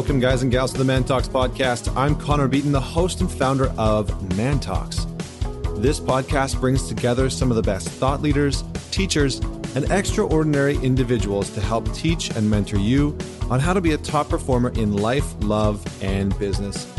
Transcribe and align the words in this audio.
Welcome, 0.00 0.18
guys 0.18 0.42
and 0.42 0.50
gals, 0.50 0.72
to 0.72 0.78
the 0.78 0.84
Man 0.86 1.04
Talks 1.04 1.28
podcast. 1.28 1.94
I'm 1.94 2.16
Connor 2.16 2.48
Beaton, 2.48 2.72
the 2.72 2.80
host 2.80 3.20
and 3.20 3.30
founder 3.30 3.66
of 3.76 4.34
Man 4.34 4.58
Talks. 4.58 5.04
This 5.76 6.00
podcast 6.00 6.58
brings 6.58 6.88
together 6.88 7.28
some 7.28 7.50
of 7.50 7.56
the 7.56 7.62
best 7.62 7.86
thought 7.86 8.22
leaders, 8.22 8.64
teachers, 8.92 9.40
and 9.74 9.84
extraordinary 9.92 10.76
individuals 10.76 11.50
to 11.50 11.60
help 11.60 11.92
teach 11.92 12.30
and 12.30 12.48
mentor 12.48 12.78
you 12.78 13.14
on 13.50 13.60
how 13.60 13.74
to 13.74 13.82
be 13.82 13.92
a 13.92 13.98
top 13.98 14.30
performer 14.30 14.70
in 14.70 14.96
life, 14.96 15.34
love, 15.40 15.84
and 16.02 16.36
business. 16.38 16.90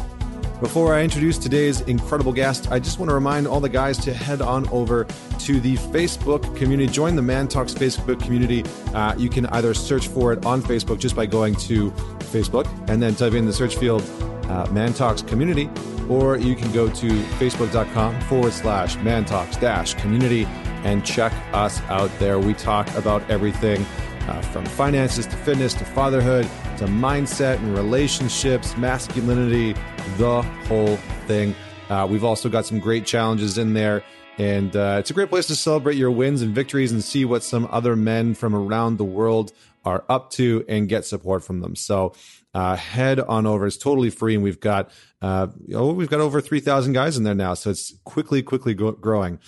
Before 0.62 0.94
I 0.94 1.02
introduce 1.02 1.40
today's 1.40 1.82
incredible 1.82 2.32
guest, 2.32 2.72
I 2.72 2.78
just 2.78 3.00
want 3.00 3.10
to 3.10 3.16
remind 3.16 3.48
all 3.48 3.60
the 3.60 3.68
guys 3.68 3.98
to 4.06 4.14
head 4.14 4.44
on 4.44 4.70
over 4.70 5.06
to 5.40 5.60
the 5.60 5.76
Facebook 5.76 6.56
community. 6.56 6.88
Join 6.88 7.16
the 7.16 7.22
Man 7.24 7.48
Talks 7.48 7.74
Facebook 7.74 8.22
community. 8.22 8.64
Uh, 8.94 9.16
you 9.18 9.28
can 9.28 9.48
either 9.48 9.74
search 9.74 10.08
for 10.08 10.34
it 10.34 10.46
on 10.46 10.62
Facebook 10.62 11.00
just 11.00 11.16
by 11.16 11.26
going 11.26 11.56
to 11.56 11.90
Facebook 12.30 12.68
and 12.88 13.02
then 13.02 13.16
type 13.16 13.34
in 13.34 13.48
the 13.48 13.52
search 13.52 13.76
field 13.76 14.04
uh, 14.50 14.68
Man 14.72 14.94
Talks 14.94 15.24
Community, 15.24 15.68
or 16.08 16.38
you 16.38 16.56
can 16.56 16.72
go 16.72 16.88
to 16.90 17.08
facebook.com 17.40 18.22
forward 18.22 18.54
slash 18.54 18.96
Man 18.98 19.26
Talks 19.26 19.58
dash 19.58 19.96
community 19.96 20.46
and 20.84 21.04
check 21.04 21.34
us 21.54 21.82
out 21.90 22.12
there. 22.20 22.38
We 22.38 22.54
talk 22.54 22.88
about 22.94 23.28
everything 23.32 23.84
uh, 24.28 24.42
from 24.42 24.66
finances 24.66 25.26
to 25.28 25.36
fitness 25.38 25.74
to 25.76 25.86
fatherhood 25.86 26.46
to 26.78 26.86
mindset 26.86 27.58
and 27.58 27.76
relationships, 27.76 28.76
masculinity, 28.78 29.74
the 30.18 30.42
whole 30.68 30.98
thing. 31.28 31.56
Uh, 31.90 32.08
we've 32.10 32.24
also 32.24 32.50
got 32.50 32.66
some 32.66 32.80
great 32.80 33.06
challenges 33.06 33.58
in 33.58 33.74
there. 33.74 34.04
And 34.38 34.76
uh, 34.76 34.98
it's 35.00 35.10
a 35.10 35.14
great 35.14 35.30
place 35.30 35.48
to 35.48 35.56
celebrate 35.56 35.98
your 35.98 36.10
wins 36.10 36.42
and 36.42 36.56
victories 36.56 36.92
and 36.92 37.04
see 37.04 37.26
what 37.26 37.44
some 37.44 37.68
other 37.70 37.96
men 37.96 38.34
from 38.34 38.56
around 38.56 38.98
the 38.98 39.04
world 39.04 39.52
are 39.84 40.04
up 40.10 40.32
to 40.32 40.64
and 40.68 40.88
get 40.88 41.06
support 41.06 41.44
from 41.44 41.60
them. 41.60 41.76
So 41.76 42.14
uh, 42.54 42.76
head 42.76 43.20
on 43.20 43.46
over. 43.46 43.68
It's 43.68 43.78
totally 43.78 44.10
free, 44.10 44.36
and 44.36 44.44
we've 44.44 44.60
got 44.60 44.92
uh, 45.22 45.48
oh, 45.74 45.94
we've 45.94 46.10
got 46.10 46.20
over 46.20 46.42
three 46.42 46.60
thousand 46.60 46.94
guys 46.94 47.18
in 47.18 47.24
there 47.24 47.36
now. 47.36 47.54
So 47.54 47.70
it's 47.70 47.94
quickly, 48.04 48.42
quickly 48.42 48.74
go- 48.74 48.92
growing. 48.94 49.40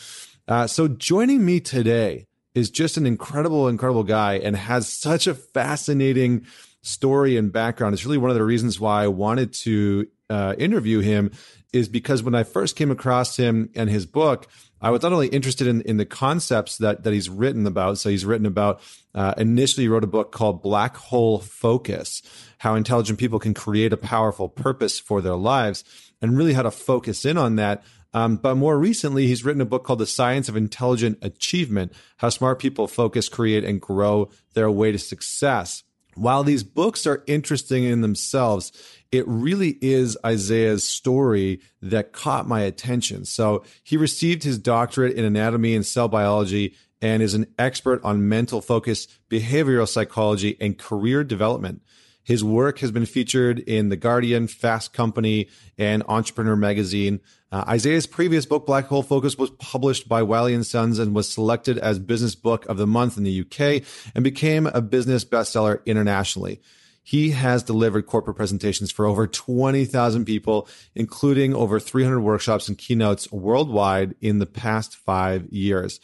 Uh, 0.48 0.68
so 0.68 0.88
joining 0.88 1.46
me 1.46 1.60
today 1.60 2.28
is 2.56 2.70
just 2.70 2.98
an 2.98 3.06
incredible, 3.06 3.68
incredible 3.68 4.04
guy, 4.04 4.36
and 4.36 4.56
has 4.56 4.88
such 4.88 5.28
a 5.28 5.34
fascinating 5.34 6.46
story 6.82 7.38
and 7.38 7.52
background. 7.52 7.94
It's 7.94 8.06
really 8.06 8.18
one 8.18 8.30
of 8.30 8.36
the 8.36 8.44
reasons 8.44 8.80
why 8.80 9.04
I 9.04 9.08
wanted 9.08 9.54
to 9.54 10.08
uh, 10.30 10.56
interview 10.58 11.00
him 11.00 11.32
is 11.72 11.88
because 11.90 12.22
when 12.22 12.36
I 12.36 12.44
first 12.44 12.76
came 12.76 12.92
across 12.92 13.38
him 13.38 13.70
and 13.76 13.90
his 13.90 14.06
book, 14.06 14.48
I 14.80 14.92
was 14.92 15.02
not 15.02 15.14
only 15.14 15.28
interested 15.30 15.66
in, 15.66 15.82
in 15.84 15.98
the 15.98 16.06
concepts 16.06 16.78
that, 16.78 17.04
that 17.04 17.14
he's 17.14 17.30
written 17.30 17.66
about. 17.66 17.98
So 17.98 18.10
he's 18.10 18.26
written 18.26 18.46
about, 18.46 18.82
uh, 19.16 19.34
initially 19.38 19.88
wrote 19.88 20.04
a 20.04 20.08
book 20.08 20.34
called 20.34 20.62
Black 20.62 20.98
Hole 20.98 21.40
Focus, 21.40 22.22
how 22.60 22.76
intelligent 22.76 23.18
people 23.18 23.40
can 23.40 23.54
create 23.54 23.94
a 23.94 23.98
powerful 23.98 24.50
purpose 24.50 25.00
for 25.00 25.22
their 25.22 25.36
lives 25.36 25.86
and 26.22 26.38
really 26.38 26.54
how 26.54 26.64
to 26.64 26.72
focus 26.72 27.26
in 27.26 27.38
on 27.38 27.56
that. 27.56 27.84
Um, 28.14 28.38
but 28.38 28.56
more 28.56 28.78
recently, 28.78 29.28
he's 29.28 29.44
written 29.44 29.62
a 29.62 29.66
book 29.66 29.84
called 29.84 30.00
The 30.00 30.06
Science 30.06 30.48
of 30.48 30.56
Intelligent 30.56 31.18
Achievement, 31.22 31.94
how 32.18 32.30
smart 32.30 32.60
people 32.60 32.88
focus, 32.88 33.28
create, 33.30 33.64
and 33.64 33.82
grow 33.82 34.30
their 34.54 34.70
way 34.70 34.92
to 34.92 35.00
success. 35.00 35.84
While 36.16 36.44
these 36.44 36.64
books 36.64 37.08
are 37.08 37.24
interesting 37.26 37.84
in 37.86 38.02
themselves, 38.02 38.72
it 39.12 39.28
really 39.28 39.78
is 39.82 40.18
Isaiah's 40.24 40.88
story 40.88 41.60
that 41.82 42.14
caught 42.14 42.48
my 42.48 42.62
attention. 42.62 43.26
So 43.26 43.64
he 43.84 43.98
received 43.98 44.44
his 44.44 44.60
doctorate 44.60 45.16
in 45.16 45.26
anatomy 45.26 45.76
and 45.76 45.86
cell 45.86 46.08
biology 46.08 46.76
and 47.02 47.22
is 47.22 47.34
an 47.34 47.48
expert 47.58 48.04
on 48.04 48.30
mental 48.30 48.62
focus, 48.62 49.08
behavioral 49.30 49.88
psychology, 49.88 50.56
and 50.62 50.78
career 50.78 51.24
development. 51.24 51.82
His 52.24 52.44
work 52.44 52.80
has 52.80 52.92
been 52.92 53.06
featured 53.06 53.60
in 53.60 53.90
The 53.90 53.98
Guardian, 53.98 54.48
Fast 54.48 54.94
Company, 54.94 55.50
and 55.78 56.04
Entrepreneur 56.08 56.56
Magazine. 56.56 57.20
Uh, 57.52 57.66
Isaiah's 57.68 58.08
previous 58.08 58.46
book, 58.46 58.66
Black 58.66 58.86
Hole 58.86 59.04
Focus, 59.04 59.38
was 59.38 59.50
published 59.52 60.08
by 60.08 60.24
Wiley 60.24 60.54
and 60.54 60.66
Sons 60.66 61.00
and 61.00 61.14
was 61.14 61.32
selected 61.32 61.78
as 61.78 62.00
Business 62.00 62.34
Book 62.34 62.66
of 62.68 62.78
the 62.78 62.88
Month 62.88 63.18
in 63.18 63.24
the 63.24 63.42
UK 63.42 63.84
and 64.16 64.24
became 64.24 64.68
a 64.68 64.82
business 64.82 65.26
bestseller 65.26 65.86
internationally. 65.86 66.62
He 67.04 67.32
has 67.32 67.64
delivered 67.64 68.08
corporate 68.08 68.38
presentations 68.38 68.90
for 68.90 69.06
over 69.06 69.28
20,000 69.28 70.24
people, 70.24 70.70
including 70.96 71.54
over 71.54 71.80
300 71.80 72.22
workshops 72.22 72.70
and 72.70 72.78
keynotes 72.78 73.30
worldwide 73.32 74.16
in 74.22 74.40
the 74.40 74.46
past 74.46 74.96
five 74.96 75.48
years. 75.52 76.00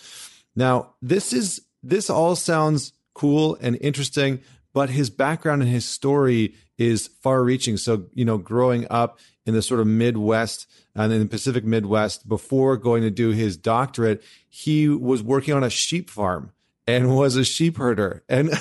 Now, 0.58 0.96
this 1.02 1.32
is, 1.32 1.62
this 1.82 2.10
all 2.10 2.36
sounds 2.36 2.92
cool 3.14 3.58
and 3.62 3.78
interesting, 3.80 4.42
but 4.80 4.92
his 4.92 5.10
background 5.10 5.62
and 5.62 5.70
his 5.70 5.84
story 5.84 6.56
is 6.78 7.08
far 7.22 7.44
reaching. 7.44 7.76
So, 7.76 8.06
you 8.14 8.24
know, 8.24 8.38
growing 8.38 8.88
up 8.90 9.20
in 9.46 9.54
the 9.54 9.62
sort 9.62 9.82
of 9.82 9.88
Midwest 9.88 10.68
and 10.96 11.12
in 11.12 11.20
the 11.20 11.26
Pacific 11.26 11.66
Midwest 11.66 12.30
before 12.30 12.78
going 12.78 13.04
to 13.04 13.12
do 13.12 13.32
his 13.32 13.58
doctorate, 13.58 14.24
he 14.48 14.88
was 14.88 15.22
working 15.22 15.54
on 15.54 15.66
a 15.66 15.70
sheep 15.70 16.10
farm 16.10 16.54
and 16.88 17.14
was 17.18 17.36
a 17.36 17.44
sheep 17.44 17.76
herder. 17.76 18.24
And 18.30 18.52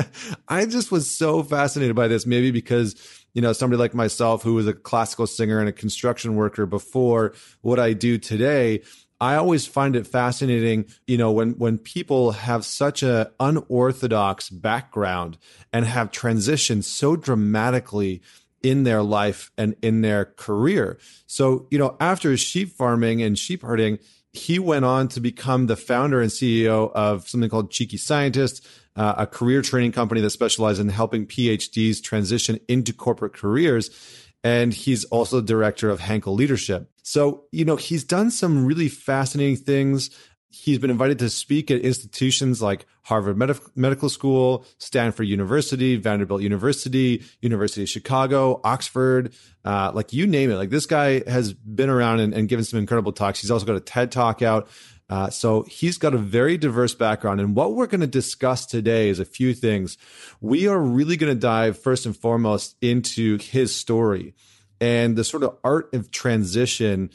I 0.48 0.66
just 0.66 0.90
was 0.90 1.08
so 1.08 1.44
fascinated 1.44 1.94
by 1.94 2.08
this, 2.08 2.26
maybe 2.26 2.50
because, 2.50 2.96
you 3.32 3.40
know, 3.40 3.52
somebody 3.52 3.78
like 3.78 3.94
myself 3.94 4.42
who 4.42 4.54
was 4.54 4.66
a 4.66 4.72
classical 4.72 5.28
singer 5.28 5.60
and 5.60 5.68
a 5.68 5.72
construction 5.72 6.34
worker 6.34 6.66
before 6.66 7.34
what 7.60 7.78
I 7.78 7.92
do 7.92 8.18
today, 8.18 8.82
I 9.20 9.34
always 9.34 9.66
find 9.66 9.96
it 9.96 10.06
fascinating, 10.06 10.86
you 11.06 11.18
know, 11.18 11.32
when 11.32 11.52
when 11.52 11.78
people 11.78 12.32
have 12.32 12.64
such 12.64 13.02
a 13.02 13.32
unorthodox 13.40 14.48
background 14.48 15.38
and 15.72 15.84
have 15.84 16.10
transitioned 16.10 16.84
so 16.84 17.16
dramatically 17.16 18.22
in 18.62 18.84
their 18.84 19.02
life 19.02 19.50
and 19.56 19.76
in 19.82 20.02
their 20.02 20.24
career. 20.24 20.98
So, 21.26 21.66
you 21.70 21.78
know, 21.78 21.96
after 22.00 22.36
sheep 22.36 22.70
farming 22.70 23.22
and 23.22 23.38
sheep 23.38 23.62
herding, 23.62 23.98
he 24.32 24.58
went 24.58 24.84
on 24.84 25.08
to 25.08 25.20
become 25.20 25.66
the 25.66 25.76
founder 25.76 26.20
and 26.20 26.30
CEO 26.30 26.92
of 26.92 27.28
something 27.28 27.50
called 27.50 27.70
Cheeky 27.70 27.96
Scientist, 27.96 28.66
uh, 28.96 29.14
a 29.18 29.26
career 29.26 29.62
training 29.62 29.92
company 29.92 30.20
that 30.20 30.30
specializes 30.30 30.80
in 30.80 30.88
helping 30.88 31.26
PhDs 31.26 32.02
transition 32.02 32.58
into 32.68 32.92
corporate 32.92 33.32
careers. 33.32 33.90
And 34.44 34.72
he's 34.72 35.04
also 35.06 35.40
director 35.40 35.90
of 35.90 36.00
Hankel 36.00 36.36
Leadership. 36.36 36.90
So, 37.02 37.44
you 37.52 37.64
know, 37.64 37.76
he's 37.76 38.04
done 38.04 38.30
some 38.30 38.64
really 38.64 38.88
fascinating 38.88 39.56
things. 39.56 40.10
He's 40.50 40.78
been 40.78 40.90
invited 40.90 41.18
to 41.20 41.30
speak 41.30 41.70
at 41.70 41.80
institutions 41.80 42.62
like 42.62 42.86
Harvard 43.02 43.36
Medi- 43.36 43.58
Medical 43.74 44.08
School, 44.08 44.64
Stanford 44.78 45.26
University, 45.26 45.96
Vanderbilt 45.96 46.42
University, 46.42 47.24
University 47.40 47.82
of 47.82 47.88
Chicago, 47.88 48.60
Oxford, 48.64 49.34
uh, 49.64 49.90
like 49.94 50.12
you 50.12 50.26
name 50.26 50.50
it. 50.50 50.56
Like 50.56 50.70
this 50.70 50.86
guy 50.86 51.22
has 51.28 51.52
been 51.52 51.90
around 51.90 52.20
and, 52.20 52.34
and 52.34 52.48
given 52.48 52.64
some 52.64 52.78
incredible 52.78 53.12
talks. 53.12 53.40
He's 53.40 53.50
also 53.50 53.66
got 53.66 53.76
a 53.76 53.80
TED 53.80 54.12
talk 54.12 54.42
out. 54.42 54.68
Uh, 55.10 55.30
so 55.30 55.62
he's 55.62 55.96
got 55.96 56.14
a 56.14 56.18
very 56.18 56.58
diverse 56.58 56.94
background. 56.94 57.40
And 57.40 57.56
what 57.56 57.74
we're 57.74 57.86
going 57.86 58.02
to 58.02 58.06
discuss 58.06 58.66
today 58.66 59.08
is 59.08 59.18
a 59.18 59.24
few 59.24 59.54
things. 59.54 59.96
We 60.40 60.68
are 60.68 60.78
really 60.78 61.16
going 61.16 61.32
to 61.32 61.40
dive 61.40 61.78
first 61.78 62.04
and 62.04 62.16
foremost 62.16 62.76
into 62.82 63.38
his 63.38 63.74
story 63.74 64.34
and 64.80 65.16
the 65.16 65.24
sort 65.24 65.42
of 65.42 65.56
art 65.64 65.92
of 65.94 66.10
transition 66.10 67.10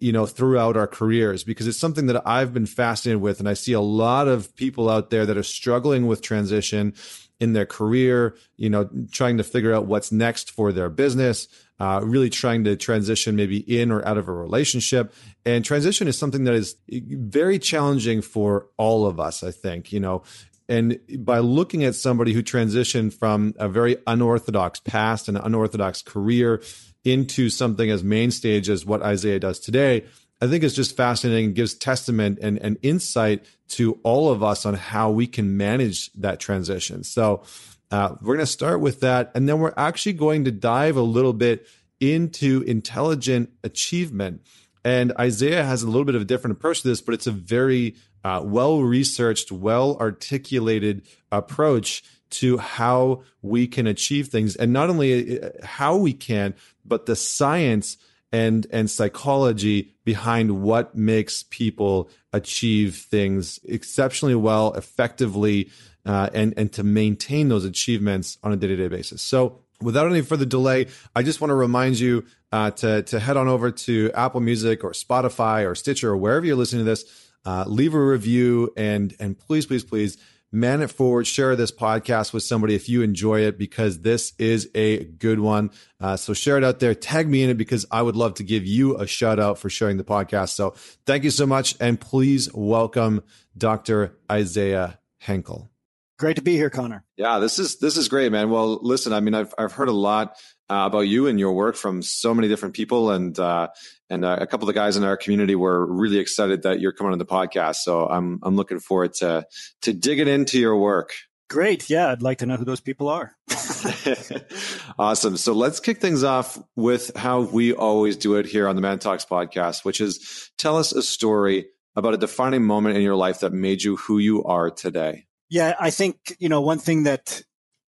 you 0.00 0.12
know 0.12 0.26
throughout 0.26 0.76
our 0.76 0.86
careers 0.86 1.44
because 1.44 1.66
it's 1.66 1.78
something 1.78 2.06
that 2.06 2.28
I've 2.28 2.52
been 2.52 2.66
fascinated 2.66 3.22
with 3.22 3.40
and 3.40 3.48
I 3.48 3.54
see 3.54 3.72
a 3.72 3.80
lot 3.80 4.28
of 4.28 4.54
people 4.54 4.90
out 4.90 5.08
there 5.08 5.24
that 5.24 5.38
are 5.38 5.42
struggling 5.42 6.06
with 6.06 6.20
transition 6.20 6.92
in 7.40 7.52
their 7.52 7.66
career, 7.66 8.36
you 8.56 8.68
know, 8.68 8.88
trying 9.12 9.36
to 9.38 9.44
figure 9.44 9.72
out 9.72 9.86
what's 9.86 10.10
next 10.10 10.50
for 10.50 10.72
their 10.72 10.90
business, 10.90 11.48
uh, 11.80 12.00
really 12.02 12.30
trying 12.30 12.64
to 12.64 12.76
transition 12.76 13.36
maybe 13.36 13.58
in 13.58 13.90
or 13.90 14.06
out 14.06 14.18
of 14.18 14.28
a 14.28 14.32
relationship. 14.32 15.14
And 15.44 15.64
transition 15.64 16.08
is 16.08 16.18
something 16.18 16.44
that 16.44 16.54
is 16.54 16.76
very 16.88 17.58
challenging 17.58 18.20
for 18.20 18.66
all 18.76 19.06
of 19.06 19.20
us, 19.20 19.42
I 19.42 19.50
think, 19.50 19.92
you 19.92 20.00
know. 20.00 20.22
And 20.68 20.98
by 21.20 21.38
looking 21.38 21.84
at 21.84 21.94
somebody 21.94 22.34
who 22.34 22.42
transitioned 22.42 23.14
from 23.14 23.54
a 23.58 23.68
very 23.68 23.96
unorthodox 24.06 24.80
past 24.80 25.28
and 25.28 25.38
unorthodox 25.38 26.02
career 26.02 26.62
into 27.04 27.48
something 27.48 27.90
as 27.90 28.04
main 28.04 28.30
stage 28.30 28.68
as 28.68 28.84
what 28.84 29.00
Isaiah 29.02 29.38
does 29.38 29.60
today, 29.60 30.04
I 30.42 30.46
think 30.46 30.62
it's 30.62 30.74
just 30.74 30.96
fascinating 30.96 31.46
and 31.46 31.54
gives 31.54 31.74
testament 31.74 32.38
and, 32.42 32.58
and 32.58 32.76
insight 32.82 33.44
to 33.68 33.98
all 34.02 34.30
of 34.30 34.42
us 34.42 34.66
on 34.66 34.74
how 34.74 35.10
we 35.10 35.26
can 35.26 35.56
manage 35.56 36.12
that 36.14 36.38
transition. 36.38 37.02
So 37.02 37.42
uh, 37.90 38.14
we're 38.20 38.36
going 38.36 38.46
to 38.46 38.46
start 38.46 38.80
with 38.80 39.00
that. 39.00 39.30
And 39.34 39.48
then 39.48 39.58
we're 39.60 39.74
actually 39.76 40.14
going 40.14 40.44
to 40.44 40.50
dive 40.50 40.96
a 40.96 41.02
little 41.02 41.32
bit 41.32 41.66
into 42.00 42.62
intelligent 42.62 43.50
achievement. 43.64 44.42
And 44.84 45.12
Isaiah 45.18 45.64
has 45.64 45.82
a 45.82 45.86
little 45.86 46.04
bit 46.04 46.14
of 46.14 46.22
a 46.22 46.26
different 46.26 46.56
approach 46.56 46.82
to 46.82 46.88
this, 46.88 47.00
but 47.00 47.14
it's 47.14 47.26
a 47.26 47.32
very 47.32 47.96
uh, 48.24 48.42
well 48.44 48.82
researched, 48.82 49.50
well 49.50 49.96
articulated 49.98 51.02
approach 51.32 52.02
to 52.30 52.58
how 52.58 53.22
we 53.42 53.66
can 53.66 53.86
achieve 53.86 54.28
things 54.28 54.56
and 54.56 54.72
not 54.72 54.90
only 54.90 55.40
uh, 55.40 55.50
how 55.62 55.96
we 55.96 56.12
can 56.12 56.54
but 56.84 57.06
the 57.06 57.16
science 57.16 57.96
and 58.32 58.66
and 58.70 58.90
psychology 58.90 59.94
behind 60.04 60.62
what 60.62 60.94
makes 60.94 61.42
people 61.44 62.10
achieve 62.32 62.96
things 62.96 63.58
exceptionally 63.64 64.34
well 64.34 64.74
effectively 64.74 65.70
uh, 66.08 66.28
and 66.34 66.54
and 66.56 66.72
to 66.72 66.82
maintain 66.82 67.48
those 67.48 67.64
achievements 67.64 68.38
on 68.42 68.52
a 68.52 68.56
day-to-day 68.56 68.88
basis 68.88 69.22
so 69.22 69.60
without 69.80 70.06
any 70.06 70.22
further 70.22 70.44
delay, 70.44 70.86
I 71.14 71.22
just 71.22 71.40
want 71.40 71.50
to 71.50 71.54
remind 71.54 71.98
you 71.98 72.24
uh, 72.52 72.70
to 72.72 73.02
to 73.02 73.20
head 73.20 73.36
on 73.36 73.48
over 73.48 73.70
to 73.70 74.10
Apple 74.14 74.40
Music 74.40 74.84
or 74.84 74.92
Spotify 74.92 75.68
or 75.68 75.74
Stitcher 75.74 76.10
or 76.10 76.16
wherever 76.16 76.44
you're 76.44 76.56
listening 76.56 76.84
to 76.84 76.90
this. 76.90 77.04
Uh, 77.44 77.64
leave 77.66 77.94
a 77.94 78.04
review 78.04 78.72
and 78.76 79.14
and 79.20 79.38
please 79.38 79.66
please 79.66 79.84
please 79.84 80.18
man 80.50 80.80
it 80.82 80.90
forward. 80.90 81.26
Share 81.26 81.54
this 81.56 81.70
podcast 81.70 82.32
with 82.32 82.42
somebody 82.42 82.74
if 82.74 82.88
you 82.88 83.02
enjoy 83.02 83.40
it 83.40 83.58
because 83.58 84.00
this 84.00 84.32
is 84.38 84.70
a 84.74 85.04
good 85.04 85.40
one. 85.40 85.70
Uh, 86.00 86.16
so 86.16 86.32
share 86.32 86.56
it 86.56 86.64
out 86.64 86.80
there. 86.80 86.94
Tag 86.94 87.28
me 87.28 87.42
in 87.42 87.50
it 87.50 87.58
because 87.58 87.86
I 87.90 88.02
would 88.02 88.16
love 88.16 88.34
to 88.34 88.42
give 88.42 88.66
you 88.66 88.96
a 88.96 89.06
shout 89.06 89.38
out 89.38 89.58
for 89.58 89.70
sharing 89.70 89.98
the 89.98 90.04
podcast. 90.04 90.50
So 90.50 90.74
thank 91.06 91.24
you 91.24 91.30
so 91.30 91.46
much 91.46 91.76
and 91.80 92.00
please 92.00 92.52
welcome 92.54 93.22
Dr. 93.56 94.16
Isaiah 94.30 94.98
Hankel. 95.22 95.68
Great 96.18 96.34
to 96.34 96.42
be 96.42 96.56
here, 96.56 96.68
Connor. 96.68 97.04
Yeah, 97.16 97.38
this 97.38 97.60
is 97.60 97.78
this 97.78 97.96
is 97.96 98.08
great, 98.08 98.32
man. 98.32 98.50
Well, 98.50 98.80
listen, 98.82 99.12
I 99.12 99.20
mean, 99.20 99.34
I've 99.34 99.54
I've 99.56 99.70
heard 99.70 99.88
a 99.88 99.92
lot 99.92 100.36
uh, 100.68 100.82
about 100.86 101.02
you 101.02 101.28
and 101.28 101.38
your 101.38 101.52
work 101.52 101.76
from 101.76 102.02
so 102.02 102.34
many 102.34 102.48
different 102.48 102.74
people, 102.74 103.12
and 103.12 103.38
uh, 103.38 103.68
and 104.10 104.24
uh, 104.24 104.36
a 104.40 104.46
couple 104.48 104.68
of 104.68 104.74
the 104.74 104.78
guys 104.78 104.96
in 104.96 105.04
our 105.04 105.16
community 105.16 105.54
were 105.54 105.86
really 105.86 106.18
excited 106.18 106.62
that 106.62 106.80
you're 106.80 106.92
coming 106.92 107.12
on 107.12 107.18
the 107.18 107.24
podcast. 107.24 107.76
So 107.76 108.08
I'm 108.08 108.40
I'm 108.42 108.56
looking 108.56 108.80
forward 108.80 109.14
to 109.14 109.46
to 109.82 109.92
digging 109.92 110.26
into 110.26 110.58
your 110.58 110.76
work. 110.76 111.12
Great, 111.48 111.88
yeah, 111.88 112.08
I'd 112.08 112.20
like 112.20 112.38
to 112.38 112.46
know 112.46 112.56
who 112.56 112.64
those 112.64 112.80
people 112.80 113.08
are. 113.08 113.36
awesome. 114.98 115.36
So 115.36 115.52
let's 115.52 115.78
kick 115.78 116.00
things 116.00 116.24
off 116.24 116.58
with 116.74 117.16
how 117.16 117.42
we 117.42 117.72
always 117.72 118.16
do 118.16 118.34
it 118.34 118.46
here 118.46 118.66
on 118.66 118.74
the 118.74 118.82
Man 118.82 118.98
Talks 118.98 119.24
podcast, 119.24 119.84
which 119.84 120.00
is 120.00 120.50
tell 120.58 120.76
us 120.76 120.92
a 120.92 121.02
story 121.02 121.68
about 121.94 122.14
a 122.14 122.18
defining 122.18 122.64
moment 122.64 122.96
in 122.96 123.02
your 123.02 123.16
life 123.16 123.40
that 123.40 123.52
made 123.52 123.84
you 123.84 123.96
who 123.96 124.18
you 124.18 124.42
are 124.44 124.68
today. 124.68 125.27
Yeah, 125.50 125.74
I 125.78 125.90
think, 125.90 126.36
you 126.38 126.48
know, 126.48 126.60
one 126.60 126.78
thing 126.78 127.04
that 127.04 127.42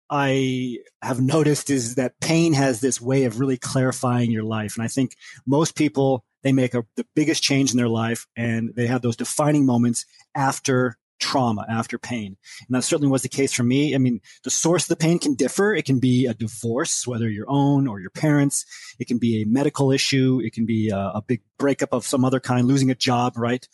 I 0.09 0.79
have 1.03 1.21
noticed 1.21 1.71
is 1.71 1.95
that 1.95 2.19
pain 2.21 2.53
has 2.55 2.81
this 2.81 3.01
way 3.01 3.25
of 3.25 3.39
really 3.39 3.59
clarifying 3.59 4.31
your 4.31 4.43
life. 4.43 4.77
And 4.77 4.85
I 4.85 4.89
think 4.89 5.15
most 5.47 5.77
people, 5.77 6.25
they 6.43 6.53
make 6.53 6.75
a, 6.75 6.85
the 6.97 7.07
biggest 7.15 7.43
change 7.43 7.71
in 7.71 7.77
their 7.77 7.89
life 7.89 8.27
and 8.35 8.75
they 8.75 8.87
have 8.87 9.03
those 9.03 9.17
defining 9.17 9.67
moments 9.67 10.07
after 10.35 10.97
trauma, 11.21 11.67
after 11.69 11.99
pain. 11.99 12.39
And 12.67 12.75
that 12.75 12.83
certainly 12.83 13.11
was 13.11 13.23
the 13.23 13.29
case 13.29 13.53
for 13.53 13.63
me. 13.63 13.95
I 13.95 13.99
mean, 13.99 14.21
the 14.43 14.51
source 14.51 14.85
of 14.85 14.89
the 14.89 14.97
pain 14.97 15.19
can 15.19 15.35
differ. 15.35 15.75
It 15.75 15.85
can 15.85 16.01
be 16.01 16.27
a 16.27 16.35
divorce, 16.35 17.07
whether 17.07 17.29
your 17.29 17.45
own 17.49 17.87
or 17.87 18.01
your 18.01 18.11
parents. 18.11 18.65
It 18.99 19.07
can 19.07 19.19
be 19.19 19.43
a 19.43 19.47
medical 19.47 19.93
issue. 19.93 20.41
It 20.43 20.55
can 20.55 20.65
be 20.65 20.89
a, 20.89 20.99
a 20.99 21.23
big 21.23 21.43
breakup 21.59 21.93
of 21.93 22.07
some 22.07 22.25
other 22.25 22.41
kind, 22.41 22.67
losing 22.67 22.91
a 22.91 22.95
job, 22.95 23.37
right? 23.37 23.69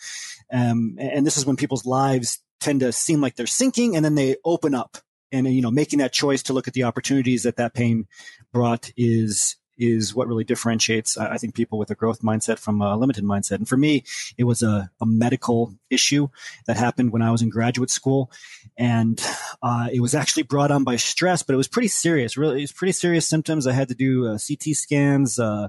Um, 0.53 0.97
and 0.99 1.25
this 1.25 1.37
is 1.37 1.47
when 1.47 1.57
people's 1.57 1.87
lives 1.87 2.41
tend 2.67 2.81
to 2.81 2.91
seem 2.93 3.21
like 3.21 3.37
they're 3.37 3.47
sinking 3.47 3.95
and 3.95 4.05
then 4.05 4.17
they 4.17 4.37
open 4.45 4.75
up. 4.75 4.99
And 5.33 5.47
you 5.53 5.61
know 5.61 5.71
making 5.71 5.99
that 5.99 6.13
choice 6.13 6.43
to 6.45 6.53
look 6.53 6.69
at 6.69 6.75
the 6.75 6.85
opportunities 6.85 7.43
that 7.43 7.57
that 7.57 7.75
pain 7.75 8.07
brought 8.53 8.91
is 8.97 9.57
is 9.77 10.15
what 10.15 10.29
really 10.29 10.45
differentiates 10.45 11.19
i 11.19 11.37
think 11.37 11.55
people 11.55 11.79
with 11.79 11.91
a 11.91 11.95
growth 11.95 12.23
mindset 12.23 12.59
from 12.59 12.81
a 12.81 12.97
limited 12.97 13.25
mindset. 13.25 13.57
And 13.57 13.69
for 13.69 13.77
me 13.77 14.05
it 14.39 14.45
was 14.45 14.63
a, 14.63 14.89
a 15.01 15.05
medical 15.05 15.75
issue 15.91 16.29
that 16.67 16.77
happened 16.77 17.13
when 17.13 17.23
i 17.23 17.31
was 17.33 17.43
in 17.43 17.51
graduate 17.51 17.91
school. 17.91 18.31
And 18.79 19.21
uh, 19.63 19.89
it 19.93 20.01
was 20.01 20.15
actually 20.15 20.45
brought 20.45 20.71
on 20.71 20.85
by 20.85 20.97
stress 20.97 21.43
but 21.43 21.55
it 21.55 21.63
was 21.63 21.69
pretty 21.69 21.89
serious 21.89 22.37
really 22.37 22.59
it 22.59 22.69
was 22.69 22.73
pretty 22.73 22.93
serious 22.93 23.27
symptoms. 23.27 23.67
I 23.67 23.73
had 23.73 23.89
to 23.89 23.95
do 23.95 24.29
uh, 24.29 24.39
ct 24.39 24.77
scans 24.77 25.39
uh, 25.39 25.69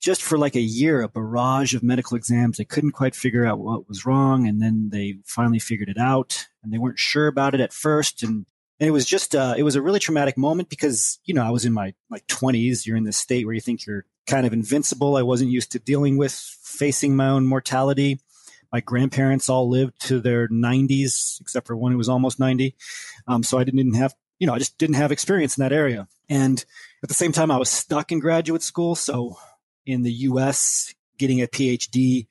just 0.00 0.22
for 0.22 0.38
like 0.38 0.54
a 0.54 0.60
year, 0.60 1.02
a 1.02 1.08
barrage 1.08 1.74
of 1.74 1.82
medical 1.82 2.16
exams. 2.16 2.56
They 2.56 2.64
couldn't 2.64 2.92
quite 2.92 3.16
figure 3.16 3.44
out 3.44 3.58
what 3.58 3.88
was 3.88 4.06
wrong. 4.06 4.46
And 4.46 4.62
then 4.62 4.90
they 4.90 5.18
finally 5.24 5.58
figured 5.58 5.88
it 5.88 5.98
out 5.98 6.46
and 6.62 6.72
they 6.72 6.78
weren't 6.78 6.98
sure 6.98 7.26
about 7.26 7.54
it 7.54 7.60
at 7.60 7.72
first. 7.72 8.22
And, 8.22 8.46
and 8.78 8.88
it 8.88 8.92
was 8.92 9.06
just, 9.06 9.34
uh, 9.34 9.54
it 9.56 9.64
was 9.64 9.74
a 9.74 9.82
really 9.82 9.98
traumatic 9.98 10.38
moment 10.38 10.68
because, 10.68 11.18
you 11.24 11.34
know, 11.34 11.44
I 11.44 11.50
was 11.50 11.64
in 11.64 11.72
my 11.72 11.94
like 12.10 12.26
twenties. 12.28 12.86
You're 12.86 12.96
in 12.96 13.04
this 13.04 13.16
state 13.16 13.44
where 13.44 13.54
you 13.54 13.60
think 13.60 13.86
you're 13.86 14.04
kind 14.26 14.46
of 14.46 14.52
invincible. 14.52 15.16
I 15.16 15.22
wasn't 15.22 15.50
used 15.50 15.72
to 15.72 15.80
dealing 15.80 16.16
with 16.16 16.32
facing 16.32 17.16
my 17.16 17.28
own 17.28 17.46
mortality. 17.46 18.20
My 18.70 18.80
grandparents 18.80 19.48
all 19.48 19.68
lived 19.68 20.00
to 20.06 20.20
their 20.20 20.46
90s, 20.48 21.40
except 21.40 21.66
for 21.66 21.76
one 21.76 21.90
who 21.90 21.98
was 21.98 22.08
almost 22.08 22.38
90. 22.38 22.76
Um, 23.26 23.42
so 23.42 23.58
I 23.58 23.64
didn't 23.64 23.94
have, 23.94 24.14
you 24.38 24.46
know, 24.46 24.52
I 24.52 24.58
just 24.58 24.76
didn't 24.76 24.96
have 24.96 25.10
experience 25.10 25.56
in 25.56 25.62
that 25.62 25.72
area. 25.72 26.06
And 26.28 26.62
at 27.02 27.08
the 27.08 27.14
same 27.14 27.32
time, 27.32 27.50
I 27.50 27.56
was 27.56 27.70
stuck 27.70 28.12
in 28.12 28.20
graduate 28.20 28.62
school. 28.62 28.94
So 28.94 29.38
in 29.88 30.02
the 30.02 30.12
US, 30.12 30.94
getting 31.16 31.40
a 31.40 31.46
PhD 31.46 32.26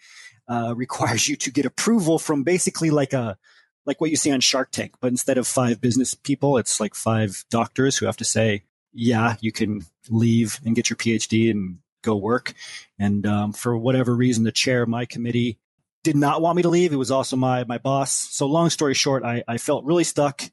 uh, 0.48 0.74
requires 0.77 1.27
you 1.27 1.36
to 1.38 1.51
get 1.51 1.65
approval 1.65 2.19
from 2.19 2.44
basically 2.44 2.92
like 2.92 3.13
a 3.13 3.38
like 3.86 4.00
what 4.01 4.09
you 4.09 4.15
see 4.18 4.31
on 4.31 4.42
Shark 4.42 4.71
Tank, 4.71 4.95
but 5.00 5.07
instead 5.07 5.38
of 5.38 5.48
five 5.48 5.80
business 5.80 6.13
people, 6.13 6.57
it's 6.57 6.80
like 6.80 6.94
five 6.94 7.45
doctors 7.50 7.98
who 7.98 8.06
have 8.06 8.18
to 8.18 8.25
say, 8.25 8.63
"Yeah, 8.94 9.38
you 9.39 9.51
can 9.51 9.86
leave 10.09 10.59
and 10.65 10.75
get 10.75 10.89
your 10.89 10.98
PhD 10.98 11.50
and 11.50 11.80
go 12.04 12.15
work." 12.15 12.54
And 13.00 13.25
um, 13.25 13.54
for 13.54 13.77
whatever 13.77 14.13
reason, 14.13 14.44
the 14.44 14.51
chair 14.51 14.83
of 14.83 14.89
my 14.89 15.06
committee 15.06 15.57
did 16.03 16.15
not 16.15 16.42
want 16.42 16.57
me 16.57 16.62
to 16.63 16.69
leave. 16.69 16.94
It 16.94 16.98
was 16.98 17.12
also 17.12 17.38
my 17.38 17.63
my 17.63 17.77
boss. 17.77 18.12
So 18.13 18.45
long 18.45 18.69
story 18.69 18.94
short, 18.94 19.24
I, 19.24 19.44
I 19.48 19.57
felt 19.57 19.86
really 19.86 20.03
stuck 20.03 20.44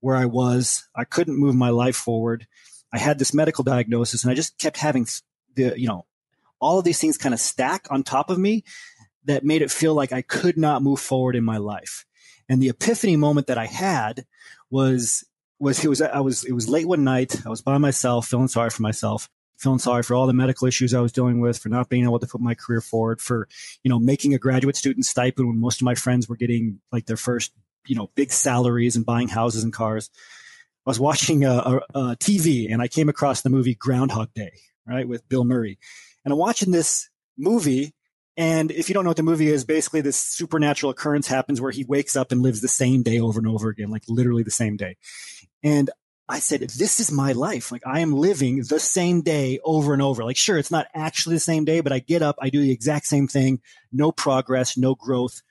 where 0.00 0.16
I 0.16 0.26
was. 0.26 0.88
I 0.94 1.04
couldn't 1.04 1.38
move 1.38 1.56
my 1.56 1.70
life 1.70 1.96
forward. 1.96 2.46
I 2.92 2.98
had 2.98 3.18
this 3.18 3.34
medical 3.34 3.64
diagnosis, 3.64 4.22
and 4.22 4.30
I 4.30 4.34
just 4.34 4.56
kept 4.58 4.76
having 4.76 5.06
the 5.56 5.74
you 5.76 5.88
know 5.88 6.06
all 6.64 6.78
of 6.78 6.84
these 6.84 6.98
things 6.98 7.18
kind 7.18 7.34
of 7.34 7.40
stack 7.40 7.86
on 7.90 8.02
top 8.02 8.30
of 8.30 8.38
me 8.38 8.64
that 9.26 9.44
made 9.44 9.62
it 9.62 9.70
feel 9.70 9.94
like 9.94 10.12
I 10.12 10.22
could 10.22 10.56
not 10.56 10.82
move 10.82 10.98
forward 10.98 11.36
in 11.36 11.44
my 11.44 11.58
life. 11.58 12.06
And 12.48 12.60
the 12.62 12.70
epiphany 12.70 13.16
moment 13.16 13.46
that 13.48 13.58
I 13.58 13.66
had 13.66 14.24
was 14.70 15.24
was 15.58 15.84
it 15.84 15.88
was 15.88 16.00
I 16.02 16.20
was 16.20 16.44
it 16.44 16.52
was 16.52 16.68
late 16.68 16.88
one 16.88 17.04
night. 17.04 17.44
I 17.46 17.50
was 17.50 17.62
by 17.62 17.78
myself, 17.78 18.26
feeling 18.26 18.48
sorry 18.48 18.70
for 18.70 18.82
myself, 18.82 19.28
feeling 19.58 19.78
sorry 19.78 20.02
for 20.02 20.14
all 20.14 20.26
the 20.26 20.32
medical 20.32 20.66
issues 20.66 20.94
I 20.94 21.00
was 21.00 21.12
dealing 21.12 21.40
with, 21.40 21.58
for 21.58 21.68
not 21.68 21.88
being 21.88 22.04
able 22.04 22.18
to 22.18 22.26
put 22.26 22.40
my 22.40 22.54
career 22.54 22.80
forward, 22.80 23.20
for 23.20 23.46
you 23.82 23.88
know 23.90 23.98
making 23.98 24.34
a 24.34 24.38
graduate 24.38 24.76
student 24.76 25.06
stipend 25.06 25.48
when 25.48 25.60
most 25.60 25.80
of 25.80 25.84
my 25.84 25.94
friends 25.94 26.28
were 26.28 26.36
getting 26.36 26.80
like 26.92 27.06
their 27.06 27.16
first 27.16 27.52
you 27.86 27.94
know 27.94 28.10
big 28.14 28.32
salaries 28.32 28.96
and 28.96 29.06
buying 29.06 29.28
houses 29.28 29.64
and 29.64 29.72
cars. 29.72 30.10
I 30.86 30.90
was 30.90 31.00
watching 31.00 31.44
a, 31.44 31.52
a, 31.52 31.76
a 31.94 32.16
TV 32.16 32.70
and 32.70 32.82
I 32.82 32.88
came 32.88 33.08
across 33.08 33.40
the 33.40 33.48
movie 33.48 33.74
Groundhog 33.74 34.34
Day, 34.34 34.52
right, 34.86 35.08
with 35.08 35.26
Bill 35.30 35.44
Murray. 35.44 35.78
And 36.24 36.32
I'm 36.32 36.38
watching 36.38 36.70
this 36.70 37.08
movie. 37.36 37.94
And 38.36 38.70
if 38.70 38.88
you 38.88 38.94
don't 38.94 39.04
know 39.04 39.10
what 39.10 39.16
the 39.16 39.22
movie 39.22 39.48
is, 39.48 39.64
basically 39.64 40.00
this 40.00 40.16
supernatural 40.16 40.90
occurrence 40.90 41.28
happens 41.28 41.60
where 41.60 41.70
he 41.70 41.84
wakes 41.84 42.16
up 42.16 42.32
and 42.32 42.42
lives 42.42 42.60
the 42.60 42.68
same 42.68 43.02
day 43.02 43.20
over 43.20 43.38
and 43.38 43.48
over 43.48 43.68
again, 43.68 43.90
like 43.90 44.02
literally 44.08 44.42
the 44.42 44.50
same 44.50 44.76
day. 44.76 44.96
And 45.62 45.90
I 46.28 46.38
said, 46.38 46.60
this 46.60 47.00
is 47.00 47.12
my 47.12 47.32
life. 47.32 47.70
Like 47.70 47.86
I 47.86 48.00
am 48.00 48.12
living 48.12 48.64
the 48.68 48.80
same 48.80 49.20
day 49.20 49.60
over 49.62 49.92
and 49.92 50.02
over. 50.02 50.24
Like, 50.24 50.36
sure, 50.36 50.58
it's 50.58 50.70
not 50.70 50.86
actually 50.94 51.36
the 51.36 51.40
same 51.40 51.64
day, 51.64 51.80
but 51.80 51.92
I 51.92 51.98
get 51.98 52.22
up, 52.22 52.36
I 52.40 52.50
do 52.50 52.60
the 52.60 52.72
exact 52.72 53.06
same 53.06 53.28
thing, 53.28 53.60
no 53.92 54.10
progress, 54.10 54.76
no 54.76 54.94
growth 54.94 55.42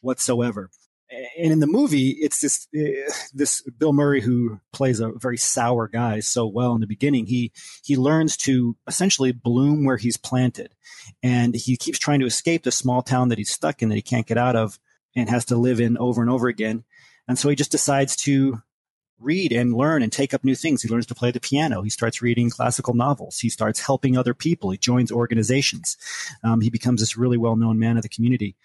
whatsoever 0.00 0.70
and 1.10 1.52
in 1.52 1.60
the 1.60 1.66
movie, 1.66 2.10
it's 2.10 2.40
this 2.40 2.68
uh, 2.76 3.12
this 3.34 3.62
Bill 3.62 3.92
Murray 3.92 4.20
who 4.20 4.60
plays 4.72 5.00
a 5.00 5.12
very 5.16 5.36
sour 5.36 5.88
guy 5.88 6.20
so 6.20 6.46
well 6.46 6.74
in 6.74 6.80
the 6.80 6.86
beginning. 6.86 7.26
He 7.26 7.52
he 7.82 7.96
learns 7.96 8.36
to 8.38 8.76
essentially 8.86 9.32
bloom 9.32 9.84
where 9.84 9.96
he's 9.96 10.16
planted, 10.16 10.74
and 11.22 11.54
he 11.54 11.76
keeps 11.76 11.98
trying 11.98 12.20
to 12.20 12.26
escape 12.26 12.62
the 12.62 12.72
small 12.72 13.02
town 13.02 13.28
that 13.28 13.38
he's 13.38 13.50
stuck 13.50 13.82
in 13.82 13.88
that 13.88 13.96
he 13.96 14.02
can't 14.02 14.26
get 14.26 14.38
out 14.38 14.56
of, 14.56 14.78
and 15.16 15.28
has 15.28 15.44
to 15.46 15.56
live 15.56 15.80
in 15.80 15.98
over 15.98 16.22
and 16.22 16.30
over 16.30 16.48
again. 16.48 16.84
And 17.26 17.38
so 17.38 17.48
he 17.48 17.56
just 17.56 17.70
decides 17.70 18.16
to 18.16 18.62
read 19.20 19.52
and 19.52 19.74
learn 19.74 20.02
and 20.02 20.10
take 20.10 20.32
up 20.32 20.44
new 20.44 20.54
things. 20.54 20.82
He 20.82 20.88
learns 20.88 21.06
to 21.06 21.14
play 21.14 21.30
the 21.30 21.40
piano. 21.40 21.82
He 21.82 21.90
starts 21.90 22.22
reading 22.22 22.50
classical 22.50 22.94
novels. 22.94 23.38
He 23.38 23.50
starts 23.50 23.80
helping 23.80 24.16
other 24.16 24.34
people. 24.34 24.70
He 24.70 24.78
joins 24.78 25.12
organizations. 25.12 25.96
Um, 26.42 26.60
he 26.60 26.70
becomes 26.70 27.00
this 27.00 27.16
really 27.16 27.36
well 27.36 27.56
known 27.56 27.78
man 27.78 27.96
of 27.96 28.02
the 28.02 28.08
community. 28.08 28.56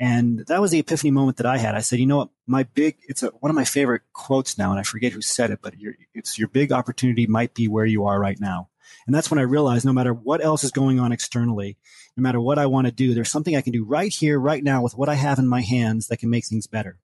And 0.00 0.46
that 0.46 0.62
was 0.62 0.70
the 0.70 0.78
epiphany 0.78 1.10
moment 1.10 1.36
that 1.36 1.46
I 1.46 1.58
had. 1.58 1.74
I 1.74 1.80
said, 1.80 1.98
you 1.98 2.06
know 2.06 2.16
what? 2.16 2.30
My 2.46 2.62
big, 2.62 2.96
it's 3.06 3.22
a, 3.22 3.28
one 3.28 3.50
of 3.50 3.54
my 3.54 3.66
favorite 3.66 4.00
quotes 4.14 4.56
now, 4.56 4.70
and 4.70 4.80
I 4.80 4.82
forget 4.82 5.12
who 5.12 5.20
said 5.20 5.50
it, 5.50 5.58
but 5.60 5.78
your, 5.78 5.92
it's 6.14 6.38
your 6.38 6.48
big 6.48 6.72
opportunity 6.72 7.26
might 7.26 7.52
be 7.52 7.68
where 7.68 7.84
you 7.84 8.06
are 8.06 8.18
right 8.18 8.40
now. 8.40 8.70
And 9.06 9.14
that's 9.14 9.30
when 9.30 9.38
I 9.38 9.42
realized 9.42 9.84
no 9.84 9.92
matter 9.92 10.14
what 10.14 10.42
else 10.42 10.64
is 10.64 10.70
going 10.70 10.98
on 10.98 11.12
externally, 11.12 11.76
no 12.16 12.22
matter 12.22 12.40
what 12.40 12.58
I 12.58 12.64
want 12.64 12.86
to 12.86 12.92
do, 12.92 13.12
there's 13.12 13.30
something 13.30 13.54
I 13.54 13.60
can 13.60 13.74
do 13.74 13.84
right 13.84 14.10
here, 14.12 14.40
right 14.40 14.64
now 14.64 14.82
with 14.82 14.96
what 14.96 15.10
I 15.10 15.14
have 15.14 15.38
in 15.38 15.46
my 15.46 15.60
hands 15.60 16.08
that 16.08 16.16
can 16.16 16.30
make 16.30 16.46
things 16.46 16.66
better. 16.66 16.98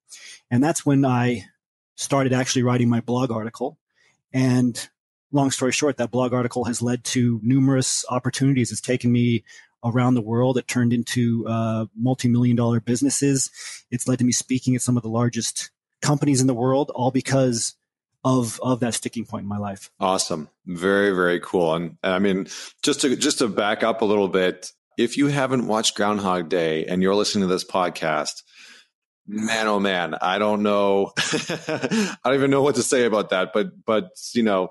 And 0.50 0.64
that's 0.64 0.86
when 0.86 1.04
I 1.04 1.44
started 1.96 2.32
actually 2.32 2.62
writing 2.62 2.88
my 2.88 3.00
blog 3.00 3.30
article. 3.30 3.78
And 4.32 4.88
long 5.32 5.50
story 5.50 5.72
short, 5.72 5.98
that 5.98 6.10
blog 6.10 6.32
article 6.32 6.64
has 6.64 6.80
led 6.80 7.04
to 7.04 7.40
numerous 7.42 8.06
opportunities. 8.08 8.72
It's 8.72 8.80
taken 8.80 9.12
me 9.12 9.44
around 9.84 10.14
the 10.14 10.22
world. 10.22 10.58
It 10.58 10.68
turned 10.68 10.92
into 10.92 11.46
uh, 11.46 11.86
multi-million 11.96 12.56
dollar 12.56 12.80
businesses. 12.80 13.50
It's 13.90 14.08
led 14.08 14.18
to 14.18 14.24
me 14.24 14.32
speaking 14.32 14.74
at 14.74 14.82
some 14.82 14.96
of 14.96 15.02
the 15.02 15.08
largest 15.08 15.70
companies 16.02 16.40
in 16.40 16.46
the 16.46 16.54
world, 16.54 16.90
all 16.94 17.10
because 17.10 17.74
of 18.24 18.60
of 18.62 18.80
that 18.80 18.94
sticking 18.94 19.24
point 19.24 19.44
in 19.44 19.48
my 19.48 19.58
life. 19.58 19.90
Awesome, 20.00 20.48
very 20.66 21.12
very 21.12 21.40
cool. 21.40 21.74
And, 21.74 21.96
and 22.02 22.14
I 22.14 22.18
mean, 22.18 22.48
just 22.82 23.02
to 23.02 23.16
just 23.16 23.38
to 23.38 23.48
back 23.48 23.82
up 23.82 24.02
a 24.02 24.06
little 24.06 24.28
bit, 24.28 24.72
if 24.98 25.16
you 25.16 25.28
haven't 25.28 25.66
watched 25.66 25.96
Groundhog 25.96 26.48
Day 26.48 26.84
and 26.86 27.02
you're 27.02 27.14
listening 27.14 27.48
to 27.48 27.52
this 27.52 27.64
podcast, 27.64 28.42
man 29.28 29.66
oh 29.66 29.80
man 29.80 30.14
i 30.22 30.38
don't 30.38 30.62
know 30.62 31.10
i 31.18 32.16
don't 32.24 32.34
even 32.34 32.48
know 32.48 32.62
what 32.62 32.76
to 32.76 32.82
say 32.84 33.06
about 33.06 33.30
that 33.30 33.52
but 33.52 33.70
but 33.84 34.10
you 34.34 34.44
know 34.44 34.70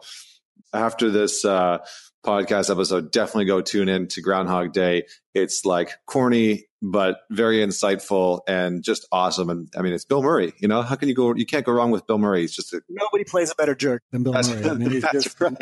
after 0.76 1.10
this 1.10 1.46
uh, 1.46 1.80
podcast 2.26 2.70
episode, 2.70 3.12
definitely 3.12 3.46
go 3.46 3.62
tune 3.62 3.90
in 3.90 4.08
to 4.10 4.22
Groundhog 4.22 4.74
Day. 4.74 5.04
It's 5.34 5.66
like 5.66 5.92
corny, 6.06 6.66
but 6.82 7.20
very 7.30 7.58
insightful 7.58 8.42
and 8.48 8.84
just 8.84 9.08
awesome. 9.12 9.50
And 9.50 9.70
I 9.78 9.82
mean, 9.82 9.94
it's 9.94 10.06
Bill 10.06 10.22
Murray. 10.22 10.54
You 10.60 10.68
know, 10.68 10.82
how 10.82 10.96
can 10.96 11.10
you 11.10 11.16
go? 11.16 11.34
You 11.36 11.46
can't 11.46 11.66
go 11.66 11.72
wrong 11.72 11.92
with 11.92 12.08
Bill 12.08 12.18
Murray. 12.18 12.42
He's 12.42 12.56
just 12.56 12.74
a, 12.74 12.82
nobody 12.90 13.24
plays 13.24 13.52
a 13.52 13.56
better 13.56 13.76
jerk 13.76 14.04
than 14.12 14.24
Bill 14.24 14.34
that's, 14.34 14.50
Murray. 14.50 14.70
I 14.70 14.74
mean, 14.74 15.00
that's 15.02 15.24
just, 15.24 15.42
right. 15.42 15.58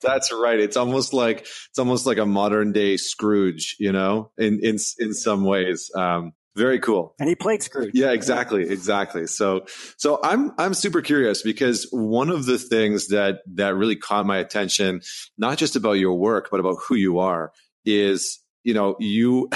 That's 0.00 0.32
right. 0.32 0.58
It's 0.58 0.76
almost 0.76 1.12
like 1.12 1.40
it's 1.40 1.78
almost 1.78 2.06
like 2.06 2.18
a 2.18 2.26
modern 2.26 2.72
day 2.72 2.96
Scrooge. 2.96 3.76
You 3.78 3.92
know, 3.92 4.30
in 4.38 4.60
in 4.62 4.78
in 4.98 5.14
some 5.14 5.44
ways. 5.44 5.90
Um, 5.94 6.32
very 6.58 6.80
cool. 6.80 7.14
And 7.18 7.28
he 7.28 7.34
played 7.34 7.62
Scrooge. 7.62 7.92
Yeah, 7.94 8.10
exactly, 8.10 8.68
exactly. 8.68 9.26
So, 9.26 9.64
so 9.96 10.18
I'm 10.22 10.52
I'm 10.58 10.74
super 10.74 11.00
curious 11.00 11.42
because 11.42 11.88
one 11.90 12.28
of 12.30 12.44
the 12.44 12.58
things 12.58 13.08
that 13.08 13.38
that 13.54 13.74
really 13.74 13.96
caught 13.96 14.26
my 14.26 14.38
attention, 14.38 15.00
not 15.38 15.56
just 15.56 15.76
about 15.76 15.92
your 15.92 16.14
work, 16.14 16.48
but 16.50 16.60
about 16.60 16.76
who 16.86 16.96
you 16.96 17.20
are, 17.20 17.52
is 17.84 18.40
you 18.64 18.74
know 18.74 18.96
you 18.98 19.48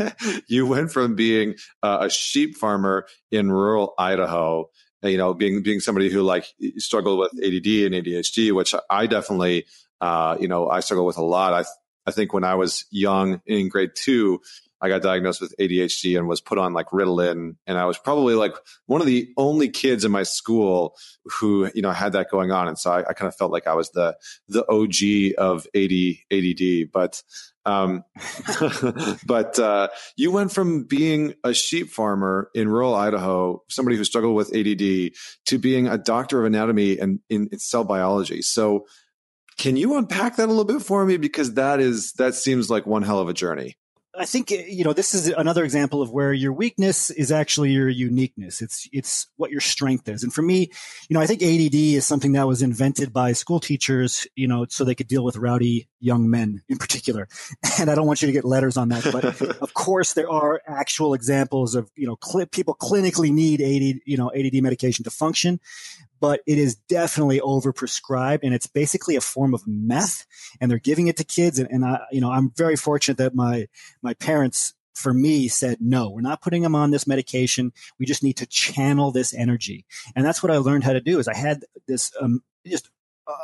you 0.46 0.66
went 0.66 0.92
from 0.92 1.16
being 1.16 1.54
uh, 1.82 1.98
a 2.02 2.10
sheep 2.10 2.56
farmer 2.56 3.06
in 3.30 3.50
rural 3.50 3.94
Idaho, 3.98 4.68
you 5.02 5.16
know, 5.16 5.34
being 5.34 5.62
being 5.62 5.80
somebody 5.80 6.10
who 6.10 6.22
like 6.22 6.46
struggled 6.76 7.18
with 7.18 7.32
ADD 7.42 7.92
and 7.92 7.94
ADHD, 7.94 8.52
which 8.52 8.74
I 8.90 9.06
definitely, 9.06 9.66
uh, 10.00 10.36
you 10.38 10.48
know, 10.48 10.68
I 10.68 10.80
struggle 10.80 11.06
with 11.06 11.16
a 11.16 11.24
lot. 11.24 11.52
I 11.52 11.64
I 12.06 12.12
think 12.12 12.32
when 12.32 12.44
I 12.44 12.54
was 12.54 12.84
young 12.90 13.40
in 13.46 13.68
grade 13.68 13.92
two, 13.94 14.40
I 14.82 14.88
got 14.88 15.02
diagnosed 15.02 15.40
with 15.40 15.54
ADHD 15.58 16.16
and 16.16 16.26
was 16.26 16.40
put 16.40 16.58
on 16.58 16.72
like 16.72 16.86
Ritalin. 16.86 17.56
And 17.66 17.78
I 17.78 17.84
was 17.84 17.98
probably 17.98 18.34
like 18.34 18.54
one 18.86 19.00
of 19.00 19.06
the 19.06 19.32
only 19.36 19.68
kids 19.68 20.04
in 20.04 20.10
my 20.10 20.22
school 20.22 20.96
who, 21.24 21.70
you 21.74 21.82
know, 21.82 21.90
had 21.90 22.12
that 22.12 22.30
going 22.30 22.50
on. 22.50 22.66
And 22.66 22.78
so 22.78 22.90
I, 22.90 23.00
I 23.00 23.12
kind 23.12 23.28
of 23.28 23.36
felt 23.36 23.52
like 23.52 23.66
I 23.66 23.74
was 23.74 23.90
the, 23.90 24.16
the 24.48 24.64
OG 24.68 25.34
of 25.38 25.66
AD, 25.74 25.92
ADD. 26.32 26.90
But, 26.92 27.22
um, 27.66 28.04
but, 29.26 29.58
uh, 29.58 29.88
you 30.16 30.32
went 30.32 30.52
from 30.52 30.84
being 30.84 31.34
a 31.44 31.52
sheep 31.52 31.90
farmer 31.90 32.50
in 32.54 32.68
rural 32.68 32.94
Idaho, 32.94 33.62
somebody 33.68 33.98
who 33.98 34.04
struggled 34.04 34.34
with 34.34 34.54
ADD 34.56 35.12
to 35.46 35.58
being 35.58 35.88
a 35.88 35.98
doctor 35.98 36.40
of 36.40 36.46
anatomy 36.46 36.98
and 36.98 37.20
in, 37.28 37.48
in 37.52 37.58
cell 37.58 37.84
biology. 37.84 38.40
So, 38.40 38.86
can 39.58 39.76
you 39.76 39.98
unpack 39.98 40.36
that 40.36 40.46
a 40.46 40.52
little 40.52 40.64
bit 40.64 40.80
for 40.80 41.04
me? 41.04 41.18
Because 41.18 41.52
that 41.54 41.80
is, 41.80 42.14
that 42.14 42.34
seems 42.34 42.70
like 42.70 42.86
one 42.86 43.02
hell 43.02 43.18
of 43.18 43.28
a 43.28 43.34
journey. 43.34 43.76
I 44.18 44.24
think 44.24 44.50
uh, 44.50 44.56
you 44.66 44.84
know 44.84 44.92
this 44.92 45.14
is 45.14 45.28
another 45.28 45.64
example 45.64 46.02
of 46.02 46.10
where 46.10 46.32
your 46.32 46.52
weakness 46.52 47.10
is 47.10 47.30
actually 47.30 47.70
your 47.70 47.88
uniqueness. 47.88 48.60
It's 48.60 48.88
it's 48.92 49.28
what 49.36 49.50
your 49.50 49.60
strength 49.60 50.08
is. 50.08 50.22
And 50.22 50.32
for 50.32 50.42
me, 50.42 50.70
you 51.08 51.14
know, 51.14 51.20
I 51.20 51.26
think 51.26 51.42
ADD 51.42 51.74
is 51.74 52.06
something 52.06 52.32
that 52.32 52.46
was 52.46 52.60
invented 52.60 53.12
by 53.12 53.32
school 53.32 53.60
teachers, 53.60 54.26
you 54.34 54.48
know, 54.48 54.66
so 54.68 54.84
they 54.84 54.96
could 54.96 55.06
deal 55.06 55.24
with 55.24 55.36
rowdy 55.36 55.88
young 56.00 56.28
men 56.28 56.62
in 56.68 56.78
particular. 56.78 57.28
And 57.78 57.88
I 57.88 57.94
don't 57.94 58.06
want 58.06 58.20
you 58.20 58.26
to 58.26 58.32
get 58.32 58.44
letters 58.44 58.76
on 58.76 58.88
that, 58.90 59.08
but 59.10 59.24
of 59.62 59.74
course 59.74 60.12
there 60.12 60.28
are 60.28 60.60
actual 60.66 61.14
examples 61.14 61.74
of 61.74 61.90
you 61.96 62.06
know 62.06 62.18
cl- 62.22 62.46
people 62.46 62.74
clinically 62.74 63.30
need 63.30 63.62
ADD, 63.62 64.02
you 64.04 64.16
know, 64.16 64.30
ADD 64.34 64.62
medication 64.62 65.04
to 65.04 65.10
function 65.10 65.60
but 66.20 66.40
it 66.46 66.58
is 66.58 66.74
definitely 66.74 67.40
overprescribed 67.40 68.40
and 68.42 68.54
it's 68.54 68.66
basically 68.66 69.16
a 69.16 69.20
form 69.20 69.54
of 69.54 69.66
meth 69.66 70.26
and 70.60 70.70
they're 70.70 70.78
giving 70.78 71.08
it 71.08 71.16
to 71.16 71.24
kids. 71.24 71.58
And, 71.58 71.68
and 71.70 71.84
I, 71.84 72.00
you 72.12 72.20
know, 72.20 72.30
I'm 72.30 72.50
very 72.56 72.76
fortunate 72.76 73.18
that 73.18 73.34
my, 73.34 73.68
my 74.02 74.14
parents 74.14 74.74
for 74.94 75.14
me 75.14 75.48
said 75.48 75.78
no 75.80 76.10
we're 76.10 76.20
not 76.20 76.42
putting 76.42 76.62
them 76.62 76.74
on 76.74 76.90
this 76.90 77.06
medication 77.06 77.72
we 77.98 78.04
just 78.04 78.24
need 78.24 78.36
to 78.36 78.44
channel 78.44 79.12
this 79.12 79.32
energy 79.32 79.86
and 80.16 80.26
that's 80.26 80.42
what 80.42 80.50
i 80.50 80.56
learned 80.56 80.82
how 80.82 80.92
to 80.92 81.00
do 81.00 81.20
is 81.20 81.28
i 81.28 81.34
had 81.34 81.64
this 81.86 82.12
um, 82.20 82.42
just 82.66 82.90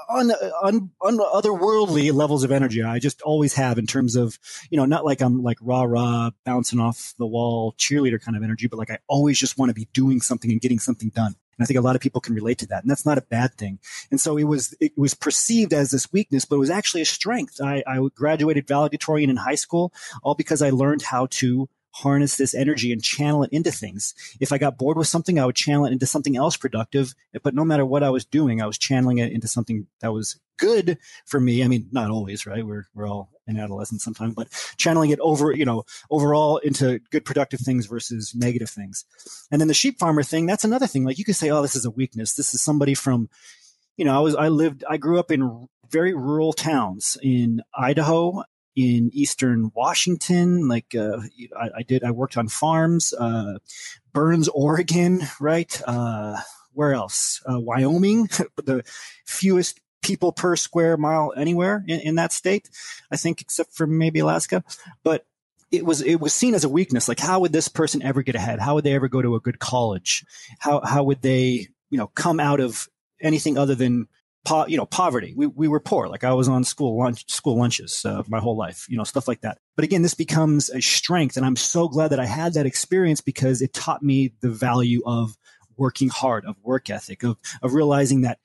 on, 0.08 0.30
on, 0.30 0.90
on 1.00 1.18
otherworldly 1.18 2.12
levels 2.12 2.44
of 2.44 2.52
energy. 2.52 2.82
I 2.82 2.98
just 2.98 3.22
always 3.22 3.54
have 3.54 3.78
in 3.78 3.86
terms 3.86 4.16
of, 4.16 4.38
you 4.70 4.76
know, 4.76 4.84
not 4.84 5.04
like 5.04 5.20
I'm 5.20 5.42
like 5.42 5.58
rah 5.60 5.82
rah 5.82 6.30
bouncing 6.44 6.80
off 6.80 7.14
the 7.18 7.26
wall 7.26 7.74
cheerleader 7.78 8.20
kind 8.20 8.36
of 8.36 8.42
energy, 8.42 8.66
but 8.66 8.78
like 8.78 8.90
I 8.90 8.98
always 9.06 9.38
just 9.38 9.58
want 9.58 9.70
to 9.70 9.74
be 9.74 9.88
doing 9.92 10.20
something 10.20 10.50
and 10.50 10.60
getting 10.60 10.78
something 10.78 11.10
done. 11.10 11.36
And 11.58 11.64
I 11.64 11.66
think 11.66 11.78
a 11.78 11.82
lot 11.82 11.96
of 11.96 12.02
people 12.02 12.20
can 12.20 12.34
relate 12.34 12.58
to 12.58 12.66
that. 12.68 12.82
And 12.82 12.90
that's 12.90 13.06
not 13.06 13.18
a 13.18 13.22
bad 13.22 13.54
thing. 13.54 13.78
And 14.10 14.20
so 14.20 14.36
it 14.36 14.44
was, 14.44 14.74
it 14.80 14.96
was 14.96 15.14
perceived 15.14 15.72
as 15.72 15.90
this 15.90 16.12
weakness, 16.12 16.44
but 16.44 16.56
it 16.56 16.60
was 16.60 16.70
actually 16.70 17.02
a 17.02 17.06
strength. 17.06 17.60
I, 17.62 17.82
I 17.86 17.98
graduated 18.14 18.66
valedictorian 18.66 19.30
in 19.30 19.36
high 19.36 19.54
school, 19.54 19.92
all 20.22 20.34
because 20.34 20.62
I 20.62 20.70
learned 20.70 21.02
how 21.02 21.26
to 21.26 21.68
harness 21.92 22.36
this 22.36 22.54
energy 22.54 22.92
and 22.92 23.02
channel 23.02 23.42
it 23.42 23.50
into 23.52 23.72
things. 23.72 24.14
If 24.38 24.52
I 24.52 24.58
got 24.58 24.76
bored 24.76 24.98
with 24.98 25.08
something, 25.08 25.38
I 25.38 25.46
would 25.46 25.56
channel 25.56 25.86
it 25.86 25.92
into 25.92 26.04
something 26.04 26.36
else 26.36 26.56
productive. 26.56 27.14
But 27.42 27.54
no 27.54 27.64
matter 27.64 27.86
what 27.86 28.02
I 28.02 28.10
was 28.10 28.26
doing, 28.26 28.60
I 28.60 28.66
was 28.66 28.76
channeling 28.76 29.18
it 29.18 29.32
into 29.32 29.48
something 29.48 29.86
that 30.00 30.12
was 30.12 30.38
good 30.58 30.98
for 31.24 31.40
me. 31.40 31.64
I 31.64 31.68
mean, 31.68 31.88
not 31.92 32.10
always, 32.10 32.44
right? 32.44 32.66
We're, 32.66 32.86
we're 32.94 33.08
all 33.08 33.30
in 33.46 33.58
adolescence 33.58 34.04
sometimes, 34.04 34.34
but 34.34 34.48
channeling 34.76 35.10
it 35.10 35.20
over, 35.20 35.52
you 35.52 35.64
know, 35.64 35.84
overall 36.10 36.58
into 36.58 37.00
good 37.10 37.24
productive 37.24 37.60
things 37.60 37.86
versus 37.86 38.34
negative 38.34 38.70
things. 38.70 39.04
And 39.50 39.60
then 39.60 39.68
the 39.68 39.74
sheep 39.74 39.98
farmer 39.98 40.22
thing, 40.22 40.46
that's 40.46 40.64
another 40.64 40.86
thing. 40.86 41.04
Like 41.04 41.18
you 41.18 41.24
could 41.24 41.36
say, 41.36 41.50
oh, 41.50 41.62
this 41.62 41.76
is 41.76 41.84
a 41.84 41.90
weakness. 41.90 42.34
This 42.34 42.54
is 42.54 42.62
somebody 42.62 42.94
from, 42.94 43.28
you 43.96 44.04
know, 44.04 44.16
I 44.16 44.20
was, 44.20 44.34
I 44.34 44.48
lived, 44.48 44.84
I 44.88 44.96
grew 44.96 45.18
up 45.18 45.30
in 45.30 45.68
very 45.90 46.14
rural 46.14 46.52
towns 46.52 47.16
in 47.22 47.62
Idaho 47.74 48.42
in 48.74 49.10
eastern 49.12 49.70
Washington. 49.74 50.68
Like 50.68 50.94
uh, 50.94 51.18
I, 51.58 51.78
I, 51.78 51.82
did, 51.82 52.04
I 52.04 52.10
worked 52.10 52.36
on 52.36 52.48
farms, 52.48 53.14
uh, 53.18 53.58
Burns, 54.12 54.48
Oregon, 54.48 55.22
right? 55.40 55.80
Uh, 55.86 56.38
where 56.72 56.92
else? 56.92 57.42
Uh, 57.50 57.58
Wyoming, 57.58 58.28
the 58.56 58.82
fewest 59.24 59.80
people 60.06 60.32
per 60.32 60.56
square 60.56 60.96
mile 60.96 61.32
anywhere 61.36 61.84
in, 61.86 62.00
in 62.00 62.14
that 62.16 62.32
state, 62.32 62.70
I 63.10 63.16
think, 63.16 63.40
except 63.40 63.74
for 63.74 63.86
maybe 63.86 64.20
Alaska. 64.20 64.62
But 65.02 65.26
it 65.72 65.84
was 65.84 66.00
it 66.00 66.16
was 66.20 66.32
seen 66.32 66.54
as 66.54 66.64
a 66.64 66.68
weakness. 66.68 67.08
Like, 67.08 67.18
how 67.18 67.40
would 67.40 67.52
this 67.52 67.68
person 67.68 68.02
ever 68.02 68.22
get 68.22 68.36
ahead? 68.36 68.60
How 68.60 68.74
would 68.74 68.84
they 68.84 68.94
ever 68.94 69.08
go 69.08 69.20
to 69.20 69.34
a 69.34 69.40
good 69.40 69.58
college? 69.58 70.24
How 70.60 70.80
how 70.84 71.02
would 71.04 71.22
they 71.22 71.68
you 71.90 71.98
know 71.98 72.06
come 72.08 72.40
out 72.40 72.60
of 72.60 72.88
anything 73.20 73.58
other 73.58 73.74
than 73.74 74.08
po- 74.46 74.66
you 74.66 74.76
know, 74.76 74.86
poverty. 74.86 75.34
We, 75.36 75.46
we 75.46 75.68
were 75.68 75.80
poor. 75.80 76.08
Like 76.08 76.24
I 76.24 76.32
was 76.32 76.48
on 76.48 76.64
school 76.64 76.96
lunch, 76.98 77.28
school 77.30 77.58
lunches 77.58 78.04
uh, 78.04 78.22
my 78.28 78.38
whole 78.38 78.56
life, 78.56 78.86
you 78.88 78.96
know, 78.96 79.04
stuff 79.04 79.28
like 79.28 79.42
that. 79.42 79.58
But 79.74 79.84
again, 79.84 80.02
this 80.02 80.14
becomes 80.14 80.70
a 80.70 80.80
strength. 80.80 81.36
And 81.36 81.44
I'm 81.44 81.56
so 81.56 81.88
glad 81.88 82.08
that 82.08 82.20
I 82.20 82.26
had 82.26 82.54
that 82.54 82.66
experience 82.66 83.20
because 83.20 83.60
it 83.60 83.74
taught 83.74 84.02
me 84.02 84.32
the 84.40 84.50
value 84.50 85.02
of 85.04 85.36
working 85.76 86.08
hard, 86.08 86.46
of 86.46 86.56
work 86.62 86.88
ethic, 86.88 87.22
of, 87.22 87.36
of 87.60 87.74
realizing 87.74 88.22
that, 88.22 88.38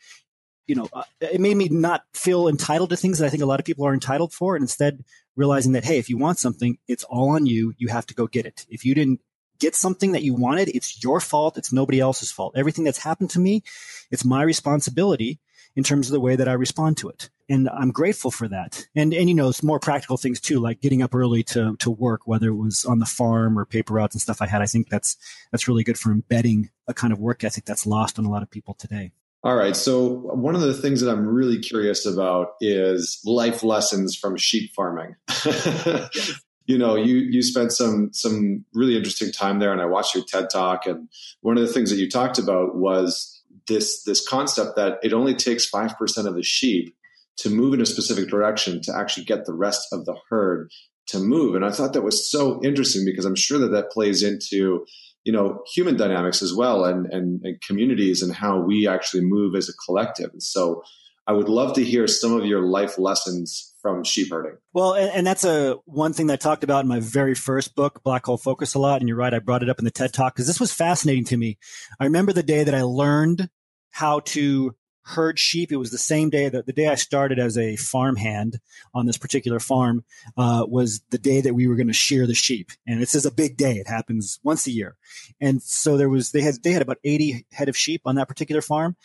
you 0.72 0.76
know, 0.76 0.88
uh, 0.94 1.04
it 1.20 1.42
made 1.42 1.58
me 1.58 1.68
not 1.68 2.06
feel 2.14 2.48
entitled 2.48 2.92
to 2.92 2.96
things 2.96 3.20
that 3.20 3.26
I 3.26 3.30
think 3.30 3.44
a 3.44 3.46
lot 3.46 3.60
of 3.60 3.66
people 3.66 3.86
are 3.86 3.94
entitled 3.94 4.32
for. 4.32 4.56
And 4.56 4.64
instead 4.64 5.04
realizing 5.36 5.74
that, 5.74 5.84
hey, 5.84 5.98
if 5.98 6.10
you 6.10 6.18
want 6.18 6.40
something, 6.40 6.78
it's 6.88 7.04
all 7.04 7.32
on 7.32 7.46
you. 7.46 7.74
You 7.78 7.90
have 7.90 8.06
to 8.06 8.14
go 8.14 8.26
get 8.26 8.46
it. 8.46 8.66
If 8.70 8.86
you 8.86 8.96
didn't 8.96 9.20
get 9.60 9.76
something 9.76 10.14
that 10.14 10.24
you 10.24 10.34
wanted, 10.34 10.70
it's 10.70 11.04
your 11.04 11.20
fault. 11.20 11.58
It's 11.58 11.74
nobody 11.74 12.00
else's 12.00 12.32
fault. 12.32 12.54
Everything 12.56 12.86
that's 12.86 13.04
happened 13.04 13.32
to 13.32 13.40
me, 13.40 13.64
it's 14.12 14.24
my 14.24 14.44
responsibility 14.44 15.42
in 15.76 15.84
terms 15.84 16.08
of 16.08 16.14
the 16.14 16.22
way 16.22 16.38
that 16.38 16.48
I 16.48 16.54
respond 16.54 16.96
to 17.00 17.10
it. 17.10 17.30
And 17.50 17.68
I'm 17.68 17.92
grateful 17.92 18.32
for 18.32 18.48
that. 18.48 18.88
And, 18.96 19.14
and, 19.14 19.28
you 19.28 19.36
know, 19.36 19.50
it's 19.50 19.64
more 19.64 19.80
practical 19.80 20.16
things 20.16 20.40
too, 20.40 20.62
like 20.62 20.80
getting 20.80 21.02
up 21.02 21.14
early 21.14 21.44
to, 21.44 21.76
to 21.80 21.92
work, 21.92 22.22
whether 22.24 22.48
it 22.48 22.56
was 22.56 22.86
on 22.86 23.00
the 23.00 23.06
farm 23.06 23.60
or 23.60 23.66
paper 23.66 23.96
routes 23.96 24.16
and 24.16 24.22
stuff 24.22 24.42
I 24.42 24.48
had. 24.48 24.62
I 24.62 24.68
think 24.68 24.88
that's, 24.88 25.18
that's 25.52 25.68
really 25.68 25.84
good 25.84 26.00
for 26.00 26.14
embedding 26.14 26.70
a 26.88 26.94
kind 26.94 27.12
of 27.12 27.20
work 27.20 27.44
ethic 27.44 27.66
that's 27.66 27.86
lost 27.86 28.18
on 28.18 28.24
a 28.24 28.32
lot 28.32 28.42
of 28.42 28.50
people 28.50 28.74
today. 28.74 29.12
All 29.44 29.56
right. 29.56 29.76
So 29.76 30.08
one 30.08 30.54
of 30.54 30.62
the 30.62 30.74
things 30.74 31.02
that 31.02 31.10
I'm 31.10 31.26
really 31.26 31.60
curious 31.60 32.06
about 32.06 32.54
is 32.62 33.20
life 33.26 33.64
lessons 33.64 34.16
from 34.16 34.38
sheep 34.38 34.72
farming. 34.76 35.16
you 36.68 36.78
know, 36.78 36.96
you 36.96 37.16
you 37.16 37.42
spent 37.42 37.72
some 37.72 38.14
some 38.14 38.66
really 38.74 38.96
interesting 38.96 39.32
time 39.32 39.58
there, 39.58 39.72
and 39.72 39.82
I 39.82 39.86
watched 39.86 40.14
your 40.14 40.24
TED 40.24 40.50
talk. 40.52 40.86
And 40.86 41.10
one 41.42 41.58
of 41.58 41.66
the 41.66 41.74
things 41.74 41.90
that 41.90 41.98
you 41.98 42.08
talked 42.08 42.38
about 42.38 42.76
was 42.76 43.42
this 43.68 44.04
this 44.04 44.28
concept 44.28 44.76
that 44.76 45.00
it 45.02 45.14
only 45.14 45.34
takes 45.34 45.70
5% 45.70 46.26
of 46.26 46.36
the 46.36 46.44
sheep 46.44 46.96
to 47.38 47.50
move 47.50 47.74
in 47.74 47.82
a 47.82 47.86
specific 47.86 48.30
direction 48.30 48.82
to 48.84 48.96
actually 48.96 49.26
get 49.26 49.46
the 49.46 49.54
rest 49.54 49.88
of 49.92 50.06
the 50.06 50.16
herd 50.30 50.70
to 51.08 51.20
move 51.20 51.56
and 51.56 51.66
i 51.66 51.72
thought 51.72 51.94
that 51.94 52.04
was 52.04 52.30
so 52.30 52.62
interesting 52.64 53.04
because 53.04 53.26
i'm 53.26 53.36
sure 53.36 53.58
that 53.58 53.72
that 53.72 53.92
plays 53.92 54.22
into 54.22 54.86
you 55.24 55.32
know 55.32 55.64
human 55.74 55.98
dynamics 55.98 56.42
as 56.42 56.54
well 56.54 56.86
and 56.86 57.06
and, 57.12 57.42
and 57.44 57.62
communities 57.62 58.22
and 58.22 58.34
how 58.34 58.60
we 58.60 58.88
actually 58.88 59.24
move 59.24 59.56
as 59.56 59.70
a 59.70 59.74
collective 59.86 60.32
so 60.40 60.82
i 61.28 61.32
would 61.32 61.50
love 61.50 61.74
to 61.74 61.84
hear 61.84 62.08
some 62.08 62.34
of 62.34 62.46
your 62.46 62.62
life 62.62 62.98
lessons 62.98 63.72
from 63.82 64.04
sheep 64.04 64.30
herding. 64.30 64.58
Well, 64.74 64.94
and, 64.94 65.10
and, 65.10 65.28
that's 65.28 65.44
a 65.44 65.78
one 65.86 66.14
thing 66.14 66.28
that 66.28 66.34
I 66.34 66.38
talked 66.38 66.64
about 66.64 66.84
in 66.84 66.88
my 66.88 67.00
very 67.00 67.34
first 67.34 67.76
book, 67.76 68.04
Black 68.04 68.26
Hole 68.26 68.38
Focus, 68.38 68.76
a 68.76 68.80
lot. 68.80 69.02
And 69.02 69.10
you're 69.10 69.18
right, 69.18 69.34
I 69.34 69.40
brought 69.40 69.64
it 69.64 69.70
up 69.70 69.80
in 69.80 69.86
the 69.86 69.92
TED 69.92 70.14
Talk 70.14 70.36
because 70.36 70.48
this 70.48 70.60
was 70.60 70.72
fascinating 70.72 71.26
to 71.26 71.38
me. 71.38 71.58
I 72.00 72.04
remember 72.04 72.32
the 72.32 72.44
day 72.44 72.64
that 72.64 72.76
I 72.76 72.84
learned 72.84 73.50
how 73.90 74.20
to 74.20 74.76
herd 75.12 75.40
sheep. 75.40 75.72
It 75.72 75.78
was 75.78 75.92
the 75.92 75.98
same 75.98 76.30
day 76.30 76.50
that 76.50 76.66
the 76.66 76.74
day 76.74 76.88
I 76.88 76.96
started 76.96 77.40
as 77.40 77.58
a 77.58 77.76
farmhand 77.76 78.60
on 78.94 79.06
this 79.06 79.18
particular 79.18 79.60
farm 79.60 80.04
uh, 80.38 80.66
was 80.68 81.02
the 81.10 81.18
day 81.18 81.42
that 81.42 81.54
we 81.54 81.68
were 81.68 81.76
going 81.76 81.88
to 81.88 81.94
shear 81.94 82.28
the 82.28 82.34
sheep. 82.34 82.72
And 82.88 83.02
this 83.02 83.16
is 83.16 83.26
a 83.26 83.32
big 83.32 83.58
day. 83.58 83.74
It 83.74 83.88
happens 83.88 84.40
once 84.44 84.68
a 84.68 84.72
year. 84.72 84.98
And 85.40 85.62
so 85.62 85.98
there 85.98 86.10
was 86.10 86.32
they 86.32 86.42
had 86.42 86.56
they 86.64 86.72
had 86.72 86.82
about 86.82 86.98
80 87.04 87.46
head 87.52 87.70
of 87.70 87.78
sheep 87.78 88.02
on 88.06 88.16
that 88.16 88.28
particular 88.28 88.62
farm. 88.62 88.96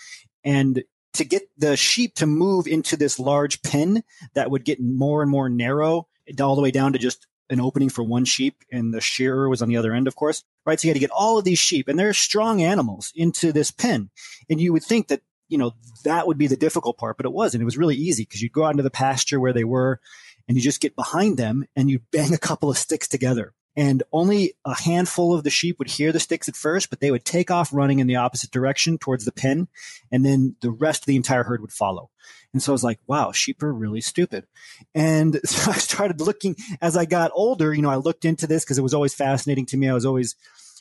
And 0.44 0.84
to 1.14 1.24
get 1.24 1.48
the 1.56 1.76
sheep 1.76 2.14
to 2.16 2.26
move 2.26 2.66
into 2.66 2.96
this 2.96 3.18
large 3.18 3.62
pen 3.62 4.02
that 4.34 4.50
would 4.50 4.64
get 4.64 4.80
more 4.80 5.22
and 5.22 5.30
more 5.30 5.48
narrow 5.48 6.08
all 6.40 6.56
the 6.56 6.62
way 6.62 6.70
down 6.70 6.92
to 6.92 6.98
just 6.98 7.26
an 7.48 7.60
opening 7.60 7.88
for 7.88 8.02
one 8.02 8.24
sheep 8.24 8.64
and 8.72 8.92
the 8.92 9.00
shearer 9.00 9.48
was 9.48 9.62
on 9.62 9.68
the 9.68 9.76
other 9.76 9.92
end, 9.92 10.08
of 10.08 10.16
course, 10.16 10.44
right? 10.64 10.80
So 10.80 10.86
you 10.86 10.90
had 10.90 10.96
to 10.96 11.00
get 11.00 11.10
all 11.10 11.38
of 11.38 11.44
these 11.44 11.58
sheep 11.58 11.88
and 11.88 11.98
they're 11.98 12.12
strong 12.12 12.62
animals 12.62 13.12
into 13.14 13.52
this 13.52 13.70
pen. 13.70 14.10
And 14.50 14.60
you 14.60 14.72
would 14.72 14.82
think 14.82 15.08
that, 15.08 15.22
you 15.48 15.58
know, 15.58 15.72
that 16.04 16.26
would 16.26 16.38
be 16.38 16.46
the 16.46 16.56
difficult 16.56 16.98
part, 16.98 17.16
but 17.16 17.26
it 17.26 17.32
wasn't. 17.32 17.62
It 17.62 17.66
was 17.66 17.78
really 17.78 17.96
easy 17.96 18.24
because 18.24 18.42
you'd 18.42 18.52
go 18.52 18.64
out 18.64 18.72
into 18.72 18.82
the 18.82 18.90
pasture 18.90 19.40
where 19.40 19.52
they 19.52 19.64
were 19.64 20.00
and 20.48 20.56
you 20.56 20.62
just 20.62 20.80
get 20.80 20.96
behind 20.96 21.36
them 21.36 21.64
and 21.74 21.90
you 21.90 22.00
bang 22.12 22.34
a 22.34 22.38
couple 22.38 22.70
of 22.70 22.78
sticks 22.78 23.08
together 23.08 23.54
and 23.76 24.02
only 24.10 24.54
a 24.64 24.74
handful 24.74 25.34
of 25.34 25.44
the 25.44 25.50
sheep 25.50 25.78
would 25.78 25.90
hear 25.90 26.10
the 26.10 26.18
sticks 26.18 26.48
at 26.48 26.56
first, 26.56 26.88
but 26.88 27.00
they 27.00 27.10
would 27.10 27.26
take 27.26 27.50
off 27.50 27.74
running 27.74 27.98
in 27.98 28.06
the 28.06 28.16
opposite 28.16 28.50
direction 28.50 28.96
towards 28.96 29.26
the 29.26 29.32
pen, 29.32 29.68
and 30.10 30.24
then 30.24 30.56
the 30.62 30.70
rest 30.70 31.02
of 31.02 31.06
the 31.06 31.16
entire 31.16 31.44
herd 31.44 31.60
would 31.60 31.72
follow. 31.72 32.10
And 32.54 32.62
so 32.62 32.72
I 32.72 32.74
was 32.74 32.84
like, 32.84 32.98
wow, 33.06 33.32
sheep 33.32 33.62
are 33.62 33.72
really 33.72 34.00
stupid. 34.00 34.46
And 34.94 35.38
so 35.44 35.70
I 35.70 35.74
started 35.74 36.22
looking 36.22 36.56
as 36.80 36.96
I 36.96 37.04
got 37.04 37.32
older, 37.34 37.74
you 37.74 37.82
know, 37.82 37.90
I 37.90 37.96
looked 37.96 38.24
into 38.24 38.46
this 38.46 38.64
because 38.64 38.78
it 38.78 38.82
was 38.82 38.94
always 38.94 39.14
fascinating 39.14 39.66
to 39.66 39.76
me. 39.76 39.90
I 39.90 39.94
was 39.94 40.06
always 40.06 40.36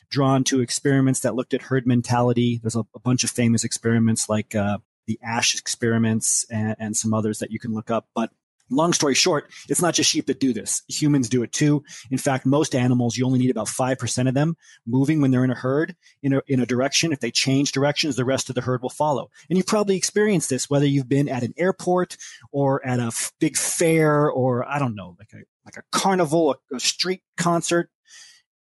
drawn 0.08 0.44
to 0.44 0.60
experiments 0.60 1.20
that 1.20 1.34
looked 1.34 1.54
at 1.54 1.62
herd 1.62 1.86
mentality. 1.86 2.58
There's 2.62 2.76
a, 2.76 2.84
a 2.94 3.00
bunch 3.00 3.24
of 3.24 3.30
famous 3.30 3.64
experiments 3.64 4.28
like 4.28 4.54
uh, 4.54 4.78
the 5.06 5.18
Asch 5.22 5.58
experiments 5.58 6.44
and, 6.50 6.76
and 6.78 6.96
some 6.96 7.14
others 7.14 7.38
that 7.38 7.50
you 7.50 7.58
can 7.58 7.74
look 7.74 7.90
up. 7.90 8.08
But 8.14 8.30
Long 8.68 8.92
story 8.92 9.14
short, 9.14 9.52
it's 9.68 9.80
not 9.80 9.94
just 9.94 10.10
sheep 10.10 10.26
that 10.26 10.40
do 10.40 10.52
this. 10.52 10.82
Humans 10.88 11.28
do 11.28 11.44
it 11.44 11.52
too. 11.52 11.84
In 12.10 12.18
fact, 12.18 12.44
most 12.44 12.74
animals, 12.74 13.16
you 13.16 13.24
only 13.24 13.38
need 13.38 13.50
about 13.50 13.68
5% 13.68 14.28
of 14.28 14.34
them 14.34 14.56
moving 14.84 15.20
when 15.20 15.30
they're 15.30 15.44
in 15.44 15.52
a 15.52 15.54
herd 15.54 15.94
in 16.20 16.32
a, 16.32 16.42
in 16.48 16.58
a 16.58 16.66
direction. 16.66 17.12
If 17.12 17.20
they 17.20 17.30
change 17.30 17.70
directions, 17.70 18.16
the 18.16 18.24
rest 18.24 18.48
of 18.48 18.56
the 18.56 18.62
herd 18.62 18.82
will 18.82 18.90
follow. 18.90 19.30
And 19.48 19.56
you 19.56 19.62
probably 19.62 19.96
experienced 19.96 20.50
this, 20.50 20.68
whether 20.68 20.86
you've 20.86 21.08
been 21.08 21.28
at 21.28 21.44
an 21.44 21.54
airport 21.56 22.16
or 22.50 22.84
at 22.84 22.98
a 22.98 23.12
big 23.38 23.56
fair 23.56 24.28
or 24.28 24.68
I 24.68 24.80
don't 24.80 24.96
know, 24.96 25.14
like 25.16 25.32
a, 25.32 25.44
like 25.64 25.76
a 25.76 25.82
carnival, 25.92 26.56
a, 26.72 26.76
a 26.76 26.80
street 26.80 27.22
concert, 27.36 27.88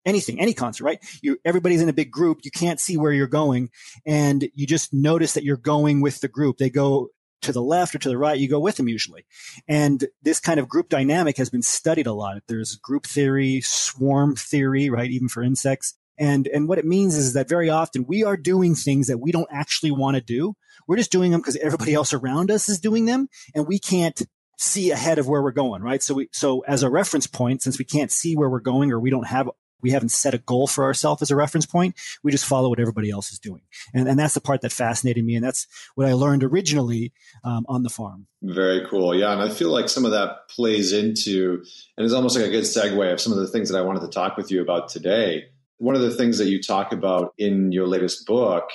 anything, 0.07 0.39
any 0.39 0.53
concert, 0.53 0.85
right? 0.85 1.19
You, 1.21 1.37
everybody's 1.45 1.81
in 1.81 1.89
a 1.89 1.93
big 1.93 2.09
group. 2.09 2.39
You 2.43 2.51
can't 2.51 2.79
see 2.79 2.97
where 2.97 3.11
you're 3.11 3.27
going 3.27 3.69
and 4.05 4.49
you 4.55 4.65
just 4.65 4.93
notice 4.93 5.33
that 5.33 5.43
you're 5.43 5.57
going 5.57 6.01
with 6.01 6.21
the 6.21 6.27
group. 6.27 6.57
They 6.57 6.69
go 6.69 7.09
to 7.41 7.51
the 7.51 7.61
left 7.61 7.93
or 7.93 7.99
to 7.99 8.09
the 8.09 8.17
right, 8.17 8.39
you 8.39 8.49
go 8.49 8.59
with 8.59 8.77
them 8.77 8.87
usually. 8.87 9.25
And 9.67 10.05
this 10.23 10.39
kind 10.39 10.59
of 10.59 10.67
group 10.67 10.89
dynamic 10.89 11.37
has 11.37 11.49
been 11.49 11.61
studied 11.61 12.07
a 12.07 12.13
lot. 12.13 12.41
There's 12.47 12.75
group 12.75 13.05
theory, 13.05 13.61
swarm 13.61 14.35
theory, 14.35 14.89
right? 14.89 15.11
Even 15.11 15.27
for 15.27 15.43
insects. 15.43 15.93
And, 16.17 16.47
and 16.47 16.67
what 16.67 16.79
it 16.79 16.85
means 16.85 17.15
is 17.15 17.33
that 17.33 17.47
very 17.47 17.69
often 17.69 18.05
we 18.07 18.23
are 18.23 18.37
doing 18.37 18.73
things 18.73 19.07
that 19.07 19.19
we 19.19 19.31
don't 19.31 19.49
actually 19.51 19.91
want 19.91 20.15
to 20.15 20.21
do. 20.21 20.55
We're 20.87 20.97
just 20.97 21.11
doing 21.11 21.31
them 21.31 21.41
because 21.41 21.57
everybody 21.57 21.93
else 21.93 22.11
around 22.11 22.49
us 22.49 22.69
is 22.69 22.79
doing 22.79 23.05
them 23.05 23.27
and 23.53 23.67
we 23.67 23.77
can't 23.77 24.19
see 24.57 24.89
ahead 24.89 25.19
of 25.19 25.27
where 25.27 25.43
we're 25.43 25.51
going, 25.51 25.83
right? 25.83 26.01
So 26.01 26.15
we, 26.15 26.29
so 26.31 26.61
as 26.67 26.81
a 26.81 26.89
reference 26.89 27.27
point, 27.27 27.61
since 27.61 27.77
we 27.77 27.85
can't 27.85 28.11
see 28.11 28.35
where 28.35 28.49
we're 28.49 28.59
going 28.59 28.91
or 28.91 28.99
we 28.99 29.11
don't 29.11 29.27
have 29.27 29.49
we 29.81 29.91
haven't 29.91 30.09
set 30.09 30.33
a 30.33 30.39
goal 30.39 30.67
for 30.67 30.83
ourselves 30.83 31.21
as 31.21 31.31
a 31.31 31.35
reference 31.35 31.65
point. 31.65 31.95
We 32.23 32.31
just 32.31 32.45
follow 32.45 32.69
what 32.69 32.79
everybody 32.79 33.09
else 33.09 33.31
is 33.31 33.39
doing. 33.39 33.61
And, 33.93 34.07
and 34.07 34.19
that's 34.19 34.33
the 34.33 34.41
part 34.41 34.61
that 34.61 34.71
fascinated 34.71 35.23
me. 35.23 35.35
And 35.35 35.43
that's 35.43 35.67
what 35.95 36.07
I 36.07 36.13
learned 36.13 36.43
originally 36.43 37.13
um, 37.43 37.65
on 37.69 37.83
the 37.83 37.89
farm. 37.89 38.27
Very 38.41 38.85
cool. 38.89 39.15
Yeah. 39.15 39.33
And 39.33 39.41
I 39.41 39.49
feel 39.49 39.69
like 39.69 39.89
some 39.89 40.05
of 40.05 40.11
that 40.11 40.49
plays 40.49 40.93
into, 40.93 41.63
and 41.97 42.05
it's 42.05 42.13
almost 42.13 42.35
like 42.35 42.45
a 42.45 42.51
good 42.51 42.63
segue 42.63 43.13
of 43.13 43.19
some 43.19 43.33
of 43.33 43.39
the 43.39 43.47
things 43.47 43.69
that 43.69 43.77
I 43.77 43.81
wanted 43.81 44.01
to 44.01 44.09
talk 44.09 44.37
with 44.37 44.51
you 44.51 44.61
about 44.61 44.89
today. 44.89 45.45
One 45.77 45.95
of 45.95 46.01
the 46.01 46.11
things 46.11 46.37
that 46.39 46.47
you 46.47 46.61
talk 46.61 46.91
about 46.91 47.33
in 47.37 47.71
your 47.71 47.87
latest 47.87 48.25
book 48.25 48.69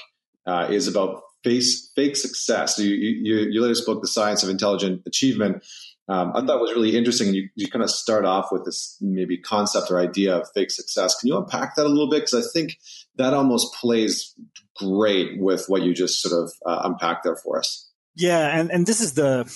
uh, 0.46 0.68
is 0.70 0.86
about 0.88 1.22
face, 1.42 1.90
fake 1.96 2.16
success. 2.16 2.76
So 2.76 2.82
you, 2.82 2.94
you, 2.94 3.36
your 3.50 3.62
latest 3.62 3.86
book, 3.86 4.00
The 4.02 4.08
Science 4.08 4.42
of 4.42 4.48
Intelligent 4.48 5.02
Achievement, 5.06 5.64
um, 6.12 6.32
I 6.34 6.44
thought 6.44 6.60
was 6.60 6.74
really 6.74 6.94
interesting. 6.94 7.32
You, 7.32 7.48
you 7.54 7.68
kind 7.68 7.82
of 7.82 7.90
start 7.90 8.26
off 8.26 8.48
with 8.52 8.66
this 8.66 8.98
maybe 9.00 9.38
concept 9.38 9.90
or 9.90 9.98
idea 9.98 10.36
of 10.36 10.48
fake 10.54 10.70
success. 10.70 11.18
Can 11.18 11.28
you 11.28 11.38
unpack 11.38 11.74
that 11.76 11.86
a 11.86 11.88
little 11.88 12.10
bit? 12.10 12.26
Because 12.26 12.46
I 12.46 12.50
think 12.52 12.76
that 13.16 13.32
almost 13.32 13.74
plays 13.80 14.34
great 14.76 15.40
with 15.40 15.64
what 15.68 15.80
you 15.80 15.94
just 15.94 16.20
sort 16.20 16.42
of 16.42 16.52
uh, 16.66 16.82
unpacked 16.84 17.24
there 17.24 17.36
for 17.36 17.58
us. 17.58 17.90
Yeah, 18.14 18.46
and 18.58 18.70
and 18.70 18.86
this 18.86 19.00
is 19.00 19.14
the 19.14 19.50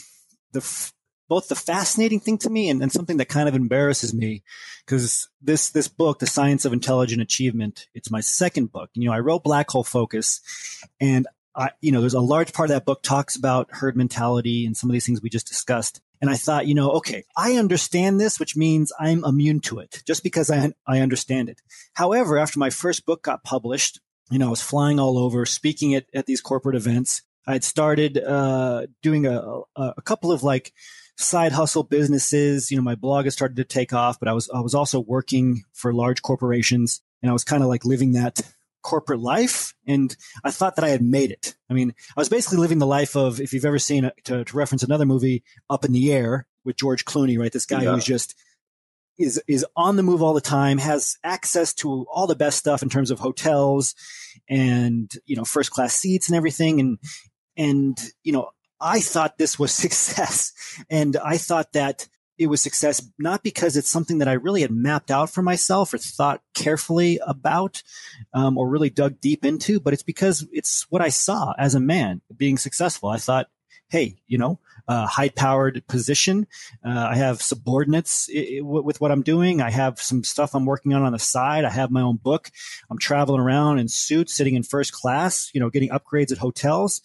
the 0.52 0.90
both 1.28 1.48
the 1.48 1.54
fascinating 1.54 2.20
thing 2.20 2.38
to 2.38 2.48
me 2.48 2.70
and, 2.70 2.80
and 2.80 2.90
something 2.90 3.18
that 3.18 3.28
kind 3.28 3.50
of 3.50 3.54
embarrasses 3.54 4.14
me 4.14 4.42
because 4.86 5.28
this 5.42 5.68
this 5.70 5.88
book 5.88 6.20
the 6.20 6.26
science 6.26 6.64
of 6.64 6.72
intelligent 6.72 7.20
achievement 7.20 7.88
it's 7.94 8.12
my 8.12 8.20
second 8.20 8.70
book 8.70 8.90
you 8.94 9.08
know 9.08 9.12
i 9.12 9.18
wrote 9.18 9.42
black 9.42 9.68
hole 9.68 9.82
focus 9.82 10.40
and 11.00 11.26
I, 11.56 11.70
you 11.80 11.90
know 11.90 12.00
there's 12.00 12.14
a 12.14 12.20
large 12.20 12.52
part 12.52 12.70
of 12.70 12.76
that 12.76 12.84
book 12.84 13.02
talks 13.02 13.36
about 13.36 13.68
herd 13.70 13.96
mentality 13.96 14.66
and 14.66 14.76
some 14.76 14.90
of 14.90 14.92
these 14.92 15.06
things 15.06 15.22
we 15.22 15.30
just 15.30 15.48
discussed 15.48 16.00
and 16.20 16.30
I 16.30 16.36
thought, 16.36 16.66
you 16.66 16.74
know, 16.74 16.92
okay, 16.92 17.24
I 17.36 17.56
understand 17.56 18.20
this, 18.20 18.40
which 18.40 18.56
means 18.56 18.92
I'm 18.98 19.24
immune 19.24 19.60
to 19.60 19.80
it 19.80 20.02
just 20.06 20.22
because 20.22 20.50
I, 20.50 20.72
I 20.86 21.00
understand 21.00 21.48
it. 21.48 21.60
However, 21.94 22.38
after 22.38 22.58
my 22.58 22.70
first 22.70 23.04
book 23.04 23.22
got 23.22 23.44
published, 23.44 24.00
you 24.30 24.38
know, 24.38 24.48
I 24.48 24.50
was 24.50 24.62
flying 24.62 24.98
all 24.98 25.18
over, 25.18 25.44
speaking 25.46 25.94
at, 25.94 26.06
at 26.14 26.26
these 26.26 26.40
corporate 26.40 26.76
events. 26.76 27.22
I 27.46 27.52
had 27.52 27.64
started 27.64 28.18
uh, 28.18 28.86
doing 29.02 29.26
a, 29.26 29.60
a 29.76 30.02
couple 30.02 30.32
of 30.32 30.42
like 30.42 30.72
side 31.16 31.52
hustle 31.52 31.84
businesses. 31.84 32.70
You 32.70 32.76
know, 32.76 32.82
my 32.82 32.96
blog 32.96 33.26
had 33.26 33.32
started 33.32 33.56
to 33.58 33.64
take 33.64 33.92
off, 33.92 34.18
but 34.18 34.28
I 34.28 34.32
was 34.32 34.50
I 34.50 34.60
was 34.60 34.74
also 34.74 34.98
working 34.98 35.62
for 35.72 35.94
large 35.94 36.22
corporations, 36.22 37.00
and 37.22 37.30
I 37.30 37.32
was 37.32 37.44
kind 37.44 37.62
of 37.62 37.68
like 37.68 37.84
living 37.84 38.12
that 38.12 38.40
corporate 38.86 39.20
life. 39.20 39.74
And 39.84 40.16
I 40.44 40.52
thought 40.52 40.76
that 40.76 40.84
I 40.84 40.90
had 40.90 41.02
made 41.02 41.32
it. 41.32 41.56
I 41.68 41.74
mean, 41.74 41.92
I 42.16 42.20
was 42.20 42.28
basically 42.28 42.58
living 42.58 42.78
the 42.78 42.86
life 42.86 43.16
of, 43.16 43.40
if 43.40 43.52
you've 43.52 43.64
ever 43.64 43.80
seen, 43.80 44.04
a, 44.04 44.12
to, 44.24 44.44
to 44.44 44.56
reference 44.56 44.84
another 44.84 45.04
movie, 45.04 45.42
Up 45.68 45.84
in 45.84 45.90
the 45.90 46.12
Air 46.12 46.46
with 46.64 46.76
George 46.76 47.04
Clooney, 47.04 47.36
right? 47.36 47.52
This 47.52 47.66
guy 47.66 47.82
yeah. 47.82 47.92
who's 47.92 48.04
just, 48.04 48.36
is 49.18 49.42
is 49.48 49.64
on 49.74 49.96
the 49.96 50.02
move 50.02 50.22
all 50.22 50.34
the 50.34 50.40
time, 50.40 50.78
has 50.78 51.16
access 51.24 51.74
to 51.74 52.06
all 52.12 52.26
the 52.26 52.36
best 52.36 52.58
stuff 52.58 52.82
in 52.82 52.88
terms 52.88 53.10
of 53.10 53.18
hotels 53.18 53.94
and 54.48 55.10
you 55.24 55.34
know 55.34 55.44
first 55.44 55.70
class 55.70 55.94
seats 55.94 56.28
and 56.28 56.36
everything, 56.36 56.80
and 56.80 56.98
and 57.56 57.98
you 58.22 58.32
know 58.32 58.50
I 58.78 59.00
thought 59.00 59.38
this 59.38 59.58
was 59.58 59.72
success, 59.86 60.52
and 60.90 61.16
I 61.16 61.38
thought 61.38 61.72
that 61.72 62.08
it 62.38 62.48
was 62.48 62.62
success 62.62 63.02
not 63.18 63.42
because 63.42 63.76
it's 63.76 63.90
something 63.90 64.18
that 64.18 64.28
I 64.28 64.32
really 64.32 64.62
had 64.62 64.70
mapped 64.70 65.10
out 65.10 65.30
for 65.30 65.42
myself 65.42 65.94
or 65.94 65.98
thought 65.98 66.42
carefully 66.54 67.18
about 67.26 67.82
um, 68.34 68.58
or 68.58 68.68
really 68.68 68.90
dug 68.90 69.20
deep 69.20 69.44
into, 69.44 69.80
but 69.80 69.92
it's 69.92 70.02
because 70.02 70.46
it's 70.52 70.86
what 70.90 71.02
I 71.02 71.08
saw 71.08 71.54
as 71.58 71.74
a 71.74 71.80
man 71.80 72.20
being 72.36 72.58
successful. 72.58 73.08
I 73.08 73.18
thought, 73.18 73.48
hey, 73.88 74.16
you 74.26 74.36
know, 74.36 74.58
uh, 74.88 75.06
high 75.06 75.28
powered 75.28 75.82
position. 75.88 76.46
Uh, 76.84 77.08
I 77.10 77.16
have 77.16 77.42
subordinates 77.42 78.28
with 78.60 79.00
what 79.00 79.10
I'm 79.10 79.22
doing. 79.22 79.60
I 79.60 79.70
have 79.70 80.00
some 80.00 80.22
stuff 80.24 80.54
I'm 80.54 80.66
working 80.66 80.92
on 80.92 81.02
on 81.02 81.12
the 81.12 81.18
side. 81.18 81.64
I 81.64 81.70
have 81.70 81.90
my 81.90 82.02
own 82.02 82.16
book. 82.16 82.50
I'm 82.90 82.98
traveling 82.98 83.40
around 83.40 83.78
in 83.78 83.88
suits, 83.88 84.36
sitting 84.36 84.54
in 84.54 84.62
first 84.62 84.92
class, 84.92 85.50
you 85.54 85.60
know, 85.60 85.70
getting 85.70 85.90
upgrades 85.90 86.32
at 86.32 86.38
hotels. 86.38 87.00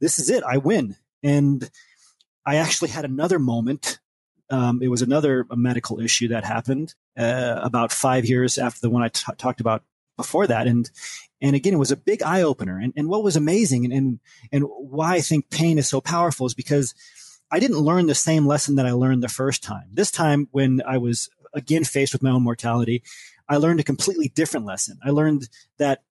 This 0.00 0.18
is 0.18 0.30
it. 0.30 0.44
I 0.44 0.58
win. 0.58 0.96
And 1.22 1.68
I 2.44 2.56
actually 2.56 2.90
had 2.90 3.04
another 3.04 3.38
moment 3.38 3.98
um, 4.50 4.80
it 4.82 4.88
was 4.88 5.02
another 5.02 5.46
medical 5.50 6.00
issue 6.00 6.28
that 6.28 6.44
happened 6.44 6.94
uh, 7.16 7.60
about 7.62 7.92
five 7.92 8.24
years 8.24 8.58
after 8.58 8.80
the 8.80 8.90
one 8.90 9.02
I 9.02 9.08
t- 9.08 9.32
talked 9.38 9.60
about 9.60 9.82
before 10.16 10.46
that, 10.46 10.66
and 10.66 10.90
and 11.40 11.54
again, 11.54 11.74
it 11.74 11.78
was 11.78 11.90
a 11.90 11.96
big 11.96 12.22
eye 12.22 12.42
opener. 12.42 12.78
And, 12.78 12.92
and 12.96 13.08
what 13.08 13.22
was 13.22 13.36
amazing, 13.36 13.84
and, 13.84 13.92
and 13.92 14.20
and 14.52 14.64
why 14.64 15.14
I 15.14 15.20
think 15.20 15.50
pain 15.50 15.78
is 15.78 15.88
so 15.88 16.00
powerful, 16.00 16.46
is 16.46 16.54
because 16.54 16.94
I 17.50 17.60
didn't 17.60 17.78
learn 17.78 18.06
the 18.06 18.14
same 18.14 18.46
lesson 18.46 18.76
that 18.76 18.86
I 18.86 18.92
learned 18.92 19.22
the 19.22 19.28
first 19.28 19.62
time. 19.62 19.88
This 19.92 20.10
time, 20.10 20.48
when 20.52 20.82
I 20.86 20.98
was 20.98 21.28
again 21.52 21.84
faced 21.84 22.12
with 22.12 22.22
my 22.22 22.30
own 22.30 22.42
mortality, 22.42 23.02
I 23.48 23.56
learned 23.56 23.80
a 23.80 23.84
completely 23.84 24.28
different 24.28 24.66
lesson. 24.66 24.98
I 25.04 25.10
learned 25.10 25.48
that 25.78 26.02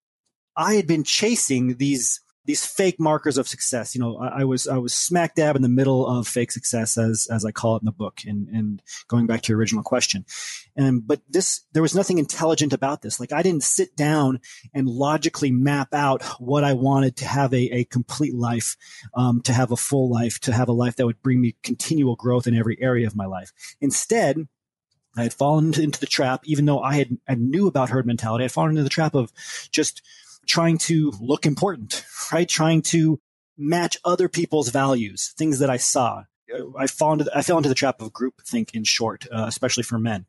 I 0.56 0.76
had 0.76 0.88
been 0.88 1.04
chasing 1.04 1.76
these 1.78 2.22
these 2.46 2.66
fake 2.66 3.00
markers 3.00 3.38
of 3.38 3.48
success. 3.48 3.96
You 3.96 4.02
know, 4.02 4.18
I, 4.18 4.42
I, 4.42 4.44
was 4.44 4.68
I 4.68 4.78
was 4.78 4.94
smack 4.94 5.36
dab 5.36 5.56
in 5.56 5.62
the 5.62 5.70
middle 5.70 6.08
of 6.08 6.28
fake 6.28 6.52
success, 6.52 6.98
as 6.98 7.28
as 7.32 7.44
I 7.44 7.52
call 7.52 7.76
it 7.76 7.82
in 7.82 7.86
the 7.86 7.92
book. 7.92 8.22
And 8.26 8.48
and 8.50 8.82
going 9.08 9.26
back 9.26 9.42
to 9.42 9.52
your 9.52 9.60
original 9.60 9.84
question, 9.84 10.26
and 10.76 11.06
but 11.06 11.22
this 11.30 11.62
there 11.74 11.82
was 11.82 11.96
nothing 11.96 12.18
intelligent 12.18 12.74
about 12.74 13.02
this. 13.02 13.20
Like 13.20 13.34
I 13.34 13.42
didn't 13.42 13.64
sit 13.64 13.96
down 13.96 14.40
and 14.74 14.88
logically 14.88 15.52
map 15.52 15.94
out 15.94 16.24
what 16.40 16.64
I 16.64 16.74
wanted 16.74 17.18
to 17.18 17.26
have 17.26 17.54
a, 17.54 17.78
a 17.78 17.84
complete 17.86 18.36
life, 18.36 18.78
um, 19.16 19.42
to 19.42 19.54
have 19.54 19.72
a 19.72 19.78
full 19.78 20.10
life, 20.10 20.40
to 20.42 20.54
have 20.54 20.70
a 20.70 20.74
life 20.74 20.96
that 20.98 21.06
would 21.06 21.22
bring 21.22 21.42
me 21.42 21.56
continual 21.64 22.16
growth 22.16 22.48
in 22.48 22.56
every 22.56 22.78
area 22.82 23.08
of 23.08 23.16
my 23.16 23.26
life. 23.26 23.52
Instead. 23.82 24.48
I 25.18 25.24
had 25.24 25.34
fallen 25.34 25.74
into 25.80 25.98
the 25.98 26.08
trap, 26.08 26.42
even 26.44 26.66
though 26.66 26.82
I 26.82 26.96
had 26.96 27.18
I 27.26 27.36
knew 27.36 27.68
about 27.68 27.90
herd 27.90 28.06
mentality. 28.06 28.42
I 28.42 28.46
had 28.46 28.52
fallen 28.52 28.72
into 28.72 28.84
the 28.84 28.90
trap 28.90 29.16
of 29.16 29.32
just 29.72 30.02
trying 30.48 30.78
to 30.80 31.12
look 31.20 31.46
important, 31.46 32.06
right? 32.32 32.48
Trying 32.48 32.82
to 32.84 33.20
match 33.58 33.98
other 34.04 34.28
people's 34.30 34.70
values, 34.70 35.34
things 35.38 35.60
that 35.60 35.70
I 35.70 35.78
saw. 35.78 36.24
I 36.78 36.88
fell 36.88 37.12
into 37.12 37.24
the, 37.24 37.36
I 37.36 37.42
fell 37.42 37.58
into 37.58 37.70
the 37.70 37.76
trap 37.76 38.02
of 38.02 38.14
group 38.14 38.36
think 38.46 38.76
in 38.76 38.84
short, 38.84 39.26
uh, 39.32 39.46
especially 39.48 39.84
for 39.84 39.98
men. 39.98 40.26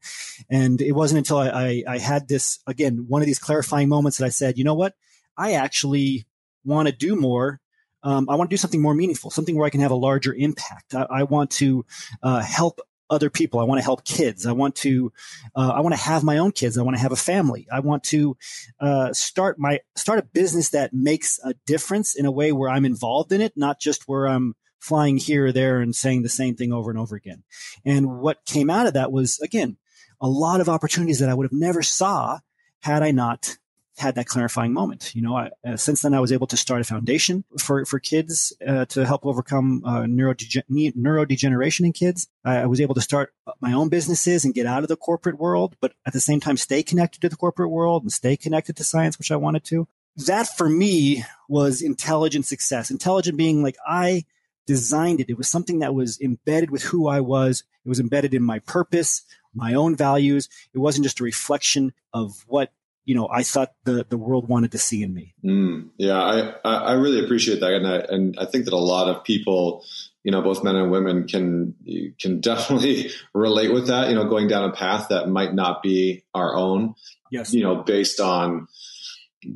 And 0.49 0.81
it 0.81 0.93
wasn't 0.93 1.19
until 1.19 1.39
I, 1.39 1.49
I, 1.49 1.83
I 1.87 1.99
had 1.99 2.27
this 2.27 2.59
again 2.67 3.05
one 3.07 3.21
of 3.21 3.27
these 3.27 3.39
clarifying 3.39 3.89
moments 3.89 4.17
that 4.19 4.25
I 4.25 4.31
said, 4.31 4.57
you 4.57 4.65
know 4.65 4.75
what, 4.75 4.95
I 5.37 5.53
actually 5.53 6.27
want 6.65 6.89
to 6.89 6.95
do 6.95 7.17
more 7.17 7.61
um, 8.07 8.29
I 8.31 8.37
want 8.37 8.49
to 8.49 8.53
do 8.55 8.59
something 8.59 8.81
more 8.81 8.95
meaningful, 8.95 9.33
something 9.33 9.57
where 9.57 9.67
I 9.67 9.71
can 9.71 9.81
have 9.81 9.91
a 9.91 9.97
larger 9.97 10.33
impact. 10.33 10.95
I, 10.95 11.07
I 11.11 11.23
want 11.25 11.51
to 11.53 11.85
uh, 12.23 12.41
help 12.41 12.81
other 13.11 13.31
people. 13.31 13.61
I 13.61 13.65
want 13.65 13.79
to 13.79 13.85
help 13.85 14.05
kids. 14.05 14.47
I 14.47 14.53
want 14.53 14.75
to, 14.77 15.13
uh, 15.55 15.73
I 15.75 15.81
want 15.81 15.95
to 15.95 16.01
have 16.01 16.25
my 16.25 16.39
own 16.39 16.53
kids. 16.53 16.77
I 16.77 16.83
want 16.83 16.97
to 16.97 17.03
have 17.03 17.13
a 17.13 17.17
family. 17.17 17.67
I 17.73 17.81
want 17.81 18.05
to 18.05 18.37
uh, 18.81 19.13
start 19.13 19.59
my 19.59 19.81
start 19.97 20.19
a 20.19 20.23
business 20.23 20.71
that 20.71 20.93
makes 20.93 21.39
a 21.45 21.55
difference 21.67 22.15
in 22.15 22.27
a 22.27 22.31
way 22.31 22.53
where 22.53 22.71
I'm 22.71 22.85
involved 22.85 23.33
in 23.33 23.41
it, 23.41 23.53
not 23.57 23.81
just 23.81 24.09
where 24.09 24.27
I'm 24.27 24.55
flying 24.79 25.17
here 25.17 25.47
or 25.47 25.53
there 25.53 25.81
and 25.81 25.95
saying 25.95 26.23
the 26.23 26.29
same 26.29 26.55
thing 26.55 26.73
over 26.73 26.91
and 26.91 26.99
over 26.99 27.17
again. 27.17 27.43
And 27.85 28.19
what 28.21 28.45
came 28.45 28.71
out 28.71 28.87
of 28.87 28.95
that 28.95 29.13
was 29.13 29.41
again 29.41 29.77
a 30.21 30.29
lot 30.29 30.61
of 30.61 30.69
opportunities 30.69 31.19
that 31.19 31.29
I 31.29 31.35
would 31.35 31.45
have 31.45 31.53
never 31.53 31.83
saw 31.83 32.39
had 32.81 33.03
I 33.03 33.11
not 33.11 33.57
had 33.99 34.15
that 34.17 34.27
clarifying 34.27 34.73
moment. 34.73 35.15
You 35.15 35.23
know, 35.23 35.37
I, 35.37 35.51
uh, 35.67 35.77
since 35.77 36.03
then 36.03 36.15
I 36.15 36.21
was 36.21 36.33
able 36.33 36.47
to 36.49 36.57
start 36.57 36.81
a 36.81 36.85
foundation 36.85 37.45
for 37.59 37.85
for 37.85 37.99
kids 37.99 38.53
uh, 38.67 38.85
to 38.87 39.07
help 39.07 39.25
overcome 39.25 39.83
uh, 39.85 40.01
neurodege- 40.03 40.63
neurodegeneration 40.71 41.87
in 41.87 41.93
kids. 41.93 42.29
I, 42.45 42.59
I 42.59 42.67
was 42.67 42.81
able 42.81 42.95
to 42.95 43.01
start 43.01 43.33
my 43.61 43.73
own 43.73 43.89
businesses 43.89 44.45
and 44.45 44.55
get 44.55 44.67
out 44.67 44.83
of 44.83 44.89
the 44.89 44.97
corporate 44.97 45.39
world, 45.39 45.77
but 45.81 45.93
at 46.07 46.13
the 46.13 46.21
same 46.21 46.41
time 46.41 46.57
stay 46.57 46.83
connected 46.83 47.21
to 47.23 47.29
the 47.29 47.37
corporate 47.37 47.71
world 47.71 48.03
and 48.03 48.13
stay 48.13 48.37
connected 48.37 48.77
to 48.77 48.85
science, 48.85 49.19
which 49.19 49.33
I 49.33 49.37
wanted 49.37 49.65
to. 49.65 49.89
That 50.27 50.49
for 50.57 50.69
me 50.69 51.25
was 51.49 51.83
intelligent 51.83 52.47
success. 52.47 52.91
Intelligent 52.91 53.37
being 53.37 53.63
like 53.63 53.77
I 53.87 54.25
designed 54.67 55.21
it. 55.21 55.31
It 55.31 55.39
was 55.39 55.49
something 55.49 55.79
that 55.79 55.95
was 55.95 56.21
embedded 56.21 56.71
with 56.71 56.83
who 56.83 57.09
I 57.09 57.21
was. 57.21 57.65
It 57.85 57.89
was 57.89 58.01
embedded 58.01 58.35
in 58.35 58.43
my 58.43 58.59
purpose, 58.61 59.23
my 59.55 59.75
own 59.75 59.95
values. 59.95 60.49
It 60.75 60.79
wasn't 60.79 61.05
just 61.05 61.21
a 61.21 61.25
reflection 61.25 61.93
of 62.13 62.45
what 62.49 62.73
you 63.07 63.15
know 63.15 63.29
I 63.33 63.45
thought 63.45 63.73
the 63.85 64.05
the 64.07 64.19
world 64.19 64.49
wanted 64.49 64.73
to 64.73 64.79
see 64.79 65.03
in 65.03 65.15
me. 65.15 65.33
Mm, 65.43 65.91
yeah, 65.97 66.21
I 66.21 66.69
I 66.69 66.93
really 66.95 67.25
appreciate 67.25 67.61
that, 67.61 67.73
and 67.73 67.87
I 67.87 67.97
and 67.99 68.37
I 68.39 68.45
think 68.45 68.67
that 68.67 68.75
a 68.75 68.77
lot 68.77 69.09
of 69.09 69.25
people, 69.25 69.85
you 70.25 70.33
know, 70.33 70.43
both 70.43 70.63
men 70.63 70.77
and 70.77 70.91
women 70.91 71.27
can 71.27 71.75
can 72.21 72.41
definitely 72.41 73.11
relate 73.33 73.73
with 73.73 73.87
that. 73.87 74.09
You 74.09 74.17
know, 74.17 74.29
going 74.29 74.49
down 74.49 74.69
a 74.69 74.73
path 74.73 75.09
that 75.09 75.29
might 75.29 75.55
not 75.55 75.83
be 75.83 76.25
our 76.35 76.55
own. 76.55 76.95
Yes. 77.31 77.55
You 77.55 77.63
know, 77.63 77.77
based 77.77 78.21
on 78.21 78.67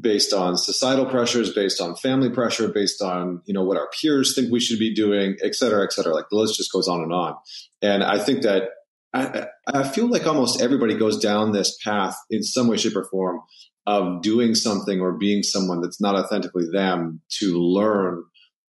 based 0.01 0.33
on 0.33 0.57
societal 0.57 1.07
pressures, 1.07 1.53
based 1.53 1.81
on 1.81 1.97
family 1.97 2.31
pressure, 2.31 2.69
based 2.69 3.03
on 3.03 3.43
you 3.47 3.55
know 3.55 3.65
what 3.65 3.77
our 3.77 3.89
peers 4.01 4.35
think 4.35 4.53
we 4.53 4.61
should 4.61 4.79
be 4.79 4.95
doing, 4.95 5.37
et 5.43 5.57
cetera, 5.57 5.83
et 5.83 5.93
cetera. 5.93 6.15
Like 6.15 6.29
the 6.31 6.37
list 6.37 6.57
just 6.57 6.73
goes 6.73 6.87
on 6.87 7.03
and 7.03 7.13
on. 7.13 7.37
And 7.83 8.05
I 8.05 8.19
think 8.19 8.43
that 8.43 8.69
I, 9.13 9.47
I 9.67 9.83
feel 9.83 10.09
like 10.09 10.27
almost 10.27 10.63
everybody 10.63 10.95
goes 10.95 11.19
down 11.19 11.53
this 11.53 11.77
path 11.83 12.17
in 12.31 12.43
some 12.43 12.69
way, 12.69 12.77
shape, 12.77 12.97
or 12.97 13.05
form 13.05 13.41
of 13.87 14.23
doing 14.23 14.55
something 14.55 15.01
or 15.01 15.19
being 15.19 15.43
someone 15.43 15.81
that's 15.81 16.01
not 16.01 16.15
authentically 16.15 16.67
them 16.73 17.21
to 17.39 17.59
learn 17.59 18.23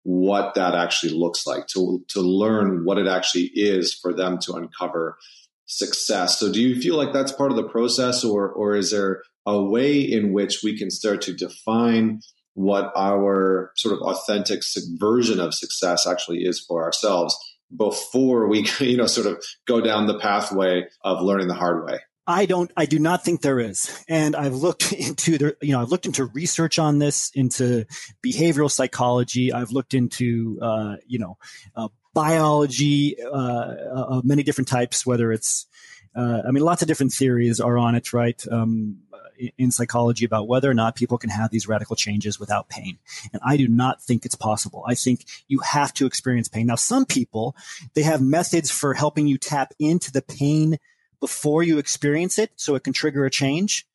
what 0.02 0.54
that 0.54 0.74
actually 0.74 1.12
looks 1.12 1.46
like, 1.46 1.66
to 1.68 2.02
to 2.08 2.20
learn 2.20 2.84
what 2.84 2.96
it 2.98 3.06
actually 3.06 3.50
is 3.54 3.92
for 3.92 4.14
them 4.14 4.38
to 4.38 4.54
uncover 4.54 5.18
success. 5.66 6.38
So 6.38 6.50
do 6.50 6.60
you 6.60 6.80
feel 6.80 6.96
like 6.96 7.12
that's 7.12 7.32
part 7.32 7.50
of 7.50 7.56
the 7.56 7.68
process 7.68 8.24
or 8.24 8.50
or 8.50 8.76
is 8.76 8.90
there 8.90 9.22
a 9.46 9.62
way 9.62 10.00
in 10.00 10.32
which 10.32 10.60
we 10.62 10.76
can 10.76 10.90
start 10.90 11.20
to 11.22 11.34
define 11.34 12.20
what 12.54 12.92
our 12.96 13.72
sort 13.76 13.94
of 13.94 14.00
authentic 14.00 14.60
version 14.98 15.38
of 15.38 15.54
success 15.54 16.06
actually 16.06 16.40
is 16.44 16.64
for 16.66 16.82
ourselves 16.82 17.36
before 17.76 18.48
we 18.48 18.66
you 18.80 18.96
know 18.96 19.06
sort 19.06 19.26
of 19.26 19.42
go 19.66 19.80
down 19.80 20.06
the 20.06 20.18
pathway 20.18 20.86
of 21.02 21.22
learning 21.22 21.48
the 21.48 21.54
hard 21.54 21.84
way 21.84 22.00
I 22.30 22.46
don't, 22.46 22.70
I 22.76 22.86
do 22.86 23.00
not 23.00 23.24
think 23.24 23.42
there 23.42 23.58
is. 23.58 24.04
And 24.08 24.36
I've 24.36 24.54
looked 24.54 24.92
into 25.08 25.36
the, 25.36 25.56
you 25.60 25.72
know, 25.72 25.82
I've 25.82 25.88
looked 25.88 26.06
into 26.06 26.26
research 26.26 26.78
on 26.78 26.98
this, 26.98 27.32
into 27.34 27.86
behavioral 28.24 28.70
psychology. 28.70 29.52
I've 29.52 29.72
looked 29.72 29.94
into, 29.94 30.58
uh, 30.62 30.96
you 31.06 31.18
know, 31.18 31.38
uh, 31.74 31.88
biology, 32.14 33.16
uh, 33.20 33.74
of 33.92 34.24
many 34.24 34.42
different 34.42 34.68
types, 34.68 35.04
whether 35.04 35.32
it's, 35.32 35.66
uh, 36.14 36.42
I 36.46 36.50
mean, 36.50 36.62
lots 36.62 36.82
of 36.82 36.88
different 36.88 37.12
theories 37.12 37.60
are 37.60 37.78
on 37.78 37.94
it, 37.94 38.12
right? 38.12 38.40
Um, 38.50 38.98
in 39.58 39.70
psychology 39.70 40.24
about 40.24 40.48
whether 40.48 40.70
or 40.70 40.74
not 40.74 40.96
people 40.96 41.18
can 41.18 41.30
have 41.30 41.50
these 41.50 41.68
radical 41.68 41.96
changes 41.96 42.38
without 42.38 42.68
pain. 42.68 42.98
And 43.32 43.40
I 43.44 43.56
do 43.56 43.68
not 43.68 44.02
think 44.02 44.24
it's 44.24 44.34
possible. 44.34 44.84
I 44.86 44.94
think 44.94 45.24
you 45.48 45.60
have 45.60 45.92
to 45.94 46.06
experience 46.06 46.48
pain. 46.48 46.66
Now, 46.66 46.74
some 46.76 47.06
people, 47.06 47.54
they 47.94 48.02
have 48.02 48.20
methods 48.20 48.70
for 48.70 48.94
helping 48.94 49.26
you 49.26 49.38
tap 49.38 49.72
into 49.78 50.10
the 50.10 50.22
pain 50.22 50.78
before 51.20 51.62
you 51.62 51.78
experience 51.78 52.38
it 52.38 52.50
so 52.56 52.74
it 52.74 52.84
can 52.84 52.92
trigger 52.92 53.24
a 53.24 53.30
change. 53.30 53.86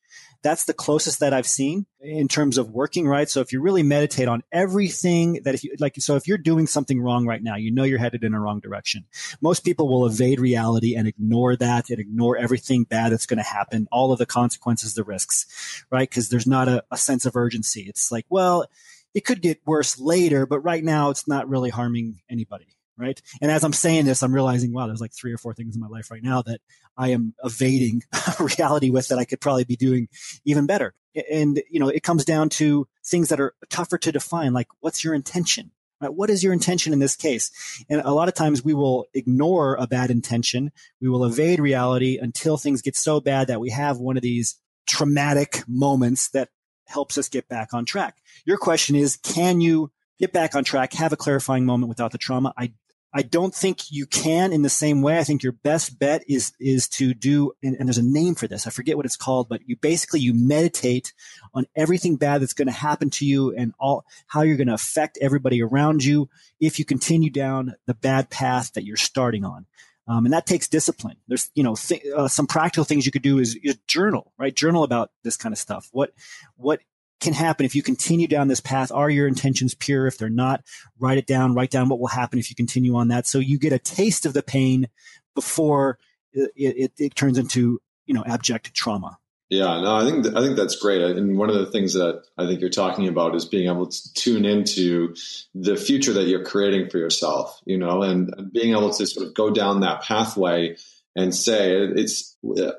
That's 0.46 0.64
the 0.64 0.72
closest 0.72 1.18
that 1.18 1.34
I've 1.34 1.44
seen 1.44 1.86
in 2.00 2.28
terms 2.28 2.56
of 2.56 2.70
working, 2.70 3.08
right? 3.08 3.28
So 3.28 3.40
if 3.40 3.52
you 3.52 3.60
really 3.60 3.82
meditate 3.82 4.28
on 4.28 4.44
everything 4.52 5.40
that 5.42 5.56
if 5.56 5.64
you 5.64 5.74
like, 5.80 5.96
so 5.98 6.14
if 6.14 6.28
you're 6.28 6.38
doing 6.38 6.68
something 6.68 7.00
wrong 7.00 7.26
right 7.26 7.42
now, 7.42 7.56
you 7.56 7.72
know 7.72 7.82
you're 7.82 7.98
headed 7.98 8.22
in 8.22 8.32
a 8.32 8.38
wrong 8.38 8.60
direction. 8.60 9.06
Most 9.40 9.64
people 9.64 9.88
will 9.88 10.06
evade 10.06 10.38
reality 10.38 10.94
and 10.94 11.08
ignore 11.08 11.56
that 11.56 11.90
and 11.90 11.98
ignore 11.98 12.36
everything 12.36 12.84
bad 12.84 13.10
that's 13.10 13.26
going 13.26 13.38
to 13.38 13.42
happen, 13.42 13.88
all 13.90 14.12
of 14.12 14.20
the 14.20 14.26
consequences, 14.26 14.94
the 14.94 15.02
risks, 15.02 15.84
right? 15.90 16.08
Because 16.08 16.28
there's 16.28 16.46
not 16.46 16.68
a, 16.68 16.84
a 16.92 16.96
sense 16.96 17.26
of 17.26 17.34
urgency. 17.34 17.82
It's 17.88 18.12
like, 18.12 18.26
well, 18.28 18.66
it 19.14 19.24
could 19.24 19.42
get 19.42 19.66
worse 19.66 19.98
later, 19.98 20.46
but 20.46 20.60
right 20.60 20.84
now 20.84 21.10
it's 21.10 21.26
not 21.26 21.48
really 21.48 21.70
harming 21.70 22.20
anybody 22.30 22.75
right? 22.98 23.20
And 23.40 23.50
as 23.50 23.64
I'm 23.64 23.72
saying 23.72 24.06
this, 24.06 24.22
I'm 24.22 24.34
realizing, 24.34 24.72
wow, 24.72 24.86
there's 24.86 25.00
like 25.00 25.14
three 25.14 25.32
or 25.32 25.38
four 25.38 25.54
things 25.54 25.74
in 25.74 25.80
my 25.80 25.88
life 25.88 26.10
right 26.10 26.22
now 26.22 26.42
that 26.42 26.60
I 26.96 27.08
am 27.08 27.34
evading 27.44 28.02
reality 28.40 28.90
with 28.90 29.08
that 29.08 29.18
I 29.18 29.24
could 29.24 29.40
probably 29.40 29.64
be 29.64 29.76
doing 29.76 30.08
even 30.44 30.66
better. 30.66 30.94
And, 31.30 31.62
you 31.70 31.80
know, 31.80 31.88
it 31.88 32.02
comes 32.02 32.24
down 32.24 32.48
to 32.50 32.86
things 33.04 33.28
that 33.28 33.40
are 33.40 33.54
tougher 33.70 33.98
to 33.98 34.12
define, 34.12 34.52
like 34.52 34.68
what's 34.80 35.04
your 35.04 35.14
intention? 35.14 35.70
Right? 36.00 36.12
What 36.12 36.28
is 36.28 36.44
your 36.44 36.52
intention 36.52 36.92
in 36.92 36.98
this 36.98 37.16
case? 37.16 37.50
And 37.88 38.02
a 38.02 38.12
lot 38.12 38.28
of 38.28 38.34
times 38.34 38.62
we 38.62 38.74
will 38.74 39.06
ignore 39.14 39.76
a 39.76 39.86
bad 39.86 40.10
intention. 40.10 40.70
We 41.00 41.08
will 41.08 41.24
evade 41.24 41.58
reality 41.58 42.18
until 42.20 42.58
things 42.58 42.82
get 42.82 42.96
so 42.96 43.20
bad 43.20 43.46
that 43.48 43.60
we 43.60 43.70
have 43.70 43.98
one 43.98 44.16
of 44.16 44.22
these 44.22 44.56
traumatic 44.86 45.62
moments 45.66 46.28
that 46.30 46.50
helps 46.84 47.18
us 47.18 47.28
get 47.28 47.48
back 47.48 47.72
on 47.72 47.84
track. 47.84 48.18
Your 48.44 48.58
question 48.58 48.94
is, 48.94 49.16
can 49.16 49.60
you 49.60 49.90
get 50.18 50.32
back 50.32 50.54
on 50.54 50.64
track, 50.64 50.92
have 50.94 51.12
a 51.12 51.16
clarifying 51.16 51.66
moment 51.66 51.88
without 51.88 52.12
the 52.12 52.18
trauma? 52.18 52.52
I 52.56 52.72
I 53.16 53.22
don't 53.22 53.54
think 53.54 53.90
you 53.90 54.04
can 54.04 54.52
in 54.52 54.60
the 54.60 54.68
same 54.68 55.00
way. 55.00 55.18
I 55.18 55.24
think 55.24 55.42
your 55.42 55.52
best 55.52 55.98
bet 55.98 56.22
is 56.28 56.52
is 56.60 56.86
to 56.90 57.14
do, 57.14 57.52
and, 57.62 57.74
and, 57.76 57.88
there's 57.88 57.96
a 57.96 58.02
name 58.02 58.34
for 58.34 58.46
this. 58.46 58.66
I 58.66 58.70
forget 58.70 58.98
what 58.98 59.06
it's 59.06 59.16
called, 59.16 59.48
but 59.48 59.62
you 59.66 59.74
basically 59.74 60.20
you 60.20 60.34
meditate 60.34 61.14
on 61.54 61.64
everything 61.74 62.16
bad 62.16 62.42
that's 62.42 62.52
going 62.52 62.68
to 62.68 62.74
happen 62.74 63.08
to 63.10 63.24
you 63.24 63.54
and 63.56 63.72
all 63.80 64.04
how 64.26 64.42
you're 64.42 64.58
going 64.58 64.66
to 64.66 64.74
affect 64.74 65.16
everybody 65.22 65.62
around 65.62 66.04
you 66.04 66.28
if 66.60 66.78
you 66.78 66.84
continue 66.84 67.30
down 67.30 67.74
the 67.86 67.94
bad 67.94 68.28
path 68.28 68.74
that 68.74 68.84
you're 68.84 68.98
starting 68.98 69.46
on. 69.46 69.64
Um, 70.06 70.26
and 70.26 70.34
that 70.34 70.44
takes 70.44 70.68
discipline. 70.68 71.16
There's, 71.26 71.50
you 71.54 71.62
know, 71.62 71.74
th- 71.74 72.04
uh, 72.14 72.28
some 72.28 72.46
practical 72.46 72.84
things 72.84 73.06
you 73.06 73.12
could 73.12 73.22
do 73.22 73.38
is, 73.38 73.58
is 73.62 73.78
journal, 73.86 74.30
right? 74.38 74.54
Journal 74.54 74.84
about 74.84 75.10
this 75.24 75.38
kind 75.38 75.54
of 75.54 75.58
stuff. 75.58 75.88
What, 75.90 76.12
what 76.56 76.80
can 77.20 77.32
happen 77.32 77.64
if 77.64 77.74
you 77.74 77.82
continue 77.82 78.26
down 78.26 78.48
this 78.48 78.60
path. 78.60 78.92
Are 78.92 79.10
your 79.10 79.26
intentions 79.26 79.74
pure? 79.74 80.06
If 80.06 80.18
they're 80.18 80.28
not, 80.28 80.62
write 80.98 81.18
it 81.18 81.26
down. 81.26 81.54
Write 81.54 81.70
down 81.70 81.88
what 81.88 81.98
will 81.98 82.08
happen 82.08 82.38
if 82.38 82.50
you 82.50 82.56
continue 82.56 82.96
on 82.96 83.08
that. 83.08 83.26
So 83.26 83.38
you 83.38 83.58
get 83.58 83.72
a 83.72 83.78
taste 83.78 84.26
of 84.26 84.32
the 84.32 84.42
pain 84.42 84.88
before 85.34 85.98
it, 86.32 86.50
it, 86.56 86.92
it 86.98 87.14
turns 87.14 87.38
into 87.38 87.80
you 88.06 88.14
know 88.14 88.24
abject 88.26 88.74
trauma. 88.74 89.18
Yeah, 89.48 89.80
no, 89.80 89.94
I 89.94 90.04
think 90.04 90.24
th- 90.24 90.34
I 90.34 90.40
think 90.40 90.56
that's 90.56 90.76
great. 90.76 91.02
And 91.02 91.38
one 91.38 91.50
of 91.50 91.56
the 91.56 91.66
things 91.66 91.94
that 91.94 92.24
I 92.36 92.46
think 92.46 92.60
you're 92.60 92.68
talking 92.68 93.06
about 93.06 93.36
is 93.36 93.44
being 93.44 93.68
able 93.68 93.86
to 93.86 94.14
tune 94.14 94.44
into 94.44 95.14
the 95.54 95.76
future 95.76 96.12
that 96.14 96.26
you're 96.26 96.44
creating 96.44 96.90
for 96.90 96.98
yourself. 96.98 97.60
You 97.64 97.78
know, 97.78 98.02
and 98.02 98.50
being 98.52 98.72
able 98.72 98.92
to 98.92 99.06
sort 99.06 99.26
of 99.26 99.34
go 99.34 99.50
down 99.50 99.80
that 99.80 100.02
pathway 100.02 100.76
and 101.14 101.34
say 101.34 101.72
it's 101.74 102.36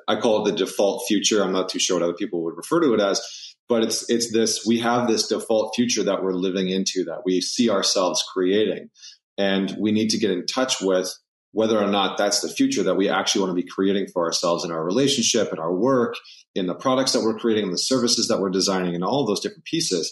I 0.08 0.20
call 0.20 0.46
it 0.46 0.52
the 0.52 0.58
default 0.58 1.06
future. 1.08 1.42
I'm 1.42 1.54
not 1.54 1.70
too 1.70 1.80
sure 1.80 1.98
what 2.00 2.04
other 2.04 2.14
people 2.14 2.44
would 2.44 2.58
refer 2.58 2.82
to 2.82 2.94
it 2.94 3.02
as, 3.02 3.47
but 3.70 3.84
it's 3.84 4.10
it's 4.10 4.32
this 4.32 4.66
we 4.66 4.80
have 4.80 5.08
this 5.08 5.28
default 5.28 5.74
future 5.76 6.04
that 6.04 6.24
we're 6.24 6.34
living 6.34 6.70
into 6.70 7.04
that 7.06 7.22
we 7.26 7.42
see 7.42 7.70
ourselves 7.70 8.24
creating. 8.34 8.90
And 9.38 9.76
we 9.80 9.92
need 9.92 10.10
to 10.10 10.18
get 10.18 10.32
in 10.32 10.46
touch 10.46 10.82
with 10.82 11.14
whether 11.52 11.78
or 11.78 11.88
not 11.88 12.18
that's 12.18 12.42
the 12.42 12.50
future 12.50 12.84
that 12.84 12.96
we 12.96 13.10
actually 13.10 13.42
want 13.42 13.52
to 13.52 13.62
be 13.62 13.68
creating 13.68 14.08
for 14.12 14.26
ourselves 14.26 14.66
in 14.66 14.72
our 14.72 14.84
relationship 14.84 15.52
in 15.52 15.60
our 15.60 15.74
work 15.74 16.16
in 16.56 16.68
the 16.68 16.76
products 16.76 17.14
that 17.14 17.22
we're 17.22 17.38
creating 17.38 17.66
in 17.66 17.72
the 17.72 17.78
services 17.78 18.28
that 18.28 18.40
we're 18.40 18.50
designing 18.50 18.96
and 18.96 19.04
all 19.04 19.26
those 19.26 19.40
different 19.40 19.66
pieces. 19.66 20.12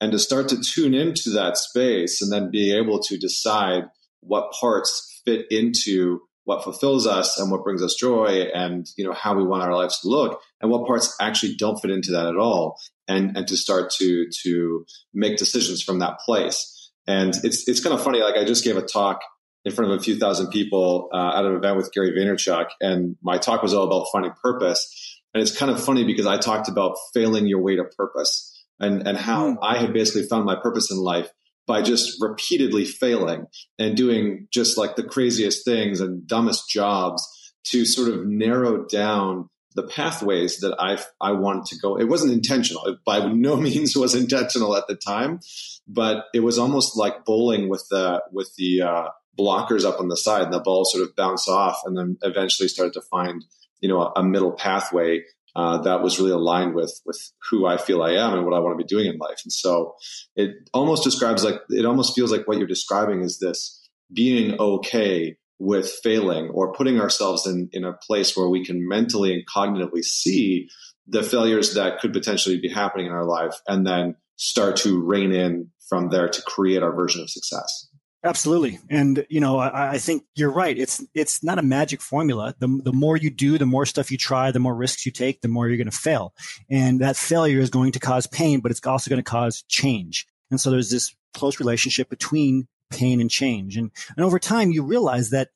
And 0.00 0.12
to 0.12 0.18
start 0.18 0.48
to 0.48 0.60
tune 0.60 0.92
into 0.92 1.30
that 1.30 1.56
space 1.56 2.20
and 2.20 2.30
then 2.30 2.50
be 2.50 2.76
able 2.76 3.00
to 3.00 3.16
decide 3.16 3.84
what 4.20 4.52
parts 4.60 5.22
fit 5.24 5.46
into 5.50 6.20
what 6.46 6.62
fulfills 6.62 7.08
us 7.08 7.38
and 7.38 7.50
what 7.50 7.64
brings 7.64 7.82
us 7.82 7.94
joy 7.94 8.44
and 8.54 8.86
you 8.96 9.04
know 9.04 9.12
how 9.12 9.34
we 9.34 9.44
want 9.44 9.64
our 9.64 9.74
lives 9.74 10.00
to 10.00 10.08
look 10.08 10.40
and 10.60 10.70
what 10.70 10.86
parts 10.86 11.14
actually 11.20 11.54
don't 11.56 11.78
fit 11.80 11.90
into 11.90 12.12
that 12.12 12.26
at 12.26 12.36
all 12.36 12.80
and 13.06 13.36
and 13.36 13.46
to 13.48 13.56
start 13.56 13.90
to 13.90 14.26
to 14.42 14.86
make 15.12 15.36
decisions 15.36 15.82
from 15.82 15.98
that 15.98 16.18
place 16.20 16.90
and 17.06 17.34
it's 17.42 17.68
it's 17.68 17.80
kind 17.80 17.94
of 17.94 18.02
funny 18.02 18.20
like 18.20 18.36
i 18.36 18.44
just 18.44 18.64
gave 18.64 18.76
a 18.76 18.82
talk 18.82 19.20
in 19.64 19.72
front 19.72 19.90
of 19.90 19.98
a 19.98 20.02
few 20.02 20.16
thousand 20.16 20.46
people 20.50 21.08
uh, 21.12 21.36
at 21.36 21.44
an 21.44 21.56
event 21.56 21.76
with 21.76 21.92
gary 21.92 22.12
vaynerchuk 22.12 22.68
and 22.80 23.16
my 23.22 23.36
talk 23.36 23.60
was 23.60 23.74
all 23.74 23.84
about 23.84 24.06
finding 24.12 24.32
purpose 24.40 25.20
and 25.34 25.42
it's 25.42 25.56
kind 25.56 25.70
of 25.70 25.82
funny 25.82 26.04
because 26.04 26.26
i 26.26 26.38
talked 26.38 26.68
about 26.68 26.96
failing 27.12 27.46
your 27.46 27.60
way 27.60 27.74
to 27.74 27.84
purpose 27.84 28.64
and 28.78 29.06
and 29.06 29.18
how 29.18 29.50
mm. 29.50 29.56
i 29.62 29.78
had 29.78 29.92
basically 29.92 30.22
found 30.28 30.44
my 30.44 30.54
purpose 30.54 30.92
in 30.92 30.96
life 30.96 31.28
by 31.66 31.82
just 31.82 32.20
repeatedly 32.20 32.84
failing 32.84 33.46
and 33.78 33.96
doing 33.96 34.46
just 34.52 34.78
like 34.78 34.96
the 34.96 35.02
craziest 35.02 35.64
things 35.64 36.00
and 36.00 36.26
dumbest 36.26 36.70
jobs 36.70 37.24
to 37.64 37.84
sort 37.84 38.08
of 38.12 38.26
narrow 38.26 38.84
down 38.86 39.48
the 39.74 39.82
pathways 39.82 40.58
that 40.60 40.74
I 40.78 40.98
I 41.20 41.32
wanted 41.32 41.66
to 41.66 41.78
go. 41.78 41.98
It 41.98 42.08
wasn't 42.08 42.32
intentional. 42.32 42.84
It 42.86 42.98
by 43.04 43.26
no 43.26 43.56
means 43.68 43.96
was 43.96 44.14
intentional 44.14 44.76
at 44.76 44.88
the 44.88 44.96
time, 44.96 45.40
but 45.86 46.24
it 46.34 46.40
was 46.40 46.58
almost 46.58 46.96
like 46.96 47.24
bowling 47.24 47.68
with 47.68 47.84
the 47.90 48.22
with 48.32 48.50
the 48.56 48.82
uh, 48.82 49.08
blockers 49.38 49.84
up 49.84 50.00
on 50.00 50.08
the 50.08 50.16
side, 50.16 50.44
and 50.44 50.52
the 50.52 50.60
ball 50.60 50.84
sort 50.84 51.04
of 51.04 51.14
bounced 51.14 51.48
off, 51.48 51.82
and 51.84 51.96
then 51.96 52.16
eventually 52.22 52.68
started 52.68 52.94
to 52.94 53.02
find 53.02 53.44
you 53.80 53.88
know 53.88 54.00
a, 54.00 54.20
a 54.20 54.22
middle 54.22 54.52
pathway 54.52 55.22
uh, 55.56 55.78
that 55.78 56.02
was 56.02 56.18
really 56.18 56.32
aligned 56.32 56.74
with 56.74 57.00
with 57.06 57.18
who 57.50 57.66
I 57.66 57.78
feel 57.78 58.02
I 58.02 58.12
am 58.12 58.34
and 58.34 58.44
what 58.44 58.54
I 58.54 58.58
want 58.60 58.78
to 58.78 58.84
be 58.84 58.86
doing 58.86 59.06
in 59.06 59.16
life. 59.16 59.40
And 59.42 59.52
so 59.52 59.94
it 60.36 60.50
almost 60.74 61.02
describes 61.02 61.42
like 61.42 61.60
it 61.70 61.86
almost 61.86 62.14
feels 62.14 62.30
like 62.30 62.46
what 62.46 62.58
you're 62.58 62.66
describing 62.66 63.22
is 63.22 63.38
this 63.38 63.82
being 64.12 64.60
okay 64.60 65.36
with 65.58 65.90
failing 66.02 66.50
or 66.50 66.74
putting 66.74 67.00
ourselves 67.00 67.46
in, 67.46 67.70
in 67.72 67.84
a 67.84 67.94
place 67.94 68.36
where 68.36 68.50
we 68.50 68.64
can 68.64 68.86
mentally 68.86 69.32
and 69.32 69.44
cognitively 69.46 70.04
see 70.04 70.68
the 71.06 71.22
failures 71.22 71.72
that 71.74 72.00
could 72.00 72.12
potentially 72.12 72.60
be 72.60 72.68
happening 72.68 73.06
in 73.06 73.12
our 73.12 73.24
life 73.24 73.54
and 73.66 73.86
then 73.86 74.14
start 74.36 74.76
to 74.76 75.02
rein 75.02 75.32
in 75.32 75.70
from 75.88 76.10
there 76.10 76.28
to 76.28 76.42
create 76.42 76.82
our 76.82 76.94
version 76.94 77.22
of 77.22 77.30
success. 77.30 77.88
Absolutely, 78.26 78.78
and 78.90 79.24
you 79.28 79.40
know, 79.40 79.58
I, 79.58 79.92
I, 79.92 79.98
think 79.98 80.24
you're 80.34 80.50
right. 80.50 80.76
It's 80.76 81.04
it's 81.14 81.42
not 81.42 81.58
a 81.58 81.62
magic 81.62 82.00
formula. 82.00 82.54
The 82.58 82.80
the 82.82 82.92
more 82.92 83.16
you 83.16 83.30
do, 83.30 83.58
the 83.58 83.66
more 83.66 83.86
stuff 83.86 84.10
you 84.10 84.18
try, 84.18 84.50
the 84.50 84.58
more 84.58 84.74
risks 84.74 85.06
you 85.06 85.12
take, 85.12 85.40
the 85.40 85.48
more 85.48 85.68
you're 85.68 85.76
going 85.76 85.90
to 85.90 85.96
fail, 85.96 86.34
and 86.70 87.00
that 87.00 87.16
failure 87.16 87.60
is 87.60 87.70
going 87.70 87.92
to 87.92 88.00
cause 88.00 88.26
pain, 88.26 88.60
but 88.60 88.70
it's 88.70 88.84
also 88.86 89.08
going 89.08 89.22
to 89.22 89.30
cause 89.30 89.62
change. 89.68 90.26
And 90.50 90.60
so 90.60 90.70
there's 90.70 90.90
this 90.90 91.14
close 91.34 91.60
relationship 91.60 92.08
between 92.08 92.68
pain 92.90 93.20
and 93.20 93.30
change. 93.30 93.76
And, 93.76 93.90
and 94.16 94.24
over 94.24 94.38
time, 94.38 94.70
you 94.70 94.82
realize 94.82 95.30
that, 95.30 95.48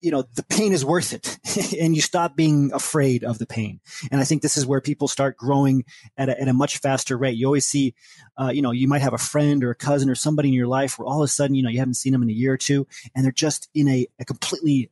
you 0.00 0.10
know, 0.10 0.24
the 0.34 0.42
pain 0.42 0.72
is 0.72 0.84
worth 0.84 1.12
it 1.12 1.38
and 1.80 1.94
you 1.94 2.00
stop 2.00 2.36
being 2.36 2.72
afraid 2.72 3.22
of 3.22 3.38
the 3.38 3.46
pain. 3.46 3.80
And 4.10 4.20
I 4.20 4.24
think 4.24 4.42
this 4.42 4.56
is 4.56 4.66
where 4.66 4.80
people 4.80 5.08
start 5.08 5.36
growing 5.36 5.84
at 6.16 6.28
a, 6.28 6.40
at 6.40 6.48
a 6.48 6.54
much 6.54 6.78
faster 6.78 7.16
rate. 7.16 7.36
You 7.36 7.46
always 7.46 7.66
see, 7.66 7.94
uh, 8.40 8.50
you 8.52 8.62
know, 8.62 8.70
you 8.70 8.88
might 8.88 9.02
have 9.02 9.12
a 9.12 9.18
friend 9.18 9.62
or 9.62 9.70
a 9.70 9.74
cousin 9.74 10.08
or 10.08 10.14
somebody 10.14 10.48
in 10.48 10.54
your 10.54 10.66
life 10.66 10.98
where 10.98 11.06
all 11.06 11.22
of 11.22 11.24
a 11.24 11.28
sudden, 11.28 11.54
you 11.54 11.62
know, 11.62 11.70
you 11.70 11.78
haven't 11.78 11.94
seen 11.94 12.12
them 12.12 12.22
in 12.22 12.30
a 12.30 12.34
year 12.34 12.52
or 12.52 12.56
two 12.56 12.86
and 13.14 13.24
they're 13.24 13.32
just 13.32 13.68
in 13.74 13.88
a, 13.88 14.06
a 14.18 14.24
completely 14.24 14.90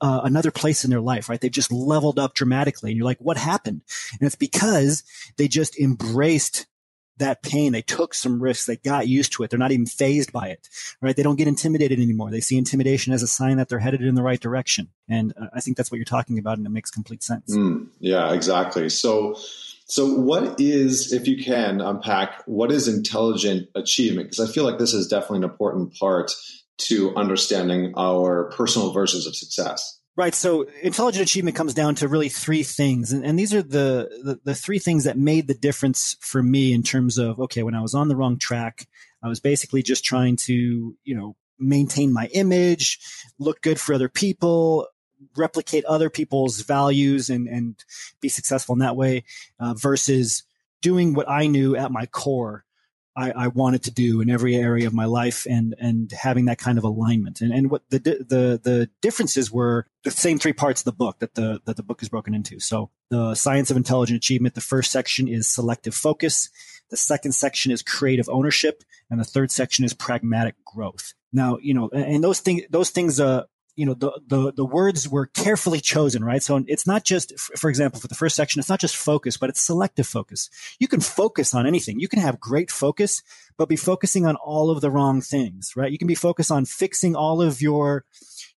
uh, 0.00 0.20
another 0.24 0.50
place 0.50 0.84
in 0.84 0.90
their 0.90 1.00
life, 1.00 1.28
right? 1.28 1.40
They've 1.40 1.50
just 1.50 1.72
leveled 1.72 2.18
up 2.18 2.34
dramatically. 2.34 2.90
And 2.90 2.96
you're 2.96 3.04
like, 3.04 3.20
what 3.20 3.36
happened? 3.36 3.82
And 4.12 4.26
it's 4.26 4.36
because 4.36 5.04
they 5.36 5.48
just 5.48 5.78
embraced 5.78 6.66
that 7.18 7.42
pain. 7.42 7.72
They 7.72 7.82
took 7.82 8.14
some 8.14 8.42
risks. 8.42 8.66
They 8.66 8.76
got 8.76 9.08
used 9.08 9.32
to 9.32 9.42
it. 9.42 9.50
They're 9.50 9.58
not 9.58 9.72
even 9.72 9.86
phased 9.86 10.32
by 10.32 10.48
it, 10.48 10.68
right? 11.00 11.16
They 11.16 11.22
don't 11.22 11.36
get 11.36 11.48
intimidated 11.48 12.00
anymore. 12.00 12.30
They 12.30 12.40
see 12.40 12.56
intimidation 12.56 13.12
as 13.12 13.22
a 13.22 13.26
sign 13.26 13.56
that 13.58 13.68
they're 13.68 13.78
headed 13.78 14.02
in 14.02 14.14
the 14.14 14.22
right 14.22 14.40
direction. 14.40 14.88
And 15.08 15.32
uh, 15.40 15.46
I 15.54 15.60
think 15.60 15.76
that's 15.76 15.90
what 15.90 15.96
you're 15.96 16.04
talking 16.04 16.38
about, 16.38 16.58
and 16.58 16.66
it 16.66 16.70
makes 16.70 16.90
complete 16.90 17.22
sense. 17.22 17.54
Mm, 17.54 17.88
yeah, 18.00 18.32
exactly. 18.32 18.88
So, 18.88 19.36
so 19.86 20.14
what 20.14 20.60
is, 20.60 21.12
if 21.12 21.26
you 21.26 21.42
can 21.42 21.80
unpack, 21.80 22.42
what 22.46 22.70
is 22.72 22.88
intelligent 22.88 23.68
achievement? 23.74 24.30
Because 24.30 24.48
I 24.48 24.52
feel 24.52 24.64
like 24.64 24.78
this 24.78 24.94
is 24.94 25.08
definitely 25.08 25.38
an 25.38 25.44
important 25.44 25.94
part 25.98 26.32
to 26.78 27.14
understanding 27.16 27.92
our 27.96 28.50
personal 28.50 28.92
versions 28.92 29.26
of 29.26 29.34
success. 29.34 29.98
Right. 30.18 30.34
So 30.34 30.66
intelligent 30.82 31.22
achievement 31.22 31.56
comes 31.56 31.74
down 31.74 31.94
to 31.94 32.08
really 32.08 32.28
three 32.28 32.64
things. 32.64 33.12
And, 33.12 33.24
and 33.24 33.38
these 33.38 33.54
are 33.54 33.62
the, 33.62 34.10
the, 34.24 34.40
the, 34.42 34.54
three 34.56 34.80
things 34.80 35.04
that 35.04 35.16
made 35.16 35.46
the 35.46 35.54
difference 35.54 36.16
for 36.18 36.42
me 36.42 36.72
in 36.72 36.82
terms 36.82 37.18
of, 37.18 37.38
okay, 37.38 37.62
when 37.62 37.76
I 37.76 37.80
was 37.80 37.94
on 37.94 38.08
the 38.08 38.16
wrong 38.16 38.36
track, 38.36 38.88
I 39.22 39.28
was 39.28 39.38
basically 39.38 39.80
just 39.80 40.04
trying 40.04 40.34
to, 40.38 40.96
you 41.04 41.14
know, 41.14 41.36
maintain 41.60 42.12
my 42.12 42.26
image, 42.34 42.98
look 43.38 43.62
good 43.62 43.78
for 43.78 43.94
other 43.94 44.08
people, 44.08 44.88
replicate 45.36 45.84
other 45.84 46.10
people's 46.10 46.62
values 46.62 47.30
and, 47.30 47.46
and 47.46 47.76
be 48.20 48.28
successful 48.28 48.72
in 48.72 48.80
that 48.80 48.96
way, 48.96 49.22
uh, 49.60 49.74
versus 49.74 50.42
doing 50.82 51.14
what 51.14 51.30
I 51.30 51.46
knew 51.46 51.76
at 51.76 51.92
my 51.92 52.06
core 52.06 52.64
I, 53.18 53.32
I, 53.32 53.46
wanted 53.48 53.82
to 53.84 53.90
do 53.90 54.20
in 54.20 54.30
every 54.30 54.54
area 54.54 54.86
of 54.86 54.94
my 54.94 55.06
life 55.06 55.46
and 55.50 55.74
and 55.78 56.10
having 56.12 56.44
that 56.44 56.58
kind 56.58 56.78
of 56.78 56.84
alignment. 56.84 57.40
And 57.40 57.52
and 57.52 57.70
what 57.70 57.82
the 57.90 57.98
the 57.98 58.60
the 58.62 58.90
differences 59.02 59.50
were 59.50 59.86
the 60.04 60.10
same 60.10 60.38
three 60.38 60.52
parts 60.52 60.82
of 60.82 60.84
the 60.84 60.92
book 60.92 61.18
that 61.18 61.34
the 61.34 61.60
that 61.64 61.76
the 61.76 61.82
book 61.82 62.02
is 62.02 62.08
broken 62.08 62.34
into. 62.34 62.60
So 62.60 62.90
the 63.10 63.34
science 63.34 63.70
of 63.70 63.76
intelligent 63.76 64.18
achievement 64.18 64.54
the 64.54 64.60
first 64.60 64.92
section 64.92 65.26
is 65.26 65.48
selective 65.48 65.94
focus 65.94 66.48
the 66.90 66.96
second 66.96 67.32
section 67.32 67.72
is 67.72 67.82
creative 67.82 68.28
ownership 68.28 68.82
and 69.10 69.20
the 69.20 69.24
third 69.24 69.50
section 69.50 69.84
is 69.84 69.92
pragmatic 69.92 70.54
growth. 70.64 71.14
Now 71.32 71.58
you 71.60 71.74
know 71.74 71.88
and 71.90 72.22
those 72.22 72.40
things 72.40 72.62
those 72.70 72.90
things 72.90 73.20
uh 73.20 73.44
you 73.78 73.86
know 73.86 73.94
the, 73.94 74.10
the 74.26 74.52
the 74.52 74.64
words 74.64 75.08
were 75.08 75.26
carefully 75.26 75.80
chosen 75.80 76.24
right? 76.24 76.42
So 76.42 76.64
it's 76.66 76.86
not 76.86 77.04
just 77.04 77.38
for 77.56 77.70
example 77.70 78.00
for 78.00 78.08
the 78.08 78.16
first 78.16 78.34
section 78.34 78.58
it's 78.58 78.68
not 78.68 78.80
just 78.80 78.96
focus 78.96 79.36
but 79.36 79.48
it's 79.48 79.62
selective 79.62 80.06
focus. 80.06 80.50
You 80.80 80.88
can 80.88 81.00
focus 81.00 81.54
on 81.54 81.64
anything. 81.64 82.00
You 82.00 82.08
can 82.08 82.18
have 82.18 82.40
great 82.40 82.72
focus 82.72 83.22
but 83.56 83.68
be 83.68 83.76
focusing 83.76 84.26
on 84.26 84.34
all 84.34 84.70
of 84.70 84.80
the 84.80 84.90
wrong 84.90 85.20
things 85.20 85.74
right? 85.76 85.92
You 85.92 85.98
can 85.98 86.08
be 86.08 86.16
focused 86.16 86.50
on 86.50 86.64
fixing 86.64 87.14
all 87.14 87.40
of 87.40 87.62
your 87.62 88.04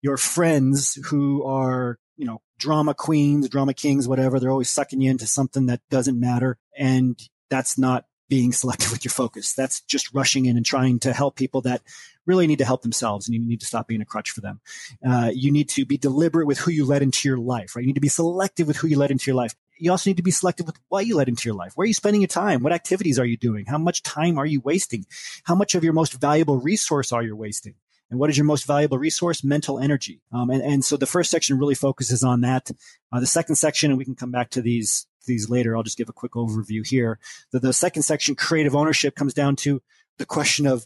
your 0.02 0.18
friends 0.18 0.96
who 1.06 1.46
are 1.46 2.00
you 2.18 2.26
know 2.26 2.42
drama 2.58 2.96
queens 2.96 3.48
drama 3.48 3.76
kings 3.76 4.08
whatever. 4.08 4.40
They're 4.40 4.50
always 4.50 4.72
sucking 4.72 5.02
you 5.02 5.12
into 5.12 5.28
something 5.28 5.68
that 5.68 5.82
doesn't 5.92 6.20
matter 6.20 6.58
and 6.76 7.16
that's 7.52 7.78
not 7.78 8.06
being 8.32 8.54
selective 8.54 8.94
with 8.94 9.04
your 9.04 9.12
focus. 9.12 9.54
That's 9.54 9.82
just 9.82 10.14
rushing 10.14 10.46
in 10.46 10.56
and 10.56 10.66
trying 10.66 11.00
to 11.00 11.12
help 11.12 11.36
people 11.36 11.60
that 11.64 11.82
really 12.26 12.48
need 12.48 12.60
to 12.60 12.66
help 12.66 12.82
themselves 12.82 13.28
and 13.28 13.36
you 13.36 13.46
need 13.46 13.60
to 13.60 13.66
stop 13.66 13.90
being 13.90 14.00
a 14.00 14.06
crutch 14.06 14.32
for 14.32 14.40
them. 14.40 14.62
Uh, 15.06 15.32
you 15.34 15.52
need 15.52 15.68
to 15.68 15.86
be 15.86 15.98
deliberate 15.98 16.48
with 16.48 16.58
who 16.58 16.72
you 16.72 16.86
let 16.86 17.02
into 17.02 17.28
your 17.28 17.38
life, 17.38 17.76
right? 17.76 17.82
You 17.82 17.88
need 17.88 17.96
to 17.96 18.00
be 18.00 18.08
selective 18.08 18.68
with 18.68 18.78
who 18.78 18.88
you 18.88 18.98
let 18.98 19.12
into 19.12 19.30
your 19.30 19.36
life. 19.36 19.54
You 19.78 19.92
also 19.92 20.10
need 20.10 20.16
to 20.16 20.24
be 20.24 20.32
selective 20.32 20.66
with 20.66 20.78
what 20.88 21.06
you 21.06 21.18
let 21.18 21.28
into 21.28 21.50
your 21.50 21.56
life. 21.56 21.74
Where 21.76 21.84
are 21.84 21.88
you 21.88 21.94
spending 21.94 22.22
your 22.22 22.30
time? 22.30 22.64
What 22.64 22.72
activities 22.72 23.20
are 23.20 23.26
you 23.26 23.36
doing? 23.36 23.66
How 23.66 23.78
much 23.78 24.02
time 24.02 24.38
are 24.38 24.46
you 24.46 24.62
wasting? 24.62 25.06
How 25.44 25.56
much 25.56 25.76
of 25.76 25.84
your 25.84 25.92
most 25.92 26.14
valuable 26.14 26.58
resource 26.58 27.12
are 27.12 27.24
you 27.24 27.36
wasting? 27.36 27.76
And 28.10 28.18
what 28.18 28.30
is 28.30 28.38
your 28.38 28.46
most 28.46 28.66
valuable 28.66 28.98
resource? 28.98 29.44
Mental 29.44 29.78
energy. 29.78 30.22
Um, 30.32 30.50
and, 30.52 30.62
and 30.62 30.86
so 30.86 30.96
the 30.96 31.06
first 31.06 31.32
section 31.32 31.60
really 31.60 31.76
focuses 31.76 32.24
on 32.24 32.42
that. 32.42 32.72
Uh, 33.12 33.20
the 33.20 33.26
second 33.28 33.56
section, 33.56 33.92
and 33.92 33.98
we 33.98 34.06
can 34.06 34.16
come 34.16 34.32
back 34.32 34.52
to 34.52 34.62
these 34.62 35.06
these 35.26 35.50
later. 35.50 35.76
I'll 35.76 35.84
just 35.84 35.98
give 35.98 36.10
a 36.10 36.14
quick 36.14 36.34
overview 36.34 36.86
here. 36.88 37.20
The, 37.52 37.60
the 37.60 37.74
second 37.74 38.04
section, 38.04 38.36
creative 38.36 38.76
ownership, 38.76 39.16
comes 39.16 39.34
down 39.34 39.56
to 39.58 39.82
the 40.18 40.26
question 40.26 40.68
of 40.68 40.86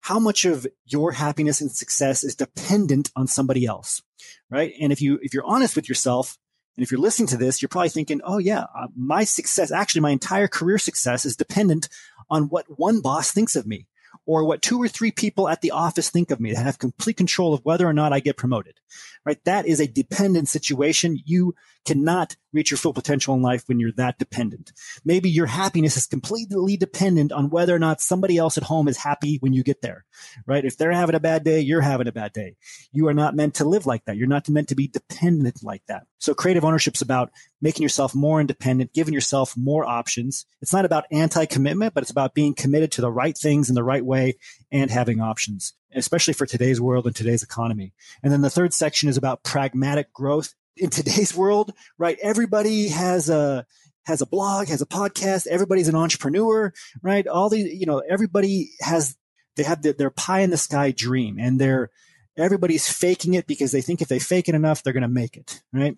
how 0.00 0.18
much 0.18 0.44
of 0.44 0.66
your 0.86 1.12
happiness 1.12 1.60
and 1.60 1.70
success 1.70 2.22
is 2.22 2.36
dependent 2.36 3.10
on 3.16 3.26
somebody 3.26 3.66
else, 3.66 4.02
right? 4.50 4.72
And 4.80 4.92
if 4.92 5.02
you 5.02 5.18
if 5.22 5.34
you're 5.34 5.44
honest 5.44 5.74
with 5.74 5.88
yourself, 5.88 6.38
and 6.76 6.84
if 6.84 6.90
you're 6.90 7.00
listening 7.00 7.28
to 7.28 7.36
this, 7.36 7.60
you're 7.60 7.68
probably 7.68 7.88
thinking, 7.88 8.20
"Oh 8.22 8.38
yeah, 8.38 8.66
uh, 8.74 8.88
my 8.94 9.24
success, 9.24 9.72
actually, 9.72 10.02
my 10.02 10.10
entire 10.10 10.48
career 10.48 10.78
success 10.78 11.24
is 11.24 11.36
dependent 11.36 11.88
on 12.30 12.44
what 12.44 12.66
one 12.78 13.00
boss 13.00 13.30
thinks 13.30 13.56
of 13.56 13.66
me." 13.66 13.86
or 14.24 14.44
what 14.44 14.62
two 14.62 14.82
or 14.82 14.88
three 14.88 15.10
people 15.10 15.48
at 15.48 15.60
the 15.60 15.70
office 15.70 16.10
think 16.10 16.30
of 16.30 16.40
me 16.40 16.52
that 16.52 16.62
have 16.62 16.78
complete 16.78 17.16
control 17.16 17.54
of 17.54 17.64
whether 17.64 17.86
or 17.86 17.92
not 17.92 18.12
I 18.12 18.20
get 18.20 18.36
promoted, 18.36 18.80
right? 19.24 19.42
That 19.44 19.66
is 19.66 19.80
a 19.80 19.86
dependent 19.86 20.48
situation. 20.48 21.20
You 21.24 21.54
cannot 21.86 22.36
reach 22.52 22.70
your 22.70 22.78
full 22.78 22.92
potential 22.92 23.34
in 23.34 23.42
life 23.42 23.64
when 23.66 23.78
you're 23.78 23.92
that 23.92 24.18
dependent. 24.18 24.72
Maybe 25.04 25.30
your 25.30 25.46
happiness 25.46 25.96
is 25.96 26.06
completely 26.06 26.76
dependent 26.76 27.32
on 27.32 27.50
whether 27.50 27.74
or 27.74 27.78
not 27.78 28.00
somebody 28.00 28.38
else 28.38 28.56
at 28.56 28.64
home 28.64 28.88
is 28.88 28.96
happy 28.96 29.36
when 29.40 29.52
you 29.52 29.62
get 29.62 29.82
there, 29.82 30.04
right? 30.46 30.64
If 30.64 30.76
they're 30.76 30.92
having 30.92 31.14
a 31.14 31.20
bad 31.20 31.44
day, 31.44 31.60
you're 31.60 31.82
having 31.82 32.08
a 32.08 32.12
bad 32.12 32.32
day. 32.32 32.56
You 32.92 33.08
are 33.08 33.14
not 33.14 33.36
meant 33.36 33.54
to 33.56 33.64
live 33.64 33.86
like 33.86 34.04
that. 34.06 34.16
You're 34.16 34.26
not 34.26 34.48
meant 34.48 34.68
to 34.68 34.74
be 34.74 34.88
dependent 34.88 35.62
like 35.62 35.82
that. 35.86 36.06
So 36.18 36.34
creative 36.34 36.64
ownership 36.64 36.94
is 36.94 37.02
about 37.02 37.30
making 37.60 37.82
yourself 37.82 38.14
more 38.14 38.40
independent, 38.40 38.94
giving 38.94 39.14
yourself 39.14 39.54
more 39.56 39.84
options. 39.84 40.46
It's 40.60 40.72
not 40.72 40.84
about 40.84 41.04
anti-commitment, 41.12 41.94
but 41.94 42.02
it's 42.02 42.10
about 42.10 42.34
being 42.34 42.54
committed 42.54 42.92
to 42.92 43.00
the 43.00 43.12
right 43.12 43.36
things 43.36 43.68
in 43.68 43.74
the 43.74 43.84
right 43.84 44.04
way 44.04 44.38
and 44.72 44.90
having 44.90 45.20
options 45.20 45.74
especially 45.94 46.34
for 46.34 46.44
today's 46.44 46.78
world 46.78 47.06
and 47.06 47.16
today's 47.16 47.42
economy. 47.42 47.94
And 48.22 48.30
then 48.30 48.42
the 48.42 48.50
third 48.50 48.74
section 48.74 49.08
is 49.08 49.16
about 49.16 49.42
pragmatic 49.42 50.12
growth 50.12 50.54
in 50.76 50.90
today's 50.90 51.34
world, 51.34 51.72
right? 51.98 52.18
Everybody 52.22 52.88
has 52.88 53.28
a, 53.28 53.66
has 54.04 54.20
a 54.20 54.26
blog, 54.26 54.68
has 54.68 54.82
a 54.82 54.86
podcast. 54.86 55.46
Everybody's 55.46 55.88
an 55.88 55.96
entrepreneur, 55.96 56.72
right? 57.02 57.26
All 57.26 57.48
these, 57.48 57.72
you 57.72 57.86
know, 57.86 58.02
everybody 58.08 58.70
has, 58.80 59.16
they 59.56 59.62
have 59.62 59.82
their, 59.82 59.94
their 59.94 60.10
pie 60.10 60.40
in 60.40 60.50
the 60.50 60.56
sky 60.56 60.92
dream 60.92 61.38
and 61.38 61.60
they're, 61.60 61.90
everybody's 62.36 62.88
faking 62.88 63.34
it 63.34 63.46
because 63.46 63.72
they 63.72 63.80
think 63.80 64.00
if 64.00 64.08
they 64.08 64.18
fake 64.18 64.48
it 64.48 64.54
enough, 64.54 64.82
they're 64.82 64.92
going 64.92 65.02
to 65.02 65.08
make 65.08 65.36
it, 65.36 65.60
right? 65.72 65.96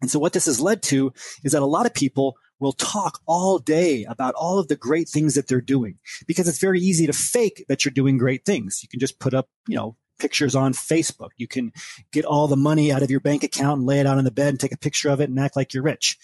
And 0.00 0.10
so 0.10 0.18
what 0.18 0.32
this 0.32 0.46
has 0.46 0.60
led 0.60 0.82
to 0.84 1.12
is 1.42 1.52
that 1.52 1.62
a 1.62 1.66
lot 1.66 1.86
of 1.86 1.94
people 1.94 2.36
will 2.58 2.72
talk 2.72 3.20
all 3.26 3.58
day 3.58 4.04
about 4.04 4.34
all 4.34 4.58
of 4.58 4.68
the 4.68 4.76
great 4.76 5.08
things 5.08 5.34
that 5.34 5.46
they're 5.46 5.60
doing 5.60 5.98
because 6.26 6.48
it's 6.48 6.58
very 6.58 6.80
easy 6.80 7.06
to 7.06 7.12
fake 7.12 7.64
that 7.68 7.84
you're 7.84 7.92
doing 7.92 8.18
great 8.18 8.44
things. 8.44 8.80
You 8.82 8.88
can 8.88 9.00
just 9.00 9.18
put 9.18 9.34
up, 9.34 9.48
you 9.68 9.76
know, 9.76 9.96
pictures 10.18 10.54
on 10.54 10.72
Facebook. 10.72 11.30
You 11.36 11.48
can 11.48 11.72
get 12.12 12.24
all 12.24 12.48
the 12.48 12.56
money 12.56 12.92
out 12.92 13.02
of 13.02 13.10
your 13.10 13.20
bank 13.20 13.42
account 13.42 13.78
and 13.78 13.86
lay 13.86 14.00
it 14.00 14.06
out 14.06 14.18
on 14.18 14.24
the 14.24 14.30
bed 14.30 14.48
and 14.48 14.60
take 14.60 14.72
a 14.72 14.78
picture 14.78 15.08
of 15.08 15.20
it 15.20 15.28
and 15.28 15.38
act 15.38 15.56
like 15.56 15.74
you're 15.74 15.82
rich. 15.82 16.18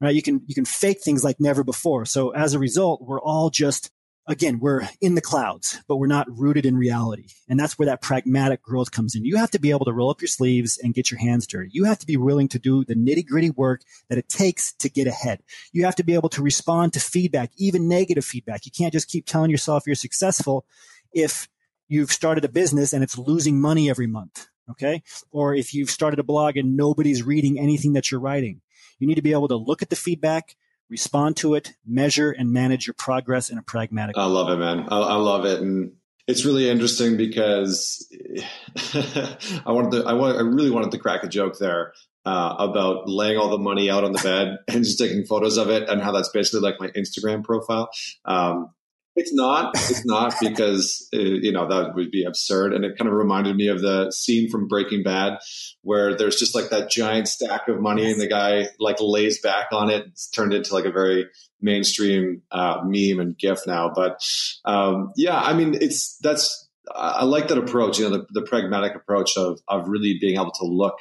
Right? 0.00 0.14
You 0.14 0.22
can 0.22 0.42
you 0.46 0.54
can 0.54 0.66
fake 0.66 1.02
things 1.02 1.24
like 1.24 1.40
never 1.40 1.64
before. 1.64 2.04
So 2.04 2.30
as 2.30 2.52
a 2.52 2.58
result, 2.58 3.02
we're 3.02 3.20
all 3.20 3.50
just 3.50 3.90
again, 4.28 4.58
we're 4.58 4.88
in 5.00 5.14
the 5.14 5.20
clouds, 5.20 5.78
but 5.86 5.96
we're 5.96 6.06
not 6.06 6.26
rooted 6.30 6.66
in 6.66 6.76
reality. 6.76 7.28
And 7.48 7.58
that's 7.58 7.78
where 7.78 7.86
that 7.86 8.02
pragmatic 8.02 8.62
growth 8.62 8.90
comes 8.90 9.14
in. 9.14 9.24
You 9.24 9.36
have 9.36 9.50
to 9.52 9.60
be 9.60 9.70
able 9.70 9.84
to 9.84 9.92
roll 9.92 10.10
up 10.10 10.20
your 10.20 10.28
sleeves 10.28 10.78
and 10.82 10.94
get 10.94 11.10
your 11.10 11.20
hands 11.20 11.46
dirty. 11.46 11.70
You 11.72 11.84
have 11.84 11.98
to 12.00 12.06
be 12.06 12.16
willing 12.16 12.48
to 12.48 12.58
do 12.58 12.84
the 12.84 12.94
nitty 12.94 13.26
gritty 13.26 13.50
work 13.50 13.82
that 14.08 14.18
it 14.18 14.28
takes 14.28 14.72
to 14.74 14.88
get 14.88 15.06
ahead. 15.06 15.42
You 15.72 15.84
have 15.84 15.96
to 15.96 16.04
be 16.04 16.14
able 16.14 16.28
to 16.30 16.42
respond 16.42 16.92
to 16.94 17.00
feedback, 17.00 17.52
even 17.56 17.88
negative 17.88 18.24
feedback. 18.24 18.66
You 18.66 18.72
can't 18.72 18.92
just 18.92 19.08
keep 19.08 19.26
telling 19.26 19.50
yourself 19.50 19.84
you're 19.86 19.94
successful 19.94 20.66
if 21.12 21.48
you've 21.88 22.12
started 22.12 22.44
a 22.44 22.48
business 22.48 22.92
and 22.92 23.02
it's 23.02 23.18
losing 23.18 23.60
money 23.60 23.88
every 23.90 24.06
month. 24.06 24.48
Okay. 24.70 25.02
Or 25.30 25.54
if 25.54 25.74
you've 25.74 25.90
started 25.90 26.18
a 26.18 26.24
blog 26.24 26.56
and 26.56 26.76
nobody's 26.76 27.22
reading 27.22 27.58
anything 27.58 27.92
that 27.92 28.10
you're 28.10 28.20
writing, 28.20 28.60
you 28.98 29.06
need 29.06 29.14
to 29.14 29.22
be 29.22 29.32
able 29.32 29.48
to 29.48 29.56
look 29.56 29.82
at 29.82 29.90
the 29.90 29.96
feedback, 29.96 30.56
respond 30.88 31.36
to 31.38 31.54
it, 31.54 31.74
measure 31.86 32.30
and 32.30 32.52
manage 32.52 32.86
your 32.86 32.94
progress 32.94 33.50
in 33.50 33.58
a 33.58 33.62
pragmatic. 33.62 34.16
way. 34.16 34.22
I 34.22 34.26
love 34.26 34.50
it, 34.50 34.56
man. 34.56 34.88
I, 34.88 34.98
I 34.98 35.14
love 35.16 35.44
it, 35.44 35.60
and 35.60 35.92
it's 36.26 36.44
really 36.44 36.68
interesting 36.68 37.16
because 37.16 38.06
I 38.94 39.70
wanted 39.72 39.92
to, 39.92 40.04
I 40.08 40.14
want, 40.14 40.38
I 40.38 40.40
really 40.40 40.70
wanted 40.70 40.90
to 40.92 40.98
crack 40.98 41.22
a 41.22 41.28
joke 41.28 41.58
there 41.58 41.92
uh, 42.24 42.56
about 42.58 43.08
laying 43.08 43.38
all 43.38 43.50
the 43.50 43.58
money 43.58 43.90
out 43.90 44.02
on 44.02 44.12
the 44.12 44.22
bed 44.22 44.58
and 44.68 44.84
just 44.84 44.98
taking 44.98 45.24
photos 45.24 45.56
of 45.58 45.70
it, 45.70 45.88
and 45.88 46.02
how 46.02 46.12
that's 46.12 46.30
basically 46.30 46.60
like 46.60 46.80
my 46.80 46.88
Instagram 46.88 47.44
profile. 47.44 47.90
Um, 48.24 48.70
it's 49.16 49.32
not. 49.32 49.74
It's 49.74 50.04
not 50.04 50.34
because 50.40 51.08
uh, 51.12 51.18
you 51.18 51.50
know 51.50 51.66
that 51.66 51.94
would 51.94 52.10
be 52.10 52.24
absurd, 52.24 52.72
and 52.72 52.84
it 52.84 52.96
kind 52.96 53.08
of 53.08 53.14
reminded 53.14 53.56
me 53.56 53.68
of 53.68 53.80
the 53.80 54.10
scene 54.12 54.48
from 54.50 54.68
Breaking 54.68 55.02
Bad 55.02 55.38
where 55.82 56.16
there's 56.16 56.36
just 56.36 56.54
like 56.54 56.68
that 56.70 56.90
giant 56.90 57.26
stack 57.26 57.68
of 57.68 57.80
money, 57.80 58.10
and 58.10 58.20
the 58.20 58.28
guy 58.28 58.68
like 58.78 58.96
lays 59.00 59.40
back 59.40 59.68
on 59.72 59.90
it. 59.90 60.06
It's 60.08 60.28
turned 60.28 60.52
into 60.52 60.74
like 60.74 60.84
a 60.84 60.92
very 60.92 61.26
mainstream 61.60 62.42
uh, 62.52 62.82
meme 62.84 63.18
and 63.18 63.36
GIF 63.36 63.66
now. 63.66 63.90
But 63.94 64.20
um, 64.64 65.12
yeah, 65.16 65.40
I 65.40 65.54
mean, 65.54 65.76
it's 65.80 66.18
that's 66.18 66.68
I 66.94 67.24
like 67.24 67.48
that 67.48 67.58
approach. 67.58 67.98
You 67.98 68.10
know, 68.10 68.18
the, 68.18 68.26
the 68.30 68.42
pragmatic 68.42 68.94
approach 68.94 69.36
of 69.36 69.60
of 69.66 69.88
really 69.88 70.18
being 70.20 70.34
able 70.34 70.52
to 70.52 70.66
look 70.66 70.98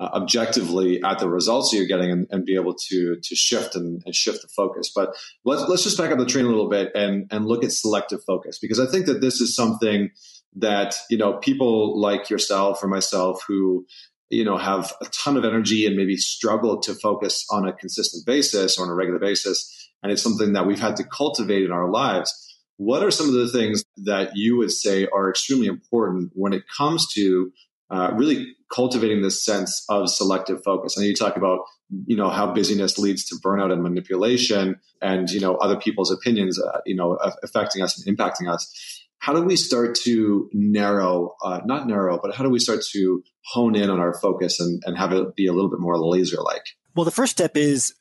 uh, 0.00 0.10
objectively 0.12 1.02
at 1.02 1.18
the 1.18 1.28
results 1.28 1.72
you're 1.72 1.86
getting 1.86 2.10
and, 2.10 2.26
and, 2.30 2.44
be 2.44 2.54
able 2.54 2.74
to 2.74 3.16
to 3.20 3.34
shift 3.34 3.74
and, 3.74 4.02
and, 4.06 4.14
shift 4.14 4.42
the 4.42 4.48
focus. 4.48 4.92
But 4.94 5.14
let's 5.44 5.68
let's 5.68 5.82
just 5.82 5.98
back 5.98 6.12
up 6.12 6.18
the 6.18 6.26
train 6.26 6.44
a 6.44 6.48
little 6.48 6.68
bit 6.68 6.92
and 6.94 7.26
and 7.30 7.46
look 7.46 7.64
at 7.64 7.72
selective 7.72 8.22
focus 8.24 8.58
because 8.58 8.78
I 8.78 8.86
think 8.86 9.06
that 9.06 9.20
this 9.20 9.40
is 9.40 9.54
something 9.54 10.10
that 10.56 10.96
you 11.10 11.18
know 11.18 11.34
people 11.34 12.00
like 12.00 12.30
yourself 12.30 12.82
or 12.82 12.88
myself 12.88 13.42
who 13.46 13.86
you 14.30 14.44
know 14.44 14.56
have 14.56 14.92
a 15.00 15.06
ton 15.06 15.36
of 15.36 15.44
energy 15.44 15.86
and 15.86 15.96
maybe 15.96 16.16
struggle 16.16 16.80
to 16.80 16.94
focus 16.94 17.44
on 17.50 17.66
a 17.66 17.72
consistent 17.72 18.24
basis 18.26 18.78
or 18.78 18.84
on 18.84 18.90
a 18.90 18.94
regular 18.94 19.18
basis 19.18 19.90
and 20.02 20.12
it's 20.12 20.22
something 20.22 20.52
that 20.52 20.66
we've 20.66 20.80
had 20.80 20.96
to 20.96 21.04
cultivate 21.04 21.64
in 21.64 21.72
our 21.72 21.90
lives 21.90 22.32
what 22.76 23.02
are 23.02 23.10
some 23.10 23.26
of 23.26 23.34
the 23.34 23.48
things 23.48 23.84
that 23.96 24.36
you 24.36 24.56
would 24.56 24.70
say 24.70 25.06
are 25.12 25.28
extremely 25.28 25.66
important 25.66 26.30
when 26.34 26.52
it 26.52 26.62
comes 26.76 27.12
to 27.12 27.52
uh, 27.90 28.10
really 28.14 28.54
cultivating 28.70 29.22
this 29.22 29.42
sense 29.42 29.84
of 29.88 30.10
selective 30.10 30.62
focus. 30.62 30.96
And 30.96 31.06
you 31.06 31.14
talk 31.14 31.36
about, 31.36 31.60
you 32.06 32.16
know, 32.16 32.28
how 32.28 32.52
busyness 32.52 32.98
leads 32.98 33.24
to 33.26 33.36
burnout 33.36 33.72
and 33.72 33.82
manipulation 33.82 34.78
and, 35.00 35.30
you 35.30 35.40
know, 35.40 35.56
other 35.56 35.76
people's 35.76 36.10
opinions, 36.10 36.60
uh, 36.60 36.80
you 36.84 36.94
know, 36.94 37.18
affecting 37.42 37.82
us 37.82 38.04
and 38.04 38.16
impacting 38.16 38.52
us. 38.52 39.04
How 39.20 39.32
do 39.32 39.42
we 39.42 39.56
start 39.56 39.96
to 40.04 40.48
narrow, 40.52 41.34
uh, 41.42 41.60
not 41.64 41.88
narrow, 41.88 42.20
but 42.22 42.34
how 42.34 42.44
do 42.44 42.50
we 42.50 42.58
start 42.58 42.80
to 42.92 43.22
hone 43.46 43.74
in 43.74 43.90
on 43.90 44.00
our 44.00 44.14
focus 44.20 44.60
and, 44.60 44.82
and 44.86 44.96
have 44.96 45.12
it 45.12 45.34
be 45.34 45.46
a 45.46 45.52
little 45.52 45.70
bit 45.70 45.80
more 45.80 45.98
laser 45.98 46.40
like? 46.42 46.62
Well, 46.94 47.04
the 47.04 47.10
first 47.10 47.32
step 47.32 47.56
is 47.56 47.94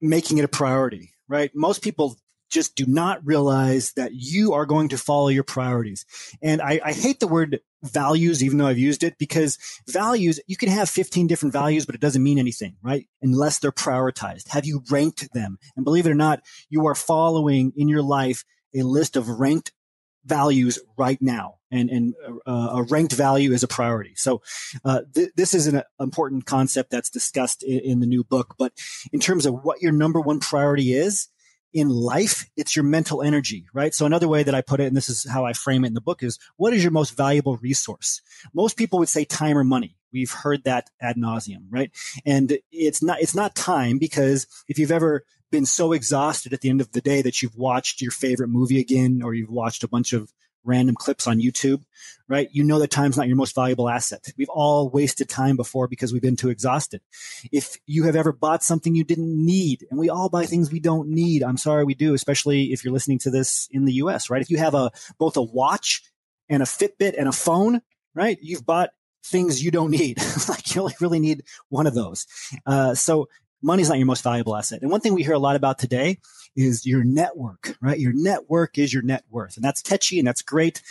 making 0.00 0.38
it 0.38 0.44
a 0.44 0.48
priority, 0.48 1.12
right? 1.28 1.50
Most 1.54 1.82
people 1.82 2.18
just 2.48 2.74
do 2.74 2.86
not 2.86 3.24
realize 3.26 3.92
that 3.92 4.12
you 4.14 4.52
are 4.54 4.66
going 4.66 4.88
to 4.90 4.98
follow 4.98 5.28
your 5.28 5.44
priorities. 5.44 6.06
And 6.42 6.62
I, 6.62 6.80
I, 6.84 6.92
hate 6.92 7.20
the 7.20 7.28
word 7.28 7.60
values, 7.82 8.42
even 8.42 8.58
though 8.58 8.66
I've 8.66 8.78
used 8.78 9.02
it, 9.02 9.18
because 9.18 9.58
values, 9.88 10.40
you 10.46 10.56
can 10.56 10.68
have 10.68 10.88
15 10.88 11.26
different 11.26 11.52
values, 11.52 11.86
but 11.86 11.94
it 11.94 12.00
doesn't 12.00 12.22
mean 12.22 12.38
anything, 12.38 12.76
right? 12.82 13.06
Unless 13.22 13.58
they're 13.58 13.72
prioritized. 13.72 14.48
Have 14.48 14.66
you 14.66 14.82
ranked 14.90 15.32
them? 15.32 15.58
And 15.76 15.84
believe 15.84 16.06
it 16.06 16.10
or 16.10 16.14
not, 16.14 16.40
you 16.68 16.86
are 16.86 16.94
following 16.94 17.72
in 17.76 17.88
your 17.88 18.02
life 18.02 18.44
a 18.74 18.82
list 18.82 19.16
of 19.16 19.28
ranked 19.28 19.72
values 20.24 20.78
right 20.96 21.20
now. 21.20 21.54
And, 21.70 21.90
and 21.90 22.14
uh, 22.46 22.70
a 22.72 22.82
ranked 22.84 23.12
value 23.12 23.52
is 23.52 23.62
a 23.62 23.68
priority. 23.68 24.14
So 24.16 24.40
uh, 24.84 25.02
th- 25.14 25.32
this 25.36 25.52
is 25.52 25.66
an 25.66 25.82
important 26.00 26.46
concept 26.46 26.90
that's 26.90 27.10
discussed 27.10 27.62
in, 27.62 27.80
in 27.80 28.00
the 28.00 28.06
new 28.06 28.24
book. 28.24 28.54
But 28.58 28.72
in 29.12 29.20
terms 29.20 29.44
of 29.44 29.64
what 29.64 29.82
your 29.82 29.92
number 29.92 30.20
one 30.20 30.40
priority 30.40 30.94
is, 30.94 31.28
in 31.72 31.88
life, 31.88 32.48
it's 32.56 32.74
your 32.74 32.84
mental 32.84 33.22
energy, 33.22 33.66
right? 33.72 33.94
So 33.94 34.06
another 34.06 34.28
way 34.28 34.42
that 34.42 34.54
I 34.54 34.62
put 34.62 34.80
it, 34.80 34.86
and 34.86 34.96
this 34.96 35.08
is 35.08 35.28
how 35.28 35.44
I 35.44 35.52
frame 35.52 35.84
it 35.84 35.88
in 35.88 35.94
the 35.94 36.00
book 36.00 36.22
is 36.22 36.38
what 36.56 36.72
is 36.72 36.82
your 36.82 36.92
most 36.92 37.16
valuable 37.16 37.56
resource? 37.58 38.22
Most 38.54 38.76
people 38.76 38.98
would 38.98 39.08
say 39.08 39.24
time 39.24 39.56
or 39.56 39.64
money. 39.64 39.96
We've 40.12 40.32
heard 40.32 40.64
that 40.64 40.88
ad 41.00 41.16
nauseum, 41.16 41.66
right? 41.70 41.90
And 42.24 42.58
it's 42.72 43.02
not, 43.02 43.20
it's 43.20 43.34
not 43.34 43.54
time 43.54 43.98
because 43.98 44.46
if 44.66 44.78
you've 44.78 44.90
ever 44.90 45.24
been 45.50 45.66
so 45.66 45.92
exhausted 45.92 46.52
at 46.52 46.62
the 46.62 46.70
end 46.70 46.80
of 46.80 46.92
the 46.92 47.00
day 47.00 47.22
that 47.22 47.42
you've 47.42 47.56
watched 47.56 48.00
your 48.00 48.10
favorite 48.10 48.48
movie 48.48 48.80
again, 48.80 49.20
or 49.22 49.34
you've 49.34 49.50
watched 49.50 49.84
a 49.84 49.88
bunch 49.88 50.12
of 50.12 50.32
random 50.64 50.94
clips 50.94 51.26
on 51.26 51.40
YouTube, 51.40 51.82
right? 52.28 52.48
You 52.52 52.64
know 52.64 52.78
that 52.78 52.90
time's 52.90 53.16
not 53.16 53.26
your 53.26 53.36
most 53.36 53.54
valuable 53.54 53.88
asset. 53.88 54.32
We've 54.36 54.48
all 54.48 54.90
wasted 54.90 55.28
time 55.28 55.56
before 55.56 55.88
because 55.88 56.12
we've 56.12 56.22
been 56.22 56.36
too 56.36 56.50
exhausted. 56.50 57.00
If 57.52 57.76
you 57.86 58.04
have 58.04 58.16
ever 58.16 58.32
bought 58.32 58.62
something 58.62 58.94
you 58.94 59.04
didn't 59.04 59.34
need, 59.44 59.86
and 59.90 59.98
we 59.98 60.10
all 60.10 60.28
buy 60.28 60.46
things 60.46 60.70
we 60.70 60.80
don't 60.80 61.08
need, 61.08 61.42
I'm 61.42 61.56
sorry 61.56 61.84
we 61.84 61.94
do, 61.94 62.14
especially 62.14 62.72
if 62.72 62.84
you're 62.84 62.92
listening 62.92 63.18
to 63.20 63.30
this 63.30 63.68
in 63.70 63.84
the 63.84 63.94
US, 63.94 64.30
right? 64.30 64.42
If 64.42 64.50
you 64.50 64.58
have 64.58 64.74
a 64.74 64.90
both 65.18 65.36
a 65.36 65.42
watch 65.42 66.02
and 66.48 66.62
a 66.62 66.66
Fitbit 66.66 67.14
and 67.18 67.28
a 67.28 67.32
phone, 67.32 67.80
right? 68.14 68.38
You've 68.40 68.66
bought 68.66 68.90
things 69.24 69.62
you 69.62 69.70
don't 69.70 69.90
need. 69.90 70.18
like 70.48 70.74
you 70.74 70.82
only 70.82 70.94
really 71.00 71.20
need 71.20 71.44
one 71.68 71.86
of 71.86 71.94
those. 71.94 72.26
Uh, 72.66 72.94
so 72.94 73.28
money's 73.62 73.88
not 73.88 73.98
your 73.98 74.06
most 74.06 74.22
valuable 74.22 74.56
asset. 74.56 74.82
And 74.82 74.90
one 74.90 75.00
thing 75.00 75.14
we 75.14 75.22
hear 75.22 75.34
a 75.34 75.38
lot 75.38 75.56
about 75.56 75.78
today 75.78 76.18
is 76.56 76.86
your 76.86 77.04
network, 77.04 77.76
right? 77.80 77.98
Your 77.98 78.12
network 78.14 78.78
is 78.78 78.92
your 78.92 79.02
net 79.02 79.24
worth. 79.30 79.56
And 79.56 79.64
that's 79.64 79.82
catchy 79.82 80.18
and 80.18 80.26
that's 80.26 80.42
great, 80.42 80.82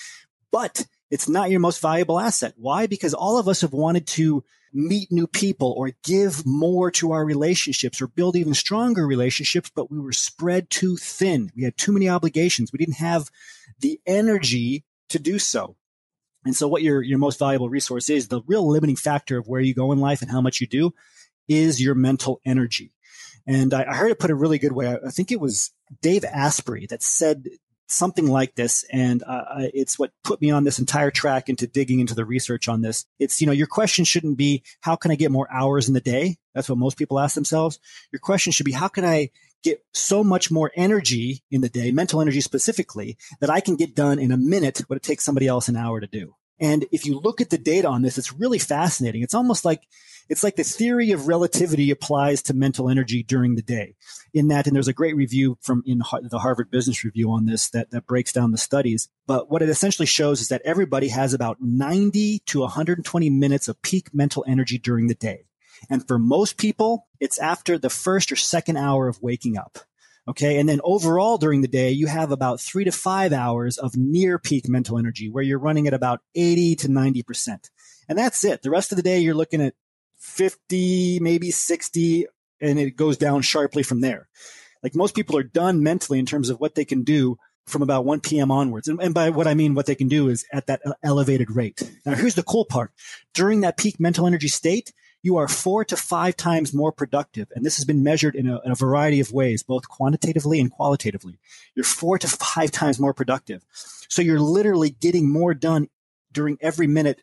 but 0.51 0.85
it's 1.09 1.29
not 1.29 1.49
your 1.49 1.59
most 1.59 1.81
valuable 1.81 2.19
asset. 2.19 2.53
Why? 2.57 2.87
Because 2.87 3.13
all 3.13 3.37
of 3.37 3.47
us 3.47 3.61
have 3.61 3.73
wanted 3.73 4.07
to 4.07 4.43
meet 4.73 5.11
new 5.11 5.27
people 5.27 5.73
or 5.77 5.91
give 6.03 6.45
more 6.45 6.91
to 6.91 7.11
our 7.13 7.23
relationships 7.23 8.01
or 8.01 8.07
build 8.07 8.35
even 8.35 8.53
stronger 8.53 9.07
relationships, 9.07 9.71
but 9.73 9.89
we 9.89 9.99
were 9.99 10.11
spread 10.11 10.69
too 10.69 10.97
thin. 10.97 11.51
We 11.55 11.63
had 11.63 11.77
too 11.77 11.93
many 11.93 12.09
obligations. 12.09 12.71
We 12.71 12.77
didn't 12.77 12.95
have 12.95 13.29
the 13.79 13.99
energy 14.05 14.83
to 15.09 15.19
do 15.19 15.39
so. 15.39 15.77
And 16.45 16.55
so 16.55 16.67
what 16.67 16.81
your, 16.81 17.01
your 17.01 17.17
most 17.17 17.39
valuable 17.39 17.69
resource 17.69 18.09
is, 18.09 18.27
the 18.27 18.41
real 18.45 18.69
limiting 18.69 18.95
factor 18.95 19.37
of 19.37 19.47
where 19.47 19.61
you 19.61 19.73
go 19.73 19.91
in 19.91 19.99
life 19.99 20.21
and 20.21 20.31
how 20.31 20.41
much 20.41 20.61
you 20.61 20.67
do 20.67 20.93
is 21.47 21.81
your 21.81 21.95
mental 21.95 22.41
energy. 22.45 22.93
And 23.45 23.73
I, 23.73 23.85
I 23.89 23.95
heard 23.95 24.11
it 24.11 24.19
put 24.19 24.31
a 24.31 24.35
really 24.35 24.59
good 24.59 24.73
way. 24.73 24.87
I, 24.87 25.07
I 25.07 25.09
think 25.09 25.31
it 25.31 25.39
was 25.39 25.71
Dave 26.01 26.25
Asprey 26.25 26.85
that 26.87 27.01
said 27.01 27.47
something 27.87 28.27
like 28.27 28.55
this 28.55 28.85
and 28.91 29.23
uh, 29.25 29.43
it's 29.73 29.97
what 29.97 30.11
put 30.23 30.41
me 30.41 30.51
on 30.51 30.65
this 30.65 30.79
entire 30.79 31.09
track 31.09 31.47
into 31.47 31.65
digging 31.65 31.99
into 31.99 32.13
the 32.13 32.25
research 32.25 32.67
on 32.67 32.81
this 32.81 33.05
it's 33.17 33.39
you 33.39 33.47
know 33.47 33.53
your 33.53 33.67
question 33.67 34.03
shouldn't 34.03 34.37
be 34.37 34.61
how 34.81 34.95
can 34.95 35.09
i 35.09 35.15
get 35.15 35.31
more 35.31 35.47
hours 35.51 35.87
in 35.87 35.93
the 35.93 36.01
day 36.01 36.35
that's 36.53 36.67
what 36.67 36.77
most 36.77 36.97
people 36.97 37.17
ask 37.17 37.33
themselves 37.33 37.79
your 38.11 38.19
question 38.19 38.51
should 38.51 38.65
be 38.65 38.73
how 38.73 38.89
can 38.89 39.05
i 39.05 39.29
get 39.63 39.83
so 39.93 40.21
much 40.21 40.51
more 40.51 40.69
energy 40.75 41.41
in 41.49 41.61
the 41.61 41.69
day 41.69 41.91
mental 41.91 42.19
energy 42.19 42.41
specifically 42.41 43.17
that 43.39 43.49
i 43.49 43.61
can 43.61 43.77
get 43.77 43.95
done 43.95 44.19
in 44.19 44.33
a 44.33 44.37
minute 44.37 44.79
what 44.87 44.97
it 44.97 45.03
takes 45.03 45.23
somebody 45.23 45.47
else 45.47 45.69
an 45.69 45.77
hour 45.77 46.01
to 46.01 46.07
do 46.07 46.35
and 46.59 46.85
if 46.91 47.05
you 47.05 47.19
look 47.19 47.41
at 47.41 47.49
the 47.49 47.57
data 47.57 47.87
on 47.87 48.01
this 48.01 48.17
it's 48.17 48.33
really 48.33 48.59
fascinating 48.59 49.21
it's 49.21 49.35
almost 49.35 49.65
like 49.65 49.81
it's 50.29 50.43
like 50.43 50.55
the 50.55 50.63
theory 50.63 51.11
of 51.11 51.27
relativity 51.27 51.89
applies 51.91 52.41
to 52.43 52.53
mental 52.53 52.89
energy 52.89 53.23
during 53.23 53.55
the 53.55 53.61
day 53.61 53.95
in 54.33 54.49
that, 54.49 54.67
and 54.67 54.75
there's 54.75 54.87
a 54.87 54.93
great 54.93 55.15
review 55.15 55.57
from 55.61 55.83
in 55.85 55.99
the 55.99 56.39
Harvard 56.39 56.69
Business 56.69 57.03
Review 57.03 57.31
on 57.31 57.45
this 57.45 57.69
that, 57.69 57.91
that 57.91 58.07
breaks 58.07 58.33
down 58.33 58.51
the 58.51 58.57
studies. 58.57 59.09
But 59.25 59.49
what 59.49 59.61
it 59.61 59.69
essentially 59.69 60.05
shows 60.05 60.41
is 60.41 60.49
that 60.49 60.61
everybody 60.65 61.07
has 61.09 61.33
about 61.33 61.57
90 61.61 62.39
to 62.47 62.59
120 62.59 63.29
minutes 63.29 63.67
of 63.67 63.81
peak 63.81 64.13
mental 64.13 64.43
energy 64.47 64.77
during 64.77 65.07
the 65.07 65.15
day. 65.15 65.45
And 65.89 66.05
for 66.07 66.17
most 66.19 66.57
people, 66.57 67.07
it's 67.19 67.37
after 67.37 67.77
the 67.77 67.89
first 67.89 68.31
or 68.31 68.35
second 68.35 68.77
hour 68.77 69.07
of 69.07 69.21
waking 69.21 69.57
up. 69.57 69.79
Okay. 70.27 70.59
And 70.59 70.67
then 70.67 70.81
overall 70.83 71.37
during 71.37 71.61
the 71.61 71.67
day, 71.67 71.91
you 71.91 72.07
have 72.07 72.31
about 72.31 72.59
three 72.59 72.83
to 72.83 72.91
five 72.91 73.31
hours 73.31 73.77
of 73.77 73.95
near 73.95 74.37
peak 74.37 74.67
mental 74.67 74.97
energy 74.97 75.29
where 75.29 75.43
you're 75.43 75.59
running 75.59 75.87
at 75.87 75.93
about 75.93 76.21
80 76.35 76.75
to 76.77 76.87
90%. 76.89 77.69
And 78.09 78.17
that's 78.17 78.43
it. 78.43 78.61
The 78.61 78.69
rest 78.69 78.91
of 78.91 78.97
the 78.97 79.03
day, 79.03 79.19
you're 79.19 79.35
looking 79.35 79.61
at 79.61 79.73
50, 80.19 81.19
maybe 81.21 81.51
60, 81.51 82.25
and 82.61 82.79
it 82.79 82.95
goes 82.95 83.17
down 83.17 83.41
sharply 83.41 83.83
from 83.83 84.01
there. 84.01 84.27
Like 84.83 84.95
most 84.95 85.15
people 85.15 85.37
are 85.37 85.43
done 85.43 85.83
mentally 85.83 86.19
in 86.19 86.25
terms 86.25 86.49
of 86.49 86.59
what 86.59 86.75
they 86.75 86.85
can 86.85 87.03
do 87.03 87.37
from 87.65 87.81
about 87.81 88.05
1 88.05 88.21
p.m. 88.21 88.51
onwards. 88.51 88.87
And, 88.87 89.01
and, 89.01 89.13
by 89.13 89.29
what 89.29 89.47
I 89.47 89.53
mean, 89.53 89.75
what 89.75 89.85
they 89.85 89.95
can 89.95 90.07
do 90.07 90.29
is 90.29 90.45
at 90.53 90.67
that 90.67 90.81
uh, 90.85 90.93
elevated 91.03 91.51
rate. 91.51 91.83
Now, 92.05 92.15
here's 92.15 92.35
the 92.35 92.43
cool 92.43 92.63
part. 92.63 92.91
During 93.33 93.61
that 93.61 93.77
peak 93.77 93.99
mental 93.99 94.25
energy 94.25 94.47
state, 94.47 94.93
you 95.23 95.37
are 95.37 95.47
four 95.47 95.83
to 95.85 95.97
five 95.97 96.37
times 96.37 96.73
more 96.73 96.91
productive. 96.91 97.47
And 97.55 97.65
this 97.65 97.77
has 97.77 97.85
been 97.85 98.03
measured 98.03 98.35
in 98.35 98.47
a, 98.47 98.61
in 98.63 98.71
a, 98.71 98.75
variety 98.75 99.19
of 99.19 99.31
ways, 99.31 99.63
both 99.63 99.89
quantitatively 99.89 100.59
and 100.59 100.71
qualitatively. 100.71 101.39
You're 101.75 101.83
four 101.83 102.17
to 102.19 102.27
five 102.27 102.71
times 102.71 102.99
more 102.99 103.13
productive. 103.13 103.63
So 104.09 104.21
you're 104.21 104.39
literally 104.39 104.89
getting 104.89 105.29
more 105.29 105.53
done 105.53 105.89
during 106.31 106.57
every 106.61 106.87
minute 106.87 107.21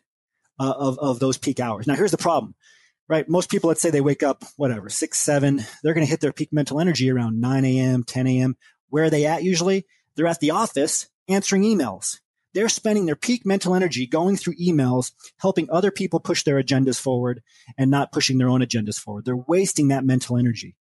uh, 0.59 0.73
of, 0.77 0.99
of 0.99 1.19
those 1.19 1.37
peak 1.37 1.59
hours. 1.59 1.87
Now, 1.87 1.95
here's 1.95 2.11
the 2.11 2.17
problem, 2.17 2.55
right? 3.07 3.27
Most 3.27 3.49
people, 3.49 3.69
let's 3.69 3.81
say 3.81 3.89
they 3.89 4.01
wake 4.01 4.23
up, 4.23 4.43
whatever, 4.57 4.89
six, 4.89 5.17
seven, 5.19 5.63
they're 5.83 5.93
going 5.93 6.05
to 6.05 6.09
hit 6.09 6.19
their 6.19 6.33
peak 6.33 6.51
mental 6.51 6.79
energy 6.79 7.09
around 7.09 7.39
9 7.39 7.65
a.m., 7.65 8.03
10 8.03 8.27
a.m. 8.27 8.57
Where 8.89 9.05
are 9.05 9.09
they 9.09 9.25
at 9.25 9.43
usually? 9.43 9.85
They're 10.15 10.27
at 10.27 10.39
the 10.39 10.51
office 10.51 11.09
answering 11.27 11.63
emails 11.63 12.19
they're 12.55 12.69
spending 12.69 13.05
their 13.05 13.17
peak 13.17 13.45
mental 13.45 13.75
energy 13.75 14.07
going 14.07 14.37
through 14.37 14.55
emails, 14.55 15.11
helping 15.37 15.69
other 15.69 15.91
people 15.91 16.21
push 16.21 16.43
their 16.43 16.61
agendas 16.61 16.99
forward 16.99 17.43
and 17.77 17.91
not 17.91 18.13
pushing 18.13 18.37
their 18.37 18.49
own 18.49 18.61
agendas 18.61 18.97
forward. 18.97 19.25
They're 19.25 19.35
wasting 19.35 19.89
that 19.89 20.05
mental 20.05 20.37
energy. 20.37 20.75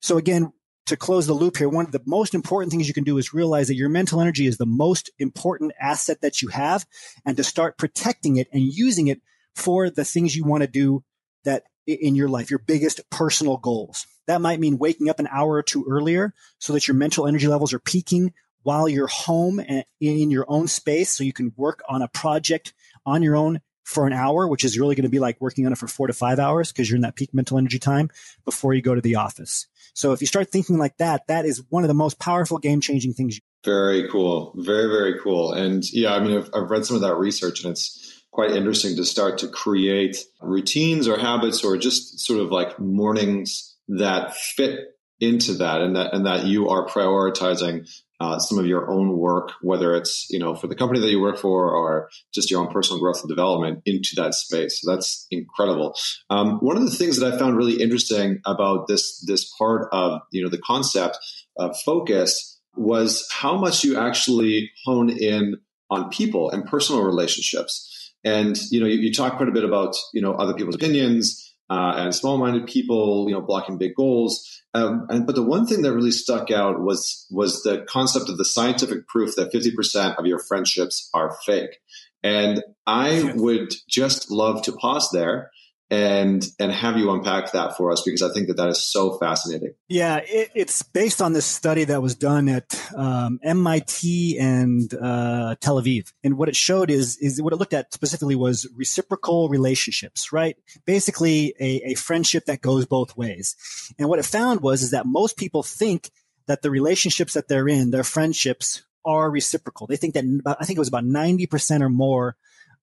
So 0.00 0.16
again, 0.16 0.52
to 0.86 0.96
close 0.96 1.26
the 1.26 1.34
loop 1.34 1.58
here, 1.58 1.68
one 1.68 1.84
of 1.84 1.92
the 1.92 2.02
most 2.06 2.34
important 2.34 2.72
things 2.72 2.88
you 2.88 2.94
can 2.94 3.04
do 3.04 3.18
is 3.18 3.34
realize 3.34 3.68
that 3.68 3.76
your 3.76 3.90
mental 3.90 4.20
energy 4.20 4.46
is 4.46 4.56
the 4.56 4.66
most 4.66 5.10
important 5.18 5.72
asset 5.78 6.22
that 6.22 6.40
you 6.40 6.48
have 6.48 6.86
and 7.24 7.36
to 7.36 7.44
start 7.44 7.78
protecting 7.78 8.38
it 8.38 8.48
and 8.50 8.62
using 8.62 9.06
it 9.08 9.20
for 9.54 9.90
the 9.90 10.06
things 10.06 10.34
you 10.34 10.44
want 10.44 10.62
to 10.62 10.66
do 10.66 11.04
that 11.44 11.64
in 11.86 12.14
your 12.14 12.28
life, 12.28 12.50
your 12.50 12.58
biggest 12.58 13.02
personal 13.10 13.58
goals. 13.58 14.06
That 14.26 14.40
might 14.40 14.58
mean 14.58 14.78
waking 14.78 15.10
up 15.10 15.20
an 15.20 15.28
hour 15.30 15.52
or 15.52 15.62
two 15.62 15.84
earlier 15.88 16.32
so 16.58 16.72
that 16.72 16.88
your 16.88 16.96
mental 16.96 17.26
energy 17.26 17.46
levels 17.46 17.74
are 17.74 17.78
peaking 17.78 18.32
while 18.62 18.88
you're 18.88 19.06
home 19.06 19.58
and 19.60 19.84
in 20.00 20.30
your 20.30 20.44
own 20.48 20.68
space 20.68 21.10
so 21.10 21.24
you 21.24 21.32
can 21.32 21.52
work 21.56 21.82
on 21.88 22.02
a 22.02 22.08
project 22.08 22.72
on 23.06 23.22
your 23.22 23.36
own 23.36 23.60
for 23.84 24.06
an 24.06 24.12
hour, 24.12 24.46
which 24.46 24.64
is 24.64 24.78
really 24.78 24.94
going 24.94 25.04
to 25.04 25.10
be 25.10 25.18
like 25.18 25.40
working 25.40 25.66
on 25.66 25.72
it 25.72 25.78
for 25.78 25.88
four 25.88 26.06
to 26.06 26.12
five 26.12 26.38
hours 26.38 26.70
because 26.70 26.88
you're 26.88 26.96
in 26.96 27.02
that 27.02 27.16
peak 27.16 27.34
mental 27.34 27.58
energy 27.58 27.78
time 27.78 28.08
before 28.44 28.72
you 28.72 28.82
go 28.82 28.94
to 28.94 29.00
the 29.00 29.16
office. 29.16 29.66
So 29.94 30.12
if 30.12 30.20
you 30.20 30.26
start 30.26 30.48
thinking 30.48 30.78
like 30.78 30.96
that, 30.98 31.26
that 31.26 31.44
is 31.44 31.64
one 31.70 31.82
of 31.82 31.88
the 31.88 31.94
most 31.94 32.20
powerful 32.20 32.58
game 32.58 32.80
changing 32.80 33.14
things. 33.14 33.40
Very 33.64 34.08
cool. 34.08 34.54
Very, 34.56 34.86
very 34.86 35.18
cool. 35.20 35.52
And 35.52 35.82
yeah, 35.92 36.14
I 36.14 36.20
mean, 36.20 36.36
I've, 36.36 36.50
I've 36.54 36.70
read 36.70 36.86
some 36.86 36.96
of 36.96 37.02
that 37.02 37.16
research 37.16 37.64
and 37.64 37.72
it's 37.72 38.22
quite 38.30 38.52
interesting 38.52 38.96
to 38.96 39.04
start 39.04 39.38
to 39.38 39.48
create 39.48 40.24
routines 40.40 41.08
or 41.08 41.18
habits 41.18 41.64
or 41.64 41.76
just 41.76 42.20
sort 42.20 42.40
of 42.40 42.50
like 42.50 42.78
mornings 42.78 43.76
that 43.88 44.36
fit 44.36 44.78
into 45.20 45.54
that 45.54 45.80
and 45.82 45.96
that 45.96 46.14
and 46.14 46.26
that 46.26 46.46
you 46.46 46.68
are 46.68 46.86
prioritizing 46.86 47.86
uh, 48.20 48.38
some 48.38 48.58
of 48.58 48.66
your 48.66 48.90
own 48.90 49.16
work, 49.16 49.52
whether 49.62 49.94
it's 49.94 50.26
you 50.30 50.38
know 50.38 50.54
for 50.54 50.66
the 50.66 50.74
company 50.74 51.00
that 51.00 51.10
you 51.10 51.20
work 51.20 51.38
for 51.38 51.74
or 51.74 52.10
just 52.34 52.50
your 52.50 52.60
own 52.60 52.72
personal 52.72 53.00
growth 53.00 53.20
and 53.20 53.28
development 53.28 53.82
into 53.86 54.10
that 54.16 54.34
space. 54.34 54.80
So 54.80 54.90
that's 54.90 55.26
incredible. 55.30 55.94
Um, 56.28 56.58
one 56.58 56.76
of 56.76 56.84
the 56.84 56.94
things 56.94 57.18
that 57.18 57.32
I 57.32 57.38
found 57.38 57.56
really 57.56 57.80
interesting 57.80 58.40
about 58.46 58.88
this 58.88 59.24
this 59.26 59.50
part 59.58 59.88
of 59.92 60.20
you 60.32 60.42
know 60.42 60.50
the 60.50 60.58
concept 60.58 61.18
of 61.56 61.76
focus 61.84 62.58
was 62.76 63.28
how 63.32 63.58
much 63.58 63.84
you 63.84 63.98
actually 63.98 64.70
hone 64.84 65.10
in 65.10 65.56
on 65.90 66.10
people 66.10 66.50
and 66.50 66.64
personal 66.64 67.02
relationships. 67.02 68.12
And 68.22 68.58
you 68.70 68.80
know 68.80 68.86
you, 68.86 68.98
you 68.98 69.14
talk 69.14 69.36
quite 69.36 69.48
a 69.48 69.52
bit 69.52 69.64
about 69.64 69.96
you 70.12 70.20
know 70.20 70.34
other 70.34 70.54
people's 70.54 70.76
opinions 70.76 71.49
uh, 71.70 71.94
and 71.96 72.14
small-minded 72.14 72.66
people, 72.66 73.26
you 73.28 73.34
know, 73.34 73.40
blocking 73.40 73.78
big 73.78 73.94
goals. 73.94 74.60
Um, 74.74 75.06
and, 75.08 75.24
but 75.24 75.36
the 75.36 75.42
one 75.42 75.66
thing 75.66 75.82
that 75.82 75.94
really 75.94 76.10
stuck 76.10 76.50
out 76.50 76.80
was 76.80 77.26
was 77.30 77.62
the 77.62 77.86
concept 77.88 78.28
of 78.28 78.36
the 78.38 78.44
scientific 78.44 79.06
proof 79.06 79.36
that 79.36 79.52
50% 79.52 80.16
of 80.16 80.26
your 80.26 80.40
friendships 80.40 81.08
are 81.14 81.36
fake. 81.46 81.78
And 82.22 82.62
I 82.86 83.32
would 83.34 83.72
just 83.88 84.30
love 84.30 84.62
to 84.62 84.72
pause 84.72 85.08
there 85.12 85.50
and 85.90 86.46
and 86.60 86.70
have 86.70 86.96
you 86.96 87.10
unpack 87.10 87.50
that 87.52 87.76
for 87.76 87.90
us 87.90 88.02
because 88.04 88.22
I 88.22 88.32
think 88.32 88.46
that 88.46 88.56
that 88.58 88.68
is 88.68 88.84
so 88.84 89.18
fascinating. 89.18 89.74
Yeah, 89.88 90.18
it, 90.24 90.50
it's 90.54 90.82
based 90.82 91.20
on 91.20 91.32
this 91.32 91.44
study 91.44 91.84
that 91.84 92.00
was 92.00 92.14
done 92.14 92.48
at 92.48 92.80
um, 92.94 93.40
MIT 93.42 94.38
and 94.38 94.92
uh, 94.94 95.56
Tel 95.60 95.82
Aviv, 95.82 96.12
and 96.22 96.38
what 96.38 96.48
it 96.48 96.54
showed 96.54 96.90
is 96.90 97.16
is 97.18 97.42
what 97.42 97.52
it 97.52 97.56
looked 97.56 97.74
at 97.74 97.92
specifically 97.92 98.36
was 98.36 98.68
reciprocal 98.76 99.48
relationships, 99.48 100.32
right? 100.32 100.56
Basically, 100.84 101.54
a, 101.58 101.90
a 101.90 101.94
friendship 101.94 102.44
that 102.44 102.60
goes 102.60 102.86
both 102.86 103.16
ways. 103.16 103.56
And 103.98 104.08
what 104.08 104.20
it 104.20 104.24
found 104.24 104.60
was 104.60 104.82
is 104.82 104.92
that 104.92 105.06
most 105.06 105.36
people 105.36 105.64
think 105.64 106.10
that 106.46 106.62
the 106.62 106.70
relationships 106.70 107.34
that 107.34 107.48
they're 107.48 107.68
in, 107.68 107.90
their 107.90 108.04
friendships, 108.04 108.82
are 109.04 109.30
reciprocal. 109.30 109.88
They 109.88 109.96
think 109.96 110.14
that 110.14 110.56
I 110.60 110.64
think 110.64 110.76
it 110.76 110.80
was 110.80 110.88
about 110.88 111.04
ninety 111.04 111.46
percent 111.46 111.82
or 111.82 111.88
more 111.88 112.36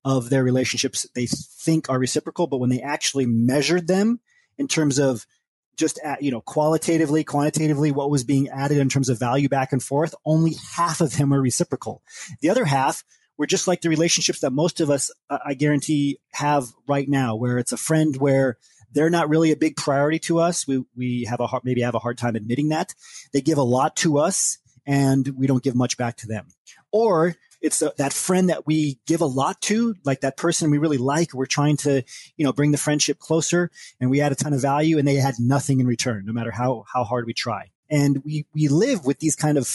of 0.08 0.30
their 0.30 0.42
relationships 0.42 1.06
they 1.16 1.28
think 1.28 1.90
are 1.90 2.00
reciprocal, 2.00 2.48
but 2.48 2.60
when 2.60 2.70
they 2.70 2.82
actually 2.82 3.26
measured 3.26 3.88
them 3.88 4.22
in 4.58 4.66
terms 4.66 5.00
of 5.00 5.28
just 5.76 6.00
at, 6.02 6.24
you 6.24 6.32
know 6.32 6.40
qualitatively, 6.40 7.26
quantitatively, 7.26 7.92
what 7.92 8.10
was 8.10 8.24
being 8.24 8.48
added 8.48 8.78
in 8.78 8.88
terms 8.88 9.10
of 9.10 9.20
value 9.20 9.50
back 9.50 9.74
and 9.74 9.84
forth, 9.84 10.16
only 10.26 10.56
half 10.76 11.02
of 11.02 11.18
them 11.18 11.32
were 11.32 11.42
reciprocal. 11.42 12.02
The 12.40 12.50
other 12.50 12.64
half 12.64 13.04
were 13.38 13.46
just 13.46 13.68
like 13.68 13.82
the 13.82 13.90
relationships 13.90 14.40
that 14.40 14.52
most 14.52 14.80
of 14.80 14.90
us, 14.90 15.12
uh, 15.30 15.40
I 15.46 15.56
guarantee, 15.56 16.20
have 16.32 16.70
right 16.88 17.08
now, 17.08 17.36
where 17.36 17.58
it's 17.58 17.74
a 17.74 17.78
friend 17.78 18.16
where 18.16 18.58
they're 18.94 19.10
not 19.10 19.28
really 19.28 19.52
a 19.52 19.58
big 19.58 19.76
priority 19.76 20.20
to 20.20 20.40
us. 20.40 20.66
We 20.66 20.86
we 20.96 21.26
have 21.26 21.42
a 21.42 21.48
hard, 21.48 21.66
maybe 21.66 21.82
have 21.82 21.96
a 21.96 22.00
hard 22.00 22.18
time 22.18 22.38
admitting 22.38 22.70
that 22.70 22.96
they 23.34 23.42
give 23.42 23.58
a 23.58 23.62
lot 23.62 23.98
to 23.98 24.20
us 24.20 24.58
and 24.86 25.28
we 25.38 25.48
don't 25.48 25.62
give 25.64 25.76
much 25.76 25.98
back 25.98 26.16
to 26.18 26.28
them. 26.28 26.48
Or 26.94 27.36
it's 27.62 27.82
a, 27.82 27.92
that 27.98 28.14
friend 28.14 28.50
that 28.50 28.68
we 28.68 29.00
give 29.08 29.22
a 29.22 29.26
lot 29.26 29.62
to, 29.62 29.96
like 30.06 30.22
that 30.22 30.38
person 30.38 30.72
we 30.72 30.78
really 30.78 30.98
like. 30.98 31.34
We're 31.34 31.46
trying 31.46 31.78
to, 31.78 32.04
you 32.36 32.46
know, 32.46 32.54
bring 32.54 32.72
the 32.72 32.78
friendship 32.78 33.20
closer 33.20 33.72
and 34.00 34.10
we 34.10 34.22
add 34.22 34.32
a 34.32 34.36
ton 34.36 34.54
of 34.54 34.62
value 34.62 34.98
and 34.98 35.08
they 35.08 35.16
had 35.16 35.36
nothing 35.40 35.80
in 35.80 35.88
return, 35.88 36.26
no 36.26 36.34
matter 36.34 36.52
how, 36.52 36.86
how 36.94 37.04
hard 37.04 37.26
we 37.26 37.34
try. 37.34 37.72
And 37.90 38.24
we, 38.24 38.46
we 38.54 38.68
live 38.68 39.06
with 39.06 39.20
these 39.20 39.36
kind 39.36 39.58
of 39.58 39.68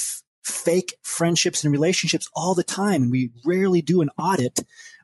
fake 0.43 0.95
friendships 1.03 1.65
and 1.65 1.73
relationships 1.73 2.29
all 2.35 2.55
the 2.55 2.65
time. 2.65 3.03
And 3.03 3.11
we 3.11 3.31
rarely 3.45 3.83
do 3.83 4.01
an 4.01 4.11
audit 4.19 4.61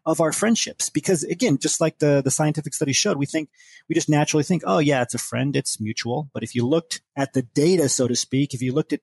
of 0.06 0.20
our 0.20 0.32
friendships 0.32 0.88
because 0.88 1.22
again, 1.24 1.58
just 1.58 1.80
like 1.80 1.98
the, 1.98 2.22
the 2.22 2.30
scientific 2.30 2.74
study 2.74 2.92
showed, 2.92 3.18
we 3.18 3.26
think, 3.26 3.50
we 3.88 3.94
just 3.94 4.08
naturally 4.08 4.44
think, 4.44 4.62
oh 4.66 4.78
yeah, 4.78 5.02
it's 5.02 5.14
a 5.14 5.18
friend. 5.18 5.54
It's 5.56 5.80
mutual. 5.80 6.30
But 6.32 6.42
if 6.42 6.54
you 6.54 6.66
looked 6.66 7.02
at 7.16 7.32
the 7.32 7.42
data, 7.42 7.88
so 7.88 8.08
to 8.08 8.16
speak, 8.16 8.54
if 8.54 8.62
you 8.62 8.72
looked 8.72 8.92
at 8.92 9.00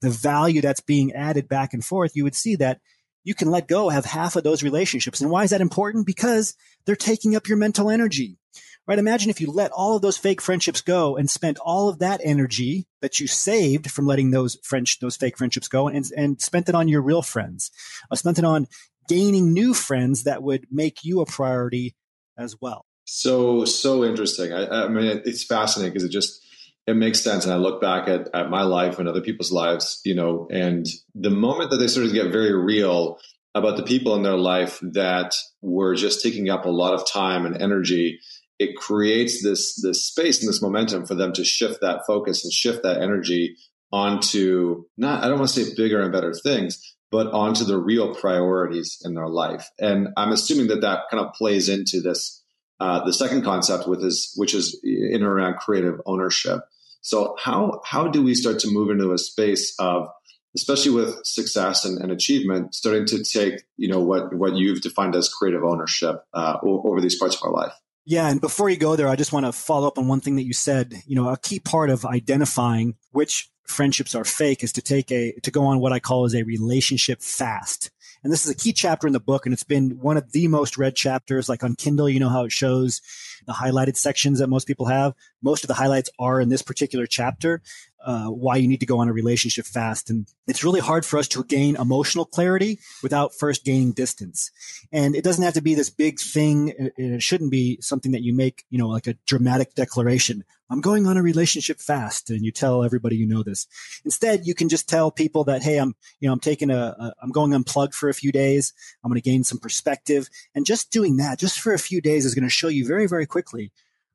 the 0.00 0.10
value 0.10 0.60
that's 0.60 0.80
being 0.80 1.12
added 1.12 1.48
back 1.48 1.72
and 1.72 1.84
forth, 1.84 2.14
you 2.14 2.24
would 2.24 2.34
see 2.34 2.56
that 2.56 2.80
you 3.26 3.34
can 3.34 3.50
let 3.50 3.66
go 3.66 3.88
have 3.88 4.04
half 4.04 4.36
of 4.36 4.44
those 4.44 4.62
relationships. 4.62 5.20
And 5.20 5.28
why 5.28 5.42
is 5.42 5.50
that 5.50 5.60
important? 5.60 6.06
Because 6.06 6.54
they're 6.84 6.94
taking 6.94 7.34
up 7.34 7.48
your 7.48 7.58
mental 7.58 7.90
energy, 7.90 8.38
right? 8.86 9.00
Imagine 9.00 9.30
if 9.30 9.40
you 9.40 9.50
let 9.50 9.72
all 9.72 9.96
of 9.96 10.02
those 10.02 10.16
fake 10.16 10.40
friendships 10.40 10.80
go 10.80 11.16
and 11.16 11.28
spent 11.28 11.58
all 11.58 11.88
of 11.88 11.98
that 11.98 12.20
energy 12.22 12.86
that 13.02 13.18
you 13.18 13.26
saved 13.26 13.90
from 13.90 14.06
letting 14.06 14.30
those 14.30 14.56
French, 14.62 15.00
those 15.00 15.16
fake 15.16 15.36
friendships 15.36 15.66
go 15.66 15.88
and, 15.88 16.08
and 16.16 16.40
spent 16.40 16.68
it 16.68 16.76
on 16.76 16.86
your 16.86 17.02
real 17.02 17.20
friends, 17.20 17.72
uh, 18.12 18.14
spent 18.14 18.38
it 18.38 18.44
on 18.44 18.68
gaining 19.08 19.52
new 19.52 19.74
friends 19.74 20.22
that 20.22 20.44
would 20.44 20.68
make 20.70 21.04
you 21.04 21.20
a 21.20 21.26
priority 21.26 21.96
as 22.38 22.54
well. 22.60 22.86
So, 23.06 23.64
so 23.64 24.04
interesting. 24.04 24.52
I, 24.52 24.84
I 24.84 24.88
mean, 24.88 25.22
it's 25.24 25.42
fascinating 25.42 25.92
because 25.92 26.04
it 26.04 26.10
just, 26.12 26.45
it 26.86 26.94
makes 26.94 27.20
sense. 27.20 27.44
And 27.44 27.52
I 27.52 27.56
look 27.56 27.80
back 27.80 28.08
at, 28.08 28.28
at 28.32 28.50
my 28.50 28.62
life 28.62 28.98
and 28.98 29.08
other 29.08 29.20
people's 29.20 29.52
lives, 29.52 30.00
you 30.04 30.14
know, 30.14 30.46
and 30.50 30.86
the 31.14 31.30
moment 31.30 31.70
that 31.70 31.78
they 31.78 31.88
started 31.88 32.10
to 32.10 32.14
get 32.14 32.30
very 32.30 32.54
real 32.54 33.18
about 33.54 33.76
the 33.76 33.82
people 33.82 34.14
in 34.14 34.22
their 34.22 34.36
life 34.36 34.78
that 34.82 35.34
were 35.62 35.94
just 35.94 36.22
taking 36.22 36.50
up 36.50 36.64
a 36.64 36.70
lot 36.70 36.94
of 36.94 37.10
time 37.10 37.46
and 37.46 37.60
energy, 37.60 38.20
it 38.58 38.76
creates 38.76 39.42
this 39.42 39.80
this 39.82 40.06
space 40.06 40.40
and 40.40 40.48
this 40.48 40.62
momentum 40.62 41.06
for 41.06 41.14
them 41.14 41.32
to 41.32 41.44
shift 41.44 41.80
that 41.80 42.02
focus 42.06 42.44
and 42.44 42.52
shift 42.52 42.82
that 42.82 43.02
energy 43.02 43.56
onto 43.92 44.84
not 44.96 45.24
I 45.24 45.28
don't 45.28 45.38
want 45.38 45.50
to 45.50 45.64
say 45.64 45.74
bigger 45.74 46.00
and 46.00 46.12
better 46.12 46.34
things, 46.34 46.96
but 47.10 47.28
onto 47.28 47.64
the 47.64 47.78
real 47.78 48.14
priorities 48.14 48.98
in 49.04 49.14
their 49.14 49.28
life. 49.28 49.70
And 49.80 50.08
I'm 50.16 50.32
assuming 50.32 50.68
that 50.68 50.82
that 50.82 51.04
kind 51.10 51.24
of 51.24 51.32
plays 51.32 51.68
into 51.68 52.00
this 52.00 52.42
uh, 52.78 53.04
the 53.04 53.12
second 53.12 53.42
concept 53.42 53.88
with 53.88 54.04
is 54.04 54.32
which 54.36 54.54
is 54.54 54.78
in 54.84 55.14
and 55.14 55.24
around 55.24 55.56
creative 55.56 56.00
ownership. 56.04 56.60
So 57.02 57.36
how 57.38 57.80
how 57.84 58.08
do 58.08 58.22
we 58.22 58.34
start 58.34 58.58
to 58.60 58.70
move 58.70 58.90
into 58.90 59.12
a 59.12 59.18
space 59.18 59.74
of 59.78 60.08
especially 60.56 60.92
with 60.92 61.20
success 61.24 61.84
and, 61.84 62.00
and 62.00 62.10
achievement, 62.10 62.74
starting 62.74 63.04
to 63.06 63.22
take 63.22 63.62
you 63.76 63.88
know 63.88 64.00
what 64.00 64.34
what 64.34 64.56
you've 64.56 64.80
defined 64.80 65.14
as 65.14 65.28
creative 65.28 65.62
ownership 65.64 66.24
uh, 66.32 66.56
over 66.62 67.00
these 67.00 67.18
parts 67.18 67.36
of 67.36 67.42
our 67.44 67.52
life. 67.52 67.72
Yeah, 68.04 68.28
and 68.28 68.40
before 68.40 68.70
you 68.70 68.76
go 68.76 68.94
there, 68.94 69.08
I 69.08 69.16
just 69.16 69.32
want 69.32 69.46
to 69.46 69.52
follow 69.52 69.88
up 69.88 69.98
on 69.98 70.06
one 70.06 70.20
thing 70.20 70.36
that 70.36 70.46
you 70.46 70.52
said. 70.52 70.94
You 71.06 71.16
know, 71.16 71.28
a 71.28 71.36
key 71.36 71.58
part 71.58 71.90
of 71.90 72.04
identifying 72.04 72.94
which 73.10 73.50
friendships 73.64 74.14
are 74.14 74.24
fake 74.24 74.62
is 74.62 74.72
to 74.72 74.82
take 74.82 75.10
a 75.10 75.32
to 75.42 75.50
go 75.50 75.64
on 75.64 75.80
what 75.80 75.92
I 75.92 75.98
call 75.98 76.24
as 76.24 76.34
a 76.34 76.42
relationship 76.42 77.20
fast. 77.20 77.90
And 78.26 78.32
this 78.32 78.44
is 78.44 78.50
a 78.50 78.56
key 78.56 78.72
chapter 78.72 79.06
in 79.06 79.12
the 79.12 79.20
book, 79.20 79.46
and 79.46 79.52
it's 79.52 79.62
been 79.62 80.00
one 80.00 80.16
of 80.16 80.32
the 80.32 80.48
most 80.48 80.76
read 80.76 80.96
chapters. 80.96 81.48
Like 81.48 81.62
on 81.62 81.76
Kindle, 81.76 82.08
you 82.08 82.18
know 82.18 82.28
how 82.28 82.42
it 82.42 82.50
shows 82.50 83.00
the 83.46 83.52
highlighted 83.52 83.96
sections 83.96 84.40
that 84.40 84.48
most 84.48 84.66
people 84.66 84.86
have. 84.86 85.14
Most 85.44 85.62
of 85.62 85.68
the 85.68 85.74
highlights 85.74 86.10
are 86.18 86.40
in 86.40 86.48
this 86.48 86.60
particular 86.60 87.06
chapter. 87.06 87.62
Uh, 88.06 88.28
why 88.28 88.54
you 88.54 88.68
need 88.68 88.78
to 88.80 88.86
go 88.86 89.00
on 89.00 89.08
a 89.08 89.12
relationship 89.12 89.66
fast. 89.66 90.08
And 90.08 90.26
it's 90.46 90.62
really 90.62 90.80
hard 90.80 91.04
for 91.04 91.18
us 91.18 91.26
to 91.28 91.42
gain 91.42 91.74
emotional 91.74 92.24
clarity 92.24 92.78
without 93.02 93.34
first 93.34 93.64
gaining 93.64 93.92
distance. 93.92 94.52
And 94.92 95.16
it 95.16 95.24
doesn't 95.24 95.42
have 95.42 95.54
to 95.54 95.60
be 95.60 95.74
this 95.74 95.90
big 95.90 96.20
thing. 96.20 96.72
And 96.78 96.92
It 96.96 97.22
shouldn't 97.22 97.50
be 97.50 97.78
something 97.80 98.12
that 98.12 98.22
you 98.22 98.32
make, 98.32 98.64
you 98.70 98.78
know, 98.78 98.86
like 98.86 99.08
a 99.08 99.14
dramatic 99.26 99.74
declaration. 99.74 100.44
I'm 100.70 100.80
going 100.80 101.06
on 101.06 101.16
a 101.16 101.22
relationship 101.22 101.80
fast 101.80 102.30
and 102.30 102.44
you 102.44 102.52
tell 102.52 102.84
everybody 102.84 103.16
you 103.16 103.26
know 103.26 103.42
this. 103.42 103.66
Instead, 104.04 104.46
you 104.46 104.54
can 104.54 104.68
just 104.68 104.88
tell 104.88 105.10
people 105.10 105.42
that, 105.44 105.62
Hey, 105.62 105.78
I'm, 105.78 105.96
you 106.20 106.28
know, 106.28 106.32
I'm 106.32 106.40
taking 106.40 106.70
a, 106.70 106.94
a 106.98 107.12
I'm 107.20 107.30
going 107.30 107.54
unplugged 107.54 107.94
for 107.94 108.08
a 108.08 108.14
few 108.14 108.30
days. 108.30 108.72
I'm 109.02 109.10
going 109.10 109.20
to 109.20 109.30
gain 109.30 109.42
some 109.42 109.58
perspective. 109.58 110.28
And 110.54 110.64
just 110.64 110.92
doing 110.92 111.16
that 111.16 111.40
just 111.40 111.58
for 111.58 111.72
a 111.72 111.78
few 111.78 112.00
days 112.00 112.24
is 112.24 112.36
going 112.36 112.44
to 112.44 112.50
show 112.50 112.68
you 112.68 112.86
very, 112.86 113.08
very 113.08 113.26
quickly 113.26 113.72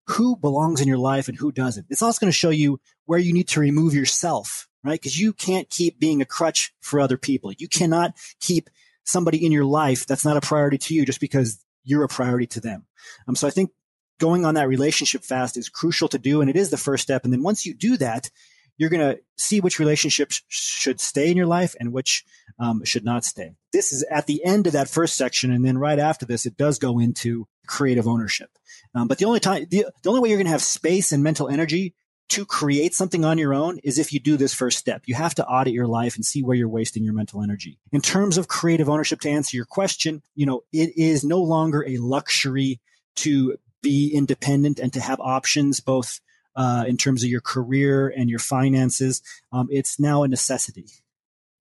who 0.08 0.36
belongs 0.36 0.82
in 0.82 0.88
your 0.88 0.97
life 0.97 1.28
and 1.28 1.38
who 1.38 1.52
doesn't. 1.52 1.88
It's 1.89 2.02
also 2.02 2.20
going 2.20 2.32
to 2.32 2.38
show 2.38 2.49
you 2.49 2.80
where 3.06 3.20
you 3.20 3.34
need 3.34 3.47
to 3.49 3.60
remove 3.60 3.93
yourself, 3.93 4.68
right? 4.84 4.99
Because 4.99 5.20
you 5.20 5.34
can't 5.34 5.70
keep 5.70 5.99
being 5.99 6.22
a 6.22 6.26
crutch 6.26 6.74
for 6.82 6.99
other 6.99 7.18
people. 7.18 7.52
You 7.58 7.68
cannot 7.68 8.16
keep 8.39 8.70
somebody 9.04 9.45
in 9.45 9.52
your 9.52 9.66
life 9.66 10.06
that's 10.06 10.26
not 10.26 10.38
a 10.38 10.41
priority 10.41 10.78
to 10.78 10.93
you 10.93 11.06
just 11.06 11.20
because 11.20 11.64
you're 11.84 12.04
a 12.04 12.08
priority 12.08 12.47
to 12.47 12.60
them. 12.60 12.86
Um, 13.28 13.36
so 13.36 13.47
I 13.47 13.52
think 13.52 13.72
going 14.20 14.45
on 14.45 14.54
that 14.56 14.68
relationship 14.68 15.24
fast 15.24 15.58
is 15.58 15.70
crucial 15.70 16.08
to 16.10 16.20
do, 16.20 16.41
and 16.41 16.49
it 16.49 16.56
is 16.56 16.70
the 16.70 16.78
first 16.78 17.04
step. 17.04 17.24
And 17.24 17.34
then 17.34 17.43
once 17.43 17.66
you 17.66 17.74
do 17.74 17.97
that, 17.97 18.30
you're 18.78 18.89
going 18.89 19.16
to 19.16 19.22
see 19.38 19.60
which 19.60 19.80
relationships 19.80 20.41
should 20.47 20.99
stay 20.99 21.30
in 21.30 21.38
your 21.38 21.45
life 21.45 21.76
and 21.80 21.91
which 21.91 22.24
um, 22.60 22.84
should 22.84 23.04
not 23.04 23.24
stay. 23.26 23.54
This 23.74 23.91
is 23.91 24.04
at 24.10 24.28
the 24.28 24.43
end 24.43 24.68
of 24.68 24.74
that 24.74 24.89
first 24.89 25.18
section. 25.18 25.52
And 25.52 25.66
then 25.66 25.78
right 25.78 25.99
after 25.99 26.26
this, 26.26 26.45
it 26.45 26.58
does 26.58 26.80
go 26.80 26.99
into 26.99 27.47
creative 27.72 28.07
ownership. 28.07 28.49
Um, 28.93 29.07
but 29.07 29.17
the 29.17 29.26
only 29.26 29.39
time, 29.39 29.65
the, 29.69 29.86
the 30.03 30.09
only 30.09 30.22
way 30.22 30.30
you're 30.30 30.38
going 30.38 30.45
to 30.45 30.51
have 30.51 30.61
space 30.61 31.11
and 31.11 31.24
mental 31.24 31.47
energy 31.49 31.95
to 32.30 32.45
create 32.45 32.93
something 32.93 33.26
on 33.26 33.38
your 33.38 33.53
own 33.53 33.78
is 33.84 33.97
if 33.97 34.13
you 34.13 34.19
do 34.19 34.38
this 34.38 34.53
first 34.53 34.78
step. 34.78 35.01
You 35.05 35.15
have 35.15 35.36
to 35.36 35.45
audit 35.45 35.74
your 35.74 35.88
life 35.88 36.15
and 36.15 36.26
see 36.26 36.43
where 36.43 36.55
you're 36.55 36.69
wasting 36.69 37.03
your 37.03 37.13
mental 37.13 37.41
energy. 37.41 37.78
In 37.91 38.01
terms 38.01 38.38
of 38.38 38.47
creative 38.47 38.89
ownership, 38.89 39.19
to 39.22 39.30
answer 39.30 39.57
your 39.57 39.65
question, 39.65 40.22
you 40.34 40.45
know, 40.45 40.61
it 40.72 40.97
is 40.97 41.26
no 41.26 41.41
longer 41.41 41.84
a 41.86 41.97
luxury 41.97 42.80
to 43.17 43.57
be 43.82 44.13
independent 44.13 44.80
and 44.80 44.93
to 44.93 45.01
have 45.01 45.19
options 45.19 45.82
both 45.82 46.22
uh, 46.55 46.86
in 46.88 46.95
terms 46.95 47.24
of 47.24 47.30
your 47.30 47.41
career 47.41 48.07
and 48.07 48.30
your 48.30 48.39
finances. 48.39 49.22
Um, 49.51 49.67
it's 49.69 49.99
now 49.99 50.24
a 50.24 50.28
necessity. 50.28 50.86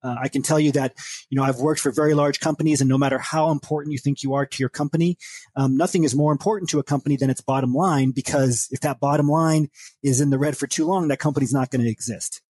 Uh, 0.03 0.15
I 0.21 0.27
can 0.27 0.41
tell 0.41 0.59
you 0.59 0.71
that, 0.73 0.93
you 1.29 1.37
know, 1.37 1.43
I've 1.43 1.59
worked 1.59 1.81
for 1.81 1.91
very 1.91 2.13
large 2.13 2.39
companies 2.39 2.81
and 2.81 2.89
no 2.89 2.97
matter 2.97 3.17
how 3.19 3.51
important 3.51 3.93
you 3.93 3.99
think 3.99 4.23
you 4.23 4.33
are 4.33 4.45
to 4.45 4.59
your 4.59 4.69
company, 4.69 5.17
um, 5.55 5.77
nothing 5.77 6.03
is 6.03 6.15
more 6.15 6.31
important 6.31 6.69
to 6.71 6.79
a 6.79 6.83
company 6.83 7.15
than 7.15 7.29
its 7.29 7.41
bottom 7.41 7.73
line 7.73 8.11
because 8.11 8.67
if 8.71 8.81
that 8.81 8.99
bottom 8.99 9.27
line 9.27 9.69
is 10.03 10.21
in 10.21 10.29
the 10.29 10.39
red 10.39 10.57
for 10.57 10.67
too 10.67 10.85
long, 10.85 11.07
that 11.07 11.19
company's 11.19 11.53
not 11.53 11.69
going 11.69 11.83
to 11.83 11.89
exist. 11.89 12.41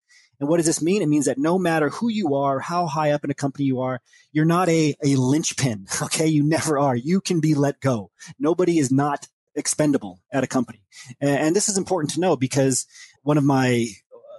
And 0.42 0.50
what 0.50 0.58
does 0.58 0.66
this 0.66 0.82
mean? 0.82 1.04
It 1.04 1.08
means 1.08 1.26
that 1.26 1.38
no 1.38 1.60
matter 1.60 1.90
who 1.90 2.10
you 2.10 2.34
are, 2.34 2.60
how 2.60 2.88
high 2.88 3.12
up 3.12 3.24
in 3.24 3.30
a 3.30 3.36
company 3.36 3.66
you 3.66 3.82
are, 3.82 4.02
you're 4.32 4.44
not 4.44 4.70
a, 4.70 4.96
a 5.04 5.16
linchpin. 5.16 5.86
Okay. 6.02 6.28
You 6.28 6.44
never 6.44 6.80
are. 6.80 6.96
You 6.96 7.22
can 7.22 7.40
be 7.40 7.54
let 7.54 7.80
go. 7.80 8.10
Nobody 8.40 8.80
is 8.80 8.92
not 8.92 9.28
expendable 9.56 10.20
at 10.32 10.44
a 10.44 10.48
company. 10.48 10.82
And, 11.20 11.30
and 11.30 11.56
this 11.56 11.70
is 11.70 11.78
important 11.78 12.14
to 12.14 12.20
know 12.20 12.36
because 12.36 12.88
one 13.22 13.38
of 13.38 13.44
my, 13.44 13.86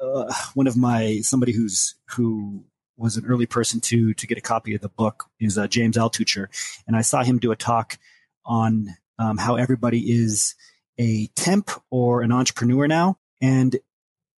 uh, 0.02 0.32
one 0.54 0.66
of 0.66 0.76
my, 0.76 1.20
somebody 1.22 1.52
who's, 1.52 1.94
who 2.08 2.64
was 2.97 3.16
an 3.16 3.26
early 3.26 3.47
person 3.47 3.80
to 3.80 4.14
to 4.14 4.26
get 4.26 4.38
a 4.38 4.43
copy 4.43 4.74
of 4.74 4.80
the 4.80 4.88
book 4.88 5.24
is 5.40 5.59
uh, 5.59 5.66
James 5.66 5.97
Altucher, 5.97 6.47
and 6.86 6.97
I 6.97 7.03
saw 7.03 7.22
him 7.22 7.38
do 7.38 7.53
a 7.53 7.57
talk 7.57 7.99
on 8.45 8.88
um, 9.18 9.38
how 9.38 9.57
everybody 9.57 10.12
is 10.12 10.55
a 10.99 11.28
temp 11.34 11.70
or 11.90 12.22
an 12.22 12.32
entrepreneur 12.32 12.86
now. 12.86 13.18
And 13.40 13.76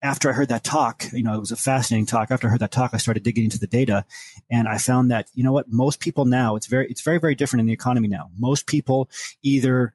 after 0.01 0.29
I 0.29 0.33
heard 0.33 0.49
that 0.49 0.63
talk, 0.63 1.05
you 1.13 1.23
know, 1.23 1.33
it 1.33 1.39
was 1.39 1.51
a 1.51 1.55
fascinating 1.55 2.05
talk. 2.05 2.29
After 2.29 2.47
I 2.47 2.51
heard 2.51 2.59
that 2.59 2.71
talk, 2.71 2.91
I 2.93 2.97
started 2.97 3.23
digging 3.23 3.45
into 3.45 3.59
the 3.59 3.67
data, 3.67 4.05
and 4.49 4.67
I 4.67 4.77
found 4.77 5.11
that 5.11 5.29
you 5.33 5.43
know 5.43 5.51
what, 5.51 5.71
most 5.71 5.99
people 5.99 6.25
now 6.25 6.55
it's 6.55 6.67
very 6.67 6.87
it's 6.89 7.01
very 7.01 7.19
very 7.19 7.35
different 7.35 7.61
in 7.61 7.67
the 7.67 7.73
economy 7.73 8.07
now. 8.07 8.29
Most 8.37 8.67
people 8.67 9.09
either 9.41 9.93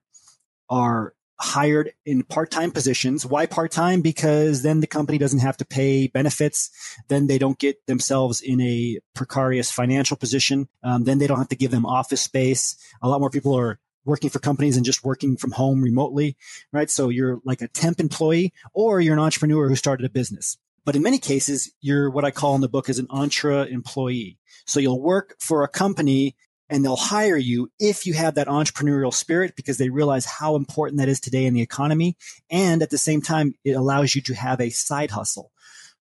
are 0.71 1.15
hired 1.41 1.93
in 2.05 2.25
part-time 2.25 2.71
positions. 2.71 3.25
Why 3.25 3.47
part-time? 3.47 4.01
Because 4.01 4.63
then 4.63 4.81
the 4.81 4.87
company 4.87 5.19
doesn't 5.19 5.39
have 5.39 5.57
to 5.59 5.65
pay 5.65 6.09
benefits. 6.09 6.71
Then 7.09 7.27
they 7.27 7.39
don't 7.39 7.59
get 7.59 7.87
themselves 7.87 8.41
in 8.41 8.61
a 8.61 8.99
precarious 9.15 9.71
financial 9.71 10.17
position. 10.17 10.69
Um, 10.83 11.05
then 11.05 11.19
they 11.19 11.27
don't 11.27 11.39
have 11.39 11.49
to 11.49 11.57
give 11.57 11.71
them 11.71 11.87
office 11.87 12.23
space. 12.23 12.77
A 13.03 13.09
lot 13.09 13.21
more 13.21 13.31
people 13.31 13.55
are 13.57 13.79
working 14.05 14.31
for 14.31 14.39
companies 14.39 14.77
and 14.77 14.87
just 14.87 15.05
working 15.05 15.37
from 15.37 15.53
home 15.53 15.83
remotely, 15.83 16.37
right? 16.73 16.91
So 16.91 17.09
you're 17.09 17.41
like 17.45 17.63
a 17.63 17.69
temp 17.69 18.01
employee 18.01 18.53
or 18.73 19.01
you're 19.01 19.15
an 19.15 19.21
entrepreneur 19.21 19.69
who 19.69 19.77
started 19.77 20.07
a 20.07 20.11
business. 20.11 20.57
But 20.85 20.97
in 20.97 21.03
many 21.03 21.19
cases, 21.19 21.71
you're 21.83 22.09
what 22.09 22.25
I 22.25 22.31
call 22.31 22.55
in 22.55 22.63
the 22.63 22.69
book 22.69 22.89
as 22.89 22.99
an 22.99 23.07
entre 23.11 23.67
employee. 23.67 24.39
So 24.65 24.81
you'll 24.81 25.03
work 25.03 25.37
for 25.39 25.63
a 25.63 25.69
company 25.69 26.35
and 26.71 26.85
they'll 26.85 26.97
hire 26.97 27.37
you 27.37 27.71
if 27.79 28.07
you 28.07 28.15
have 28.15 28.35
that 28.35 28.47
entrepreneurial 28.47 29.13
spirit 29.13 29.55
because 29.57 29.79
they 29.79 29.89
realize 29.89 30.25
how 30.25 30.57
important 30.57 30.99
that 30.99 31.09
is 31.09 31.21
today 31.21 31.47
in 31.47 31.55
the 31.55 31.63
economy. 31.63 32.17
And 32.51 32.83
at 32.83 32.91
the 32.91 32.99
same 32.99 33.23
time, 33.23 33.55
it 33.65 33.73
allows 33.73 34.15
you 34.15 34.23
to 34.23 34.35
have 34.35 34.61
a 34.61 34.71
side 34.71 35.11
hustle. 35.11 35.51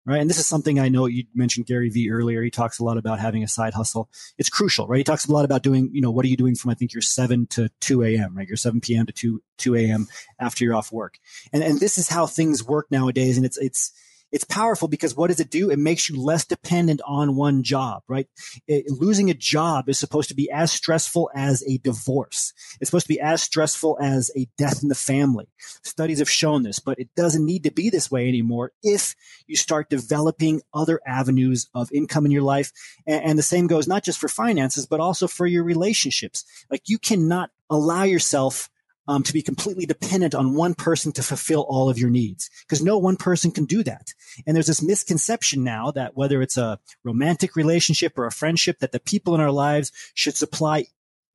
Right. 0.05 0.22
And 0.22 0.30
this 0.30 0.39
is 0.39 0.47
something 0.47 0.80
I 0.80 0.88
know 0.88 1.05
you 1.05 1.26
mentioned 1.36 1.65
Gary 1.65 1.89
Vee 1.89 2.09
earlier. 2.09 2.41
He 2.41 2.49
talks 2.49 2.80
a 2.80 2.84
lot 2.86 2.97
about 2.97 3.20
having 3.20 3.43
a 3.43 3.47
side 3.47 3.74
hustle. 3.74 4.09
It's 4.38 4.47
crucial, 4.47 4.88
right? 4.88 4.99
He 4.99 5.03
talks 5.03 5.28
a 5.28 5.34
lot 5.34 5.43
about 5.43 5.63
doing, 5.63 5.89
you 5.91 5.99
know, 5.99 6.11
what 6.11 6.24
are 6.24 6.30
you 6.30 6.38
doing 6.38 6.55
from, 6.55 6.72
I 6.72 6.76
think 6.76 6.93
you're 6.93 7.01
7 7.01 7.45
to 7.47 7.68
2 7.82 8.03
a.m., 8.03 8.38
right? 8.38 8.47
You're 8.47 8.55
7 8.55 8.80
p.m. 8.80 9.05
to 9.05 9.11
2, 9.11 9.43
2 9.57 9.76
a.m. 9.76 10.07
after 10.39 10.63
you're 10.63 10.76
off 10.76 10.93
work. 10.93 11.18
And, 11.51 11.61
and 11.61 11.82
this 11.82 11.97
is 11.97 12.07
how 12.07 12.26
things 12.26 12.63
work 12.63 12.88
nowadays. 12.89 13.36
And 13.36 13.45
it's, 13.45 13.57
it's, 13.57 13.91
it's 14.32 14.43
powerful 14.43 14.88
because 14.88 15.15
what 15.15 15.28
does 15.28 15.39
it 15.39 15.49
do? 15.49 15.69
It 15.69 15.80
makes 15.80 16.09
you 16.09 16.21
less 16.21 16.45
dependent 16.45 17.01
on 17.05 17.36
one 17.36 17.63
job, 17.63 18.03
right? 18.07 18.28
It, 18.67 18.86
losing 18.89 19.30
a 19.30 19.34
job 19.34 19.89
is 19.89 19.99
supposed 19.99 20.30
to 20.30 20.36
be 20.36 20.49
as 20.51 20.71
stressful 20.71 21.30
as 21.34 21.63
a 21.67 21.78
divorce. 21.78 22.53
It's 22.80 22.89
supposed 22.89 23.07
to 23.07 23.13
be 23.13 23.19
as 23.19 23.41
stressful 23.41 23.97
as 24.01 24.32
a 24.36 24.47
death 24.57 24.84
in 24.84 24.89
the 24.89 24.95
family. 24.95 25.47
Studies 25.84 26.19
have 26.19 26.30
shown 26.30 26.63
this, 26.63 26.80
but 26.80 26.99
it 26.99 27.09
doesn't 27.15 27.45
need 27.45 27.63
to 27.63 27.71
be 27.71 27.89
this 27.89 28.11
way 28.11 28.28
anymore 28.28 28.71
if 28.84 29.15
you 29.47 29.55
start 29.55 29.89
developing 29.89 30.61
other 30.73 30.99
avenues 31.05 31.69
of 31.73 31.91
income 31.91 32.25
in 32.25 32.32
your 32.32 32.41
life. 32.41 32.71
And, 33.05 33.23
and 33.23 33.39
the 33.39 33.43
same 33.43 33.67
goes 33.67 33.88
not 33.88 34.03
just 34.03 34.19
for 34.19 34.28
finances, 34.28 34.86
but 34.86 34.99
also 34.99 35.28
for 35.28 35.45
your 35.45 35.63
relationships. 35.63 36.43
Like 36.69 36.84
you 36.88 36.99
cannot 36.99 37.51
allow 37.69 38.03
yourself 38.03 38.69
um, 39.08 39.24
to 39.24 39.34
be 39.34 39.41
completely 39.41 39.86
dependent 39.86 40.36
on 40.36 40.55
one 40.55 40.74
person 40.74 41.12
to 41.14 41.24
fulfill 41.24 41.62
all 41.70 41.89
of 41.89 41.97
your 41.97 42.10
needs 42.10 42.49
because 42.62 42.84
no 42.84 42.97
one 42.97 43.16
person 43.16 43.51
can 43.51 43.66
do 43.66 43.84
that. 43.84 44.14
And 44.45 44.55
there's 44.55 44.68
this 44.68 44.82
misconception 44.82 45.64
now 45.64 45.91
that 45.91 46.16
whether 46.16 46.41
it's 46.41 46.58
a 46.58 46.80
romantic 47.03 47.55
relationship 47.55 48.18
or 48.18 48.26
a 48.26 48.32
friendship, 48.32 48.80
that 48.80 48.91
the 48.91 48.99
people 48.99 49.34
in 49.36 49.41
our 49.41 49.51
lives 49.51 49.91
should 50.14 50.36
supply 50.36 50.86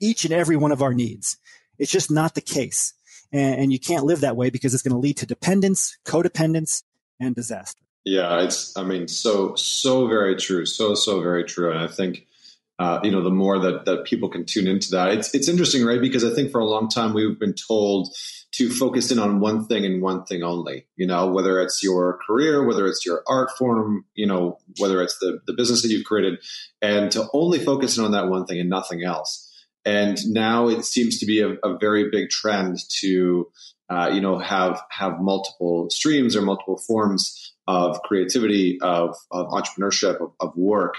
each 0.00 0.24
and 0.24 0.34
every 0.34 0.56
one 0.56 0.72
of 0.72 0.82
our 0.82 0.92
needs. 0.92 1.36
It's 1.78 1.92
just 1.92 2.10
not 2.10 2.34
the 2.34 2.40
case. 2.40 2.94
And, 3.32 3.62
and 3.62 3.72
you 3.72 3.78
can't 3.78 4.04
live 4.04 4.20
that 4.20 4.36
way 4.36 4.50
because 4.50 4.74
it's 4.74 4.82
going 4.82 4.92
to 4.92 4.98
lead 4.98 5.16
to 5.18 5.26
dependence, 5.26 5.96
codependence, 6.04 6.82
and 7.18 7.34
disaster. 7.34 7.80
Yeah, 8.04 8.42
it's, 8.42 8.76
I 8.76 8.82
mean, 8.82 9.06
so, 9.08 9.54
so 9.54 10.08
very 10.08 10.36
true. 10.36 10.66
So, 10.66 10.94
so 10.94 11.20
very 11.22 11.44
true. 11.44 11.70
And 11.70 11.78
I 11.78 11.86
think, 11.86 12.26
uh, 12.78 13.00
you 13.02 13.10
know, 13.10 13.22
the 13.22 13.30
more 13.30 13.58
that, 13.58 13.84
that 13.84 14.04
people 14.04 14.28
can 14.28 14.44
tune 14.44 14.66
into 14.66 14.90
that. 14.90 15.10
It's, 15.10 15.34
it's 15.34 15.48
interesting, 15.48 15.84
right? 15.84 16.00
Because 16.00 16.24
I 16.24 16.34
think 16.34 16.50
for 16.50 16.60
a 16.60 16.64
long 16.64 16.88
time 16.88 17.12
we've 17.12 17.38
been 17.38 17.54
told 17.54 18.08
to 18.52 18.70
focus 18.70 19.10
in 19.10 19.18
on 19.18 19.40
one 19.40 19.66
thing 19.66 19.84
and 19.86 20.02
one 20.02 20.24
thing 20.24 20.42
only, 20.42 20.86
you 20.96 21.06
know, 21.06 21.30
whether 21.30 21.60
it's 21.60 21.82
your 21.82 22.18
career, 22.26 22.66
whether 22.66 22.86
it's 22.86 23.06
your 23.06 23.22
art 23.26 23.50
form, 23.56 24.04
you 24.14 24.26
know, 24.26 24.58
whether 24.78 25.02
it's 25.02 25.18
the, 25.20 25.40
the 25.46 25.54
business 25.54 25.82
that 25.82 25.88
you've 25.88 26.04
created, 26.04 26.38
and 26.82 27.10
to 27.12 27.26
only 27.32 27.58
focus 27.58 27.96
in 27.96 28.04
on 28.04 28.12
that 28.12 28.28
one 28.28 28.44
thing 28.44 28.60
and 28.60 28.68
nothing 28.68 29.04
else. 29.04 29.48
And 29.84 30.18
now 30.26 30.68
it 30.68 30.84
seems 30.84 31.18
to 31.20 31.26
be 31.26 31.40
a, 31.40 31.54
a 31.64 31.78
very 31.78 32.10
big 32.10 32.28
trend 32.28 32.78
to, 33.00 33.50
uh, 33.88 34.10
you 34.12 34.20
know, 34.20 34.38
have 34.38 34.82
have 34.90 35.20
multiple 35.20 35.88
streams 35.90 36.36
or 36.36 36.42
multiple 36.42 36.76
forms 36.76 37.54
of 37.66 38.02
creativity, 38.02 38.78
of, 38.82 39.16
of 39.30 39.46
entrepreneurship, 39.48 40.20
of, 40.20 40.32
of 40.40 40.56
work. 40.56 40.96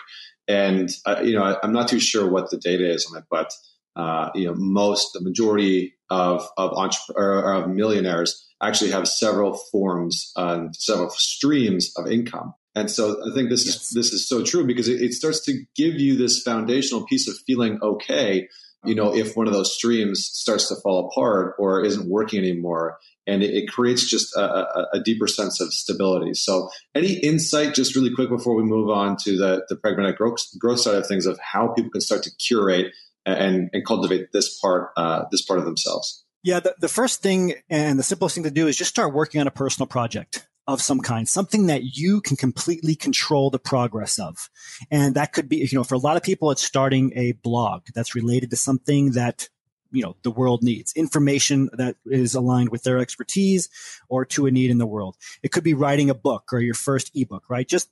And 0.53 0.89
uh, 1.05 1.21
you 1.23 1.35
know, 1.35 1.43
I, 1.43 1.65
am 1.65 1.73
not 1.73 1.87
too 1.87 1.99
sure 1.99 2.29
what 2.29 2.51
the 2.51 2.57
data 2.57 2.87
is 2.87 3.07
on 3.11 3.17
it, 3.17 3.25
but 3.29 3.51
uh, 3.95 4.29
you 4.35 4.45
know, 4.45 4.53
most 4.55 5.13
the 5.13 5.21
majority 5.21 5.95
of 6.09 6.47
of, 6.57 6.71
entrep- 6.71 7.15
or 7.15 7.53
of 7.53 7.69
millionaires 7.69 8.45
actually 8.61 8.91
have 8.91 9.07
several 9.07 9.57
forms 9.71 10.31
and 10.35 10.75
several 10.75 11.09
streams 11.09 11.91
of 11.97 12.07
income. 12.07 12.53
And 12.75 12.89
so 12.89 13.21
I 13.29 13.33
think 13.33 13.49
this 13.49 13.65
yes. 13.65 13.75
is 13.75 13.89
this 13.89 14.13
is 14.13 14.27
so 14.27 14.43
true 14.43 14.65
because 14.65 14.87
it, 14.87 15.01
it 15.01 15.13
starts 15.13 15.43
to 15.45 15.63
give 15.75 15.95
you 15.95 16.15
this 16.15 16.43
foundational 16.43 17.05
piece 17.05 17.27
of 17.27 17.35
feeling 17.47 17.79
okay 17.81 18.47
you 18.85 18.95
know, 18.95 19.15
if 19.15 19.35
one 19.35 19.47
of 19.47 19.53
those 19.53 19.73
streams 19.73 20.25
starts 20.25 20.67
to 20.67 20.75
fall 20.75 21.07
apart 21.07 21.55
or 21.57 21.83
isn't 21.83 22.09
working 22.09 22.39
anymore, 22.39 22.99
and 23.25 23.43
it, 23.43 23.53
it 23.53 23.71
creates 23.71 24.09
just 24.09 24.35
a, 24.35 24.41
a, 24.41 24.87
a, 24.93 24.99
deeper 24.99 25.27
sense 25.27 25.61
of 25.61 25.73
stability. 25.73 26.33
So, 26.33 26.69
any 26.93 27.13
insight, 27.13 27.73
just 27.73 27.95
really 27.95 28.13
quick 28.13 28.29
before 28.29 28.55
we 28.55 28.63
move 28.63 28.89
on 28.89 29.17
to 29.23 29.37
the, 29.37 29.65
the 29.69 29.75
pragmatic 29.75 30.17
growth, 30.17 30.39
growth 30.59 30.79
side 30.79 30.95
of 30.95 31.07
things, 31.07 31.25
of 31.25 31.39
how 31.39 31.69
people 31.69 31.91
can 31.91 32.01
start 32.01 32.23
to 32.23 32.31
curate 32.35 32.93
and, 33.25 33.69
and 33.73 33.85
cultivate 33.85 34.31
this 34.33 34.59
part, 34.59 34.91
uh, 34.97 35.23
this 35.31 35.41
part 35.41 35.59
of 35.59 35.65
themselves. 35.65 36.25
Yeah, 36.43 36.59
the, 36.59 36.75
the 36.79 36.89
first 36.89 37.21
thing 37.21 37.55
and 37.69 37.97
the 37.97 38.03
simplest 38.03 38.35
thing 38.35 38.43
to 38.43 38.51
do 38.51 38.67
is 38.67 38.75
just 38.75 38.89
start 38.89 39.13
working 39.13 39.39
on 39.39 39.47
a 39.47 39.51
personal 39.51 39.87
project. 39.87 40.47
of 40.65 40.81
some 40.81 41.01
kind, 41.01 41.27
something 41.27 41.65
that 41.65 41.83
you 41.83 42.21
can 42.21 42.37
completely 42.37 42.95
control 42.95 43.49
the 43.49 43.59
progress 43.59 44.17
of. 44.17 44.49
And 44.89 45.15
that 45.15 45.33
could 45.33 45.49
be, 45.49 45.57
you 45.57 45.77
know, 45.77 45.83
for 45.83 45.95
a 45.95 45.99
lot 45.99 46.15
of 46.15 46.23
people, 46.23 46.51
it's 46.51 46.63
starting 46.63 47.11
a 47.15 47.33
blog 47.33 47.83
that's 47.93 48.15
related 48.15 48.49
to 48.51 48.55
something 48.55 49.11
that 49.11 49.49
you 49.93 50.03
know 50.03 50.15
the 50.23 50.31
world 50.31 50.63
needs 50.63 50.91
information 50.93 51.69
that 51.73 51.95
is 52.05 52.35
aligned 52.35 52.69
with 52.69 52.83
their 52.83 52.99
expertise 52.99 53.69
or 54.09 54.25
to 54.25 54.45
a 54.45 54.51
need 54.51 54.69
in 54.71 54.79
the 54.79 54.85
world. 54.85 55.15
It 55.41 55.51
could 55.51 55.63
be 55.63 55.73
writing 55.73 56.09
a 56.09 56.15
book 56.15 56.51
or 56.51 56.59
your 56.59 56.73
first 56.73 57.11
ebook 57.15 57.49
right? 57.49 57.67
Just 57.67 57.89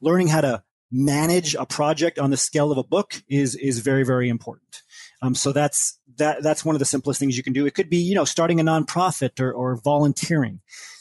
learning 0.00 0.28
how 0.28 0.42
to 0.42 0.62
manage 0.92 1.54
a 1.54 1.66
project 1.66 2.18
on 2.18 2.30
the 2.30 2.36
scale 2.36 2.70
of 2.70 2.78
a 2.78 2.84
book 2.84 3.22
is 3.28 3.54
is 3.56 3.80
very 3.80 4.04
very 4.04 4.28
important 4.28 4.82
um, 5.22 5.34
so 5.34 5.52
that's 5.52 5.98
that 6.16 6.42
that's 6.42 6.64
one 6.64 6.74
of 6.74 6.78
the 6.78 6.84
simplest 6.84 7.20
things 7.20 7.36
you 7.36 7.42
can 7.42 7.52
do 7.52 7.66
it 7.66 7.74
could 7.74 7.90
be 7.90 7.98
you 7.98 8.14
know 8.14 8.24
starting 8.24 8.60
a 8.60 8.64
nonprofit 8.64 9.40
or, 9.40 9.52
or 9.52 9.76
volunteering 9.76 10.60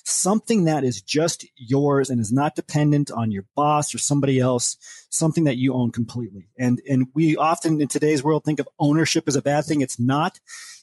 something 0.09 0.65
that 0.65 0.83
is 0.83 1.01
just 1.01 1.45
yours 1.55 2.09
and 2.09 2.19
is 2.19 2.31
not 2.31 2.55
dependent 2.55 3.11
on 3.11 3.31
your 3.31 3.45
boss 3.55 3.93
or 3.93 3.97
somebody 3.97 4.39
else, 4.39 4.77
something 5.09 5.43
that 5.45 5.57
you 5.57 5.73
own 5.73 5.91
completely. 5.91 6.49
And 6.57 6.81
and 6.89 7.07
we 7.13 7.37
often 7.37 7.81
in 7.81 7.87
today's 7.87 8.23
world 8.23 8.43
think 8.43 8.59
of 8.59 8.67
ownership 8.79 9.25
as 9.27 9.35
a 9.35 9.41
bad 9.41 9.65
thing. 9.65 9.81
It's 9.81 9.99
not. 9.99 10.39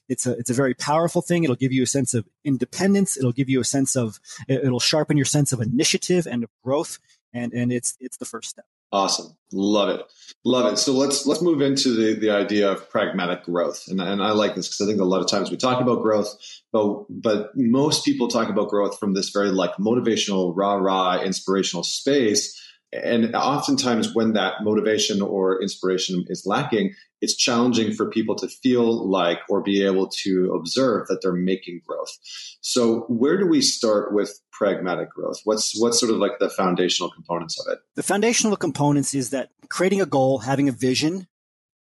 It's 0.09 0.27
a 0.27 0.33
it's 0.33 0.51
a 0.51 0.55
very 0.55 0.75
powerful 0.75 1.23
thing. 1.23 1.45
It'll 1.45 1.57
give 1.57 1.73
you 1.73 1.83
a 1.83 1.87
sense 1.87 2.15
of 2.15 2.27
independence. 2.45 3.17
It'll 3.17 3.33
give 3.33 3.49
you 3.49 3.61
a 3.61 3.65
sense 3.65 3.97
of 3.97 4.21
it'll 4.49 4.81
sharpen 4.81 5.17
your 5.17 5.27
sense 5.27 5.53
of 5.53 5.61
initiative 5.61 6.27
and 6.27 6.45
of 6.45 6.51
growth. 6.65 6.99
And 7.35 7.53
and 7.53 7.73
it's 7.73 7.97
it's 8.01 8.17
the 8.17 8.25
first 8.25 8.51
step. 8.51 8.67
Awesome. 8.93 9.37
Love 9.53 9.89
it. 9.91 10.03
Love 10.45 10.73
it. 10.73 10.77
So 10.77 10.93
let's 10.93 11.27
let's 11.27 11.43
move 11.43 11.61
into 11.61 11.91
the, 11.95 12.15
the 12.15 12.31
idea 12.31 12.71
of 12.71 12.89
pragmatic 12.91 13.45
growth. 13.45 13.85
And, 13.89 14.01
and 14.01 14.23
I 14.23 14.33
like 14.33 14.55
this 14.55 14.69
because 14.69 14.81
I 14.81 14.91
think 14.91 15.01
a 15.01 15.05
lot 15.05 15.21
of 15.21 15.29
times 15.29 15.51
we 15.51 15.57
talk 15.57 15.81
about 15.81 16.03
growth, 16.03 16.35
but 16.73 17.05
but 17.09 17.51
most 17.55 18.05
people 18.05 18.29
talk 18.29 18.49
about 18.49 18.69
growth 18.69 18.99
from 18.99 19.15
this 19.15 19.31
very 19.31 19.51
like 19.51 19.75
motivational, 19.77 20.53
rah-rah, 20.57 21.23
inspirational 21.23 21.85
space. 21.85 22.61
And 22.93 23.35
oftentimes 23.35 24.15
when 24.15 24.35
that 24.35 24.63
motivation 24.63 25.21
or 25.21 25.61
inspiration 25.61 26.25
is 26.29 26.47
lacking, 26.47 26.95
it's 27.27 27.35
challenging 27.35 27.93
for 27.93 28.09
people 28.09 28.37
to 28.37 28.47
feel 28.47 29.11
like 29.11 29.41
or 29.49 29.61
be 29.61 29.85
able 29.85 30.07
to 30.07 30.53
observe 30.55 31.09
that 31.09 31.23
they're 31.23 31.33
making 31.33 31.81
growth. 31.85 32.17
So 32.61 33.01
where 33.09 33.37
do 33.37 33.49
we 33.49 33.63
start 33.63 34.15
with 34.15 34.41
pragmatic 34.53 35.11
growth? 35.11 35.41
What's 35.43 35.77
what's 35.81 35.99
sort 35.99 36.13
of 36.13 36.19
like 36.19 36.39
the 36.39 36.49
foundational 36.49 37.11
components 37.11 37.59
of 37.59 37.73
it? 37.73 37.81
The 37.97 38.05
foundational 38.05 38.57
components 38.57 39.13
is 39.13 39.31
that 39.31 39.51
creating 39.69 40.01
a 40.01 40.07
goal, 40.07 40.39
having 40.39 40.69
a 40.69 40.73
vision 40.73 41.27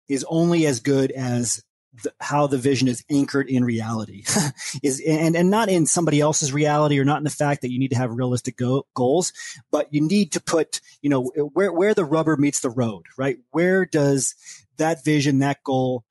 is 0.08 0.26
only 0.28 0.66
as 0.66 0.80
good 0.80 1.12
as 1.12 1.64
how 2.20 2.48
the 2.48 2.58
vision 2.58 2.88
is 2.88 3.04
anchored 3.10 3.50
in 3.50 3.64
reality 3.64 4.24
is 4.84 5.02
and 5.06 5.36
and 5.36 5.50
not 5.50 5.70
in 5.70 5.86
somebody 5.86 6.20
else's 6.20 6.54
reality 6.54 7.00
or 7.00 7.06
not 7.06 7.18
in 7.18 7.24
the 7.24 7.30
fact 7.30 7.62
that 7.62 7.72
you 7.72 7.80
need 7.80 7.92
to 7.92 7.98
have 7.98 8.12
realistic 8.12 8.58
go- 8.58 8.86
goals 8.94 9.34
but 9.72 9.94
you 9.94 10.02
need 10.02 10.32
to 10.32 10.40
put 10.42 10.82
you 11.02 11.10
know 11.10 11.24
where 11.54 11.72
where 11.72 11.94
the 11.94 12.06
rubber 12.06 12.38
meets 12.38 12.60
the 12.60 12.70
road 12.70 13.06
right 13.18 13.38
where 13.52 13.86
does 13.86 14.36
that 14.78 15.04
vision 15.04 15.40
that 15.40 15.64
goal 15.64 16.04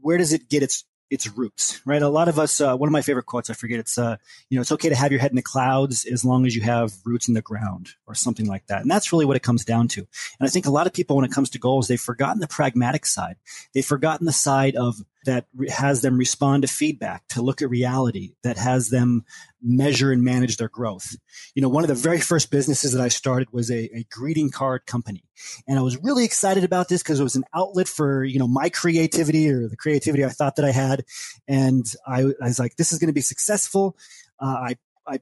where 0.00 0.18
does 0.18 0.32
it 0.32 0.48
get 0.48 0.62
its 0.62 0.84
its 1.10 1.28
roots, 1.28 1.80
right? 1.84 2.02
A 2.02 2.08
lot 2.08 2.28
of 2.28 2.38
us, 2.38 2.60
uh, 2.60 2.76
one 2.76 2.88
of 2.88 2.92
my 2.92 3.02
favorite 3.02 3.26
quotes, 3.26 3.48
I 3.48 3.54
forget, 3.54 3.78
it's, 3.78 3.96
uh, 3.96 4.16
you 4.50 4.56
know, 4.56 4.62
it's 4.62 4.72
okay 4.72 4.88
to 4.88 4.94
have 4.94 5.12
your 5.12 5.20
head 5.20 5.30
in 5.30 5.36
the 5.36 5.42
clouds 5.42 6.04
as 6.04 6.24
long 6.24 6.46
as 6.46 6.56
you 6.56 6.62
have 6.62 6.92
roots 7.04 7.28
in 7.28 7.34
the 7.34 7.42
ground 7.42 7.90
or 8.06 8.14
something 8.14 8.46
like 8.46 8.66
that. 8.66 8.82
And 8.82 8.90
that's 8.90 9.12
really 9.12 9.24
what 9.24 9.36
it 9.36 9.42
comes 9.42 9.64
down 9.64 9.88
to. 9.88 10.00
And 10.00 10.46
I 10.46 10.48
think 10.48 10.66
a 10.66 10.70
lot 10.70 10.86
of 10.86 10.92
people, 10.92 11.16
when 11.16 11.24
it 11.24 11.30
comes 11.32 11.50
to 11.50 11.58
goals, 11.58 11.86
they've 11.86 12.00
forgotten 12.00 12.40
the 12.40 12.48
pragmatic 12.48 13.06
side. 13.06 13.36
They've 13.72 13.86
forgotten 13.86 14.26
the 14.26 14.32
side 14.32 14.74
of 14.74 14.96
that 15.26 15.46
has 15.68 16.00
them 16.00 16.16
respond 16.16 16.62
to 16.62 16.68
feedback, 16.68 17.28
to 17.28 17.42
look 17.42 17.62
at 17.62 17.70
reality, 17.70 18.32
that 18.42 18.56
has 18.56 18.88
them 18.88 19.24
measure 19.62 20.10
and 20.10 20.22
manage 20.22 20.56
their 20.56 20.68
growth. 20.68 21.14
You 21.54 21.62
know, 21.62 21.68
one 21.68 21.84
of 21.84 21.88
the 21.88 21.94
very 21.94 22.20
first 22.20 22.50
businesses 22.50 22.92
that 22.92 23.02
I 23.02 23.08
started 23.08 23.52
was 23.52 23.70
a, 23.70 23.98
a 23.98 24.06
greeting 24.10 24.50
card 24.50 24.86
company. 24.86 25.22
And 25.68 25.78
I 25.78 25.82
was 25.82 26.02
really 26.02 26.24
excited 26.24 26.64
about 26.64 26.88
this 26.88 27.02
because 27.02 27.20
it 27.20 27.24
was 27.24 27.36
an 27.36 27.44
outlet 27.54 27.88
for, 27.88 28.24
you 28.24 28.38
know, 28.38 28.48
my 28.48 28.68
creativity 28.70 29.50
or 29.50 29.68
the 29.68 29.76
creativity 29.76 30.24
I 30.24 30.30
thought 30.30 30.56
that 30.56 30.64
I 30.64 30.72
had. 30.72 31.04
And 31.46 31.84
I, 32.06 32.22
I 32.22 32.46
was 32.46 32.58
like, 32.58 32.76
this 32.76 32.92
is 32.92 32.98
going 32.98 33.08
to 33.08 33.14
be 33.14 33.20
successful. 33.20 33.96
Uh, 34.40 34.46
I, 34.68 34.76
I, 35.06 35.20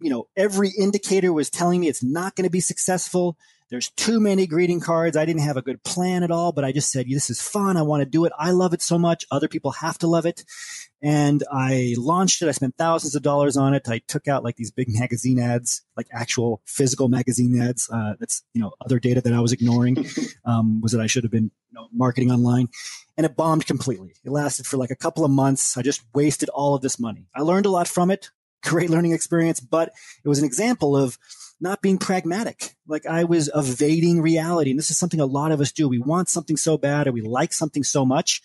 you 0.00 0.10
know, 0.10 0.28
every 0.36 0.70
indicator 0.78 1.32
was 1.32 1.50
telling 1.50 1.80
me 1.80 1.88
it's 1.88 2.04
not 2.04 2.36
going 2.36 2.44
to 2.44 2.50
be 2.50 2.60
successful. 2.60 3.36
There's 3.68 3.90
too 3.90 4.20
many 4.20 4.46
greeting 4.46 4.78
cards. 4.78 5.16
I 5.16 5.24
didn't 5.24 5.42
have 5.42 5.56
a 5.56 5.62
good 5.62 5.82
plan 5.82 6.22
at 6.22 6.30
all, 6.30 6.52
but 6.52 6.64
I 6.64 6.70
just 6.70 6.92
said, 6.92 7.06
this 7.08 7.30
is 7.30 7.40
fun. 7.40 7.76
I 7.76 7.82
want 7.82 8.00
to 8.00 8.08
do 8.08 8.24
it. 8.24 8.32
I 8.38 8.52
love 8.52 8.72
it 8.72 8.80
so 8.80 8.96
much. 8.96 9.26
Other 9.30 9.48
people 9.48 9.72
have 9.72 9.98
to 9.98 10.06
love 10.06 10.24
it. 10.24 10.44
And 11.02 11.42
I 11.52 11.94
launched 11.98 12.42
it. 12.42 12.48
I 12.48 12.52
spent 12.52 12.76
thousands 12.76 13.16
of 13.16 13.22
dollars 13.22 13.56
on 13.56 13.74
it. 13.74 13.88
I 13.88 14.00
took 14.06 14.28
out 14.28 14.44
like 14.44 14.56
these 14.56 14.70
big 14.70 14.86
magazine 14.98 15.40
ads, 15.40 15.82
like 15.96 16.06
actual 16.12 16.62
physical 16.64 17.08
magazine 17.08 17.60
ads. 17.60 17.90
Uh, 17.90 18.14
that's, 18.20 18.42
you 18.54 18.60
know, 18.60 18.72
other 18.84 19.00
data 19.00 19.20
that 19.20 19.32
I 19.32 19.40
was 19.40 19.52
ignoring, 19.52 20.06
um, 20.44 20.80
was 20.80 20.92
that 20.92 21.00
I 21.00 21.08
should 21.08 21.24
have 21.24 21.32
been 21.32 21.50
you 21.70 21.74
know, 21.74 21.88
marketing 21.92 22.30
online 22.30 22.68
and 23.16 23.26
it 23.26 23.36
bombed 23.36 23.66
completely. 23.66 24.12
It 24.24 24.30
lasted 24.30 24.66
for 24.66 24.76
like 24.76 24.90
a 24.90 24.96
couple 24.96 25.24
of 25.24 25.30
months. 25.30 25.76
I 25.76 25.82
just 25.82 26.02
wasted 26.14 26.48
all 26.50 26.74
of 26.74 26.82
this 26.82 27.00
money. 27.00 27.26
I 27.34 27.42
learned 27.42 27.66
a 27.66 27.70
lot 27.70 27.88
from 27.88 28.10
it. 28.10 28.30
Great 28.62 28.90
learning 28.90 29.12
experience, 29.12 29.58
but 29.58 29.92
it 30.24 30.28
was 30.28 30.38
an 30.38 30.44
example 30.44 30.96
of, 30.96 31.18
not 31.60 31.82
being 31.82 31.98
pragmatic. 31.98 32.76
Like 32.86 33.06
I 33.06 33.24
was 33.24 33.50
evading 33.54 34.20
reality. 34.20 34.70
And 34.70 34.78
this 34.78 34.90
is 34.90 34.98
something 34.98 35.20
a 35.20 35.26
lot 35.26 35.52
of 35.52 35.60
us 35.60 35.72
do. 35.72 35.88
We 35.88 35.98
want 35.98 36.28
something 36.28 36.56
so 36.56 36.76
bad 36.76 37.06
or 37.06 37.12
we 37.12 37.22
like 37.22 37.52
something 37.52 37.82
so 37.82 38.04
much 38.04 38.42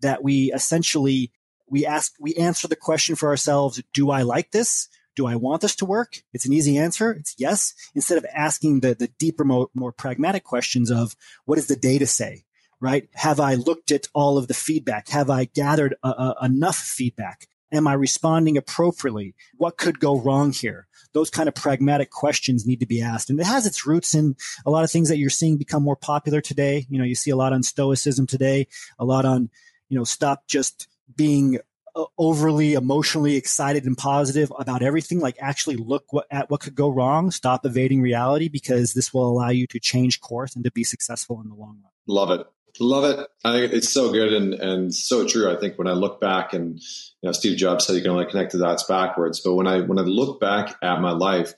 that 0.00 0.22
we 0.22 0.52
essentially, 0.52 1.30
we 1.68 1.84
ask, 1.84 2.14
we 2.18 2.34
answer 2.34 2.68
the 2.68 2.76
question 2.76 3.16
for 3.16 3.28
ourselves. 3.28 3.82
Do 3.92 4.10
I 4.10 4.22
like 4.22 4.50
this? 4.50 4.88
Do 5.16 5.26
I 5.26 5.36
want 5.36 5.62
this 5.62 5.76
to 5.76 5.84
work? 5.84 6.22
It's 6.32 6.46
an 6.46 6.52
easy 6.52 6.76
answer. 6.76 7.12
It's 7.12 7.34
yes. 7.38 7.74
Instead 7.94 8.18
of 8.18 8.26
asking 8.34 8.80
the, 8.80 8.94
the 8.94 9.08
deeper, 9.08 9.44
more, 9.44 9.68
more 9.74 9.92
pragmatic 9.92 10.44
questions 10.44 10.90
of 10.90 11.14
what 11.44 11.56
does 11.56 11.68
the 11.68 11.76
data 11.76 12.06
say? 12.06 12.44
Right? 12.80 13.08
Have 13.14 13.40
I 13.40 13.54
looked 13.54 13.92
at 13.92 14.08
all 14.12 14.36
of 14.36 14.48
the 14.48 14.54
feedback? 14.54 15.08
Have 15.08 15.30
I 15.30 15.44
gathered 15.44 15.94
a, 16.02 16.08
a, 16.08 16.46
enough 16.46 16.76
feedback? 16.76 17.46
Am 17.72 17.86
I 17.86 17.94
responding 17.94 18.56
appropriately? 18.56 19.34
What 19.56 19.76
could 19.76 19.98
go 19.98 20.20
wrong 20.20 20.52
here? 20.52 20.86
those 21.14 21.30
kind 21.30 21.48
of 21.48 21.54
pragmatic 21.54 22.10
questions 22.10 22.66
need 22.66 22.80
to 22.80 22.86
be 22.86 23.00
asked. 23.00 23.30
And 23.30 23.40
it 23.40 23.46
has 23.46 23.66
its 23.66 23.86
roots 23.86 24.14
in 24.14 24.36
a 24.66 24.70
lot 24.70 24.84
of 24.84 24.90
things 24.90 25.08
that 25.08 25.16
you're 25.16 25.30
seeing 25.30 25.56
become 25.56 25.82
more 25.82 25.96
popular 25.96 26.40
today. 26.40 26.86
You 26.90 26.98
know, 26.98 27.04
you 27.04 27.14
see 27.14 27.30
a 27.30 27.36
lot 27.36 27.52
on 27.52 27.62
stoicism 27.62 28.26
today, 28.26 28.66
a 28.98 29.04
lot 29.04 29.24
on, 29.24 29.48
you 29.88 29.96
know, 29.96 30.04
stop 30.04 30.46
just 30.48 30.88
being 31.16 31.60
uh, 31.94 32.04
overly 32.18 32.74
emotionally 32.74 33.36
excited 33.36 33.84
and 33.84 33.96
positive 33.96 34.52
about 34.58 34.82
everything 34.82 35.20
like 35.20 35.36
actually 35.38 35.76
look 35.76 36.04
what, 36.10 36.26
at 36.30 36.50
what 36.50 36.60
could 36.60 36.74
go 36.74 36.88
wrong 36.88 37.30
stop 37.30 37.64
evading 37.64 38.00
reality 38.00 38.48
because 38.48 38.94
this 38.94 39.14
will 39.14 39.28
allow 39.28 39.50
you 39.50 39.66
to 39.68 39.78
change 39.78 40.20
course 40.20 40.56
and 40.56 40.64
to 40.64 40.72
be 40.72 40.82
successful 40.82 41.40
in 41.40 41.48
the 41.48 41.54
long 41.54 41.78
run 41.82 41.92
love 42.08 42.30
it 42.30 42.44
Love 42.80 43.04
it. 43.04 43.28
I 43.44 43.52
think 43.52 43.72
it's 43.72 43.88
so 43.88 44.10
good 44.10 44.32
and, 44.32 44.54
and 44.54 44.94
so 44.94 45.26
true. 45.26 45.50
I 45.50 45.58
think 45.60 45.78
when 45.78 45.86
I 45.86 45.92
look 45.92 46.20
back 46.20 46.52
and 46.52 46.80
you 46.80 47.28
know, 47.28 47.32
Steve 47.32 47.56
Jobs 47.56 47.86
said 47.86 47.94
you 47.94 48.02
can 48.02 48.10
only 48.10 48.26
connect 48.26 48.52
the 48.52 48.58
dots 48.58 48.82
backwards. 48.84 49.40
But 49.40 49.54
when 49.54 49.68
I 49.68 49.80
when 49.80 49.98
I 49.98 50.02
look 50.02 50.40
back 50.40 50.76
at 50.82 51.00
my 51.00 51.12
life, 51.12 51.52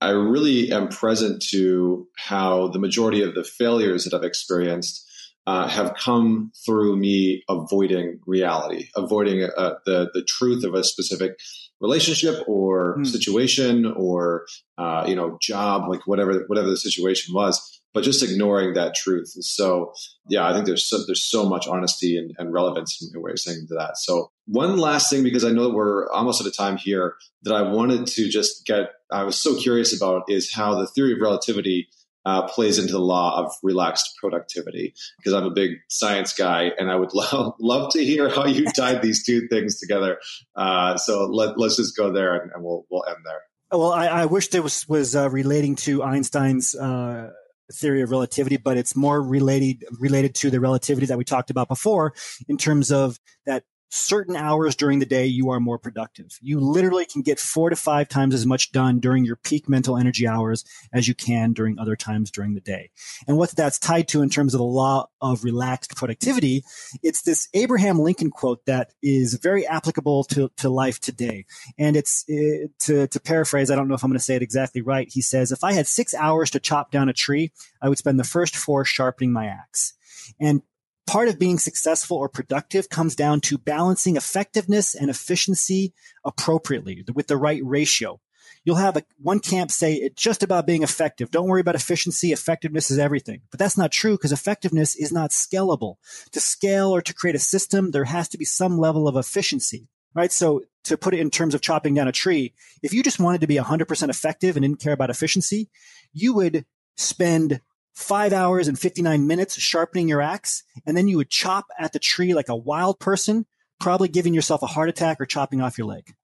I 0.00 0.10
really 0.10 0.72
am 0.72 0.88
present 0.88 1.42
to 1.50 2.08
how 2.16 2.68
the 2.68 2.78
majority 2.78 3.22
of 3.22 3.34
the 3.34 3.44
failures 3.44 4.04
that 4.04 4.14
I've 4.14 4.24
experienced 4.24 5.04
uh, 5.46 5.68
have 5.68 5.94
come 5.94 6.52
through 6.64 6.96
me 6.96 7.42
avoiding 7.48 8.20
reality, 8.26 8.88
avoiding 8.96 9.42
uh, 9.42 9.74
the 9.84 10.10
the 10.14 10.24
truth 10.24 10.64
of 10.64 10.74
a 10.74 10.84
specific 10.84 11.38
relationship 11.80 12.42
or 12.48 12.98
mm. 12.98 13.06
situation 13.06 13.84
or 13.84 14.46
uh, 14.78 15.04
you 15.06 15.14
know 15.14 15.36
job, 15.42 15.88
like 15.90 16.06
whatever 16.06 16.44
whatever 16.46 16.70
the 16.70 16.76
situation 16.76 17.34
was 17.34 17.77
but 17.98 18.04
just 18.04 18.22
ignoring 18.22 18.74
that 18.74 18.94
truth. 18.94 19.30
So, 19.40 19.92
yeah, 20.28 20.46
I 20.46 20.52
think 20.52 20.66
there's 20.66 20.86
so, 20.86 20.98
there's 21.04 21.24
so 21.24 21.48
much 21.48 21.66
honesty 21.66 22.16
and, 22.16 22.32
and 22.38 22.52
relevance 22.52 23.02
in 23.02 23.20
what 23.20 23.30
you're 23.30 23.36
saying 23.36 23.66
to 23.70 23.74
that. 23.74 23.98
So, 23.98 24.30
one 24.46 24.78
last 24.78 25.10
thing, 25.10 25.24
because 25.24 25.44
I 25.44 25.50
know 25.50 25.64
that 25.64 25.74
we're 25.74 26.08
almost 26.12 26.40
at 26.40 26.46
a 26.46 26.52
time 26.52 26.76
here 26.76 27.16
that 27.42 27.52
I 27.52 27.62
wanted 27.62 28.06
to 28.06 28.28
just 28.28 28.64
get, 28.66 28.90
I 29.10 29.24
was 29.24 29.34
so 29.34 29.58
curious 29.58 30.00
about 30.00 30.22
is 30.28 30.52
how 30.52 30.76
the 30.76 30.86
theory 30.86 31.14
of 31.14 31.18
relativity 31.20 31.88
uh, 32.24 32.46
plays 32.46 32.78
into 32.78 32.92
the 32.92 33.00
law 33.00 33.44
of 33.44 33.52
relaxed 33.64 34.14
productivity. 34.20 34.94
Because 35.16 35.34
I'm 35.34 35.46
a 35.46 35.50
big 35.50 35.78
science 35.88 36.32
guy, 36.32 36.70
and 36.78 36.92
I 36.92 36.94
would 36.94 37.10
love 37.14 37.54
love 37.58 37.92
to 37.94 38.04
hear 38.04 38.28
how 38.28 38.46
you 38.46 38.64
tied 38.76 39.02
these 39.02 39.26
two 39.26 39.48
things 39.48 39.80
together. 39.80 40.18
Uh, 40.54 40.96
so 40.98 41.24
let, 41.24 41.58
let's 41.58 41.74
just 41.78 41.96
go 41.96 42.12
there, 42.12 42.36
and, 42.36 42.52
and 42.54 42.62
we'll 42.62 42.86
we'll 42.90 43.04
end 43.08 43.24
there. 43.24 43.40
Well, 43.72 43.92
I, 43.92 44.06
I 44.06 44.26
wish 44.26 44.50
there 44.50 44.62
was 44.62 44.88
was 44.88 45.16
uh, 45.16 45.28
relating 45.30 45.74
to 45.76 46.04
Einstein's 46.04 46.76
uh, 46.76 47.30
theory 47.72 48.02
of 48.02 48.10
relativity, 48.10 48.56
but 48.56 48.76
it's 48.76 48.96
more 48.96 49.22
related 49.22 49.84
related 49.98 50.34
to 50.36 50.50
the 50.50 50.60
relativity 50.60 51.06
that 51.06 51.18
we 51.18 51.24
talked 51.24 51.50
about 51.50 51.68
before 51.68 52.14
in 52.48 52.56
terms 52.56 52.90
of 52.90 53.18
that 53.46 53.64
certain 53.90 54.36
hours 54.36 54.76
during 54.76 54.98
the 54.98 55.06
day 55.06 55.26
you 55.26 55.50
are 55.50 55.60
more 55.60 55.78
productive. 55.78 56.38
You 56.40 56.60
literally 56.60 57.06
can 57.06 57.22
get 57.22 57.40
four 57.40 57.70
to 57.70 57.76
five 57.76 58.08
times 58.08 58.34
as 58.34 58.46
much 58.46 58.72
done 58.72 59.00
during 59.00 59.24
your 59.24 59.36
peak 59.36 59.68
mental 59.68 59.96
energy 59.96 60.26
hours 60.26 60.64
as 60.92 61.08
you 61.08 61.14
can 61.14 61.52
during 61.52 61.78
other 61.78 61.96
times 61.96 62.30
during 62.30 62.54
the 62.54 62.60
day. 62.60 62.90
And 63.26 63.36
what 63.36 63.50
that's 63.50 63.78
tied 63.78 64.08
to 64.08 64.22
in 64.22 64.30
terms 64.30 64.54
of 64.54 64.58
the 64.58 64.64
law 64.64 65.08
of 65.20 65.44
relaxed 65.44 65.96
productivity, 65.96 66.64
it's 67.02 67.22
this 67.22 67.48
Abraham 67.54 67.98
Lincoln 67.98 68.30
quote 68.30 68.64
that 68.66 68.92
is 69.02 69.34
very 69.34 69.66
applicable 69.66 70.24
to, 70.24 70.50
to 70.58 70.68
life 70.68 71.00
today. 71.00 71.46
And 71.78 71.96
it's 71.96 72.24
to, 72.24 73.06
to 73.06 73.20
paraphrase, 73.20 73.70
I 73.70 73.76
don't 73.76 73.88
know 73.88 73.94
if 73.94 74.04
I'm 74.04 74.10
going 74.10 74.18
to 74.18 74.24
say 74.24 74.36
it 74.36 74.42
exactly 74.42 74.82
right. 74.82 75.08
He 75.10 75.22
says, 75.22 75.52
if 75.52 75.64
I 75.64 75.72
had 75.72 75.86
six 75.86 76.14
hours 76.14 76.50
to 76.50 76.60
chop 76.60 76.90
down 76.90 77.08
a 77.08 77.14
tree, 77.14 77.52
I 77.80 77.88
would 77.88 77.98
spend 77.98 78.18
the 78.18 78.24
first 78.24 78.56
four 78.56 78.84
sharpening 78.84 79.32
my 79.32 79.46
axe. 79.46 79.94
And 80.40 80.62
part 81.08 81.28
of 81.28 81.38
being 81.38 81.58
successful 81.58 82.18
or 82.18 82.28
productive 82.28 82.90
comes 82.90 83.16
down 83.16 83.40
to 83.40 83.56
balancing 83.56 84.16
effectiveness 84.16 84.94
and 84.94 85.08
efficiency 85.08 85.94
appropriately 86.22 87.02
with 87.14 87.28
the 87.28 87.36
right 87.36 87.62
ratio. 87.64 88.20
You'll 88.62 88.76
have 88.76 88.98
a, 88.98 89.04
one 89.16 89.40
camp 89.40 89.70
say 89.70 89.94
it's 89.94 90.22
just 90.22 90.42
about 90.42 90.66
being 90.66 90.82
effective. 90.82 91.30
Don't 91.30 91.48
worry 91.48 91.62
about 91.62 91.74
efficiency. 91.74 92.32
Effectiveness 92.32 92.90
is 92.90 92.98
everything. 92.98 93.40
But 93.50 93.58
that's 93.58 93.78
not 93.78 93.90
true 93.90 94.18
because 94.18 94.32
effectiveness 94.32 94.94
is 94.96 95.10
not 95.10 95.30
scalable. 95.30 95.94
To 96.32 96.40
scale 96.40 96.94
or 96.94 97.00
to 97.00 97.14
create 97.14 97.36
a 97.36 97.40
system, 97.40 97.90
there 97.90 98.04
has 98.04 98.28
to 98.28 98.38
be 98.38 98.44
some 98.44 98.76
level 98.76 99.08
of 99.08 99.16
efficiency, 99.16 99.88
right? 100.14 100.30
So 100.30 100.64
to 100.84 100.98
put 100.98 101.14
it 101.14 101.20
in 101.20 101.30
terms 101.30 101.54
of 101.54 101.62
chopping 101.62 101.94
down 101.94 102.08
a 102.08 102.12
tree, 102.12 102.52
if 102.82 102.92
you 102.92 103.02
just 103.02 103.18
wanted 103.18 103.40
to 103.40 103.46
be 103.46 103.56
100% 103.56 104.10
effective 104.10 104.56
and 104.56 104.62
didn't 104.62 104.80
care 104.80 104.92
about 104.92 105.08
efficiency, 105.08 105.70
you 106.12 106.34
would 106.34 106.66
spend 106.98 107.62
five 107.98 108.32
hours 108.32 108.68
and 108.68 108.78
59 108.78 109.26
minutes 109.26 109.58
sharpening 109.58 110.08
your 110.08 110.22
axe, 110.22 110.62
and 110.86 110.96
then 110.96 111.08
you 111.08 111.16
would 111.16 111.30
chop 111.30 111.66
at 111.78 111.92
the 111.92 111.98
tree 111.98 112.32
like 112.32 112.48
a 112.48 112.56
wild 112.56 113.00
person, 113.00 113.44
probably 113.80 114.06
giving 114.06 114.34
yourself 114.34 114.62
a 114.62 114.66
heart 114.66 114.88
attack 114.88 115.20
or 115.20 115.26
chopping 115.26 115.60
off 115.60 115.76
your 115.76 115.88
leg. 115.88 116.14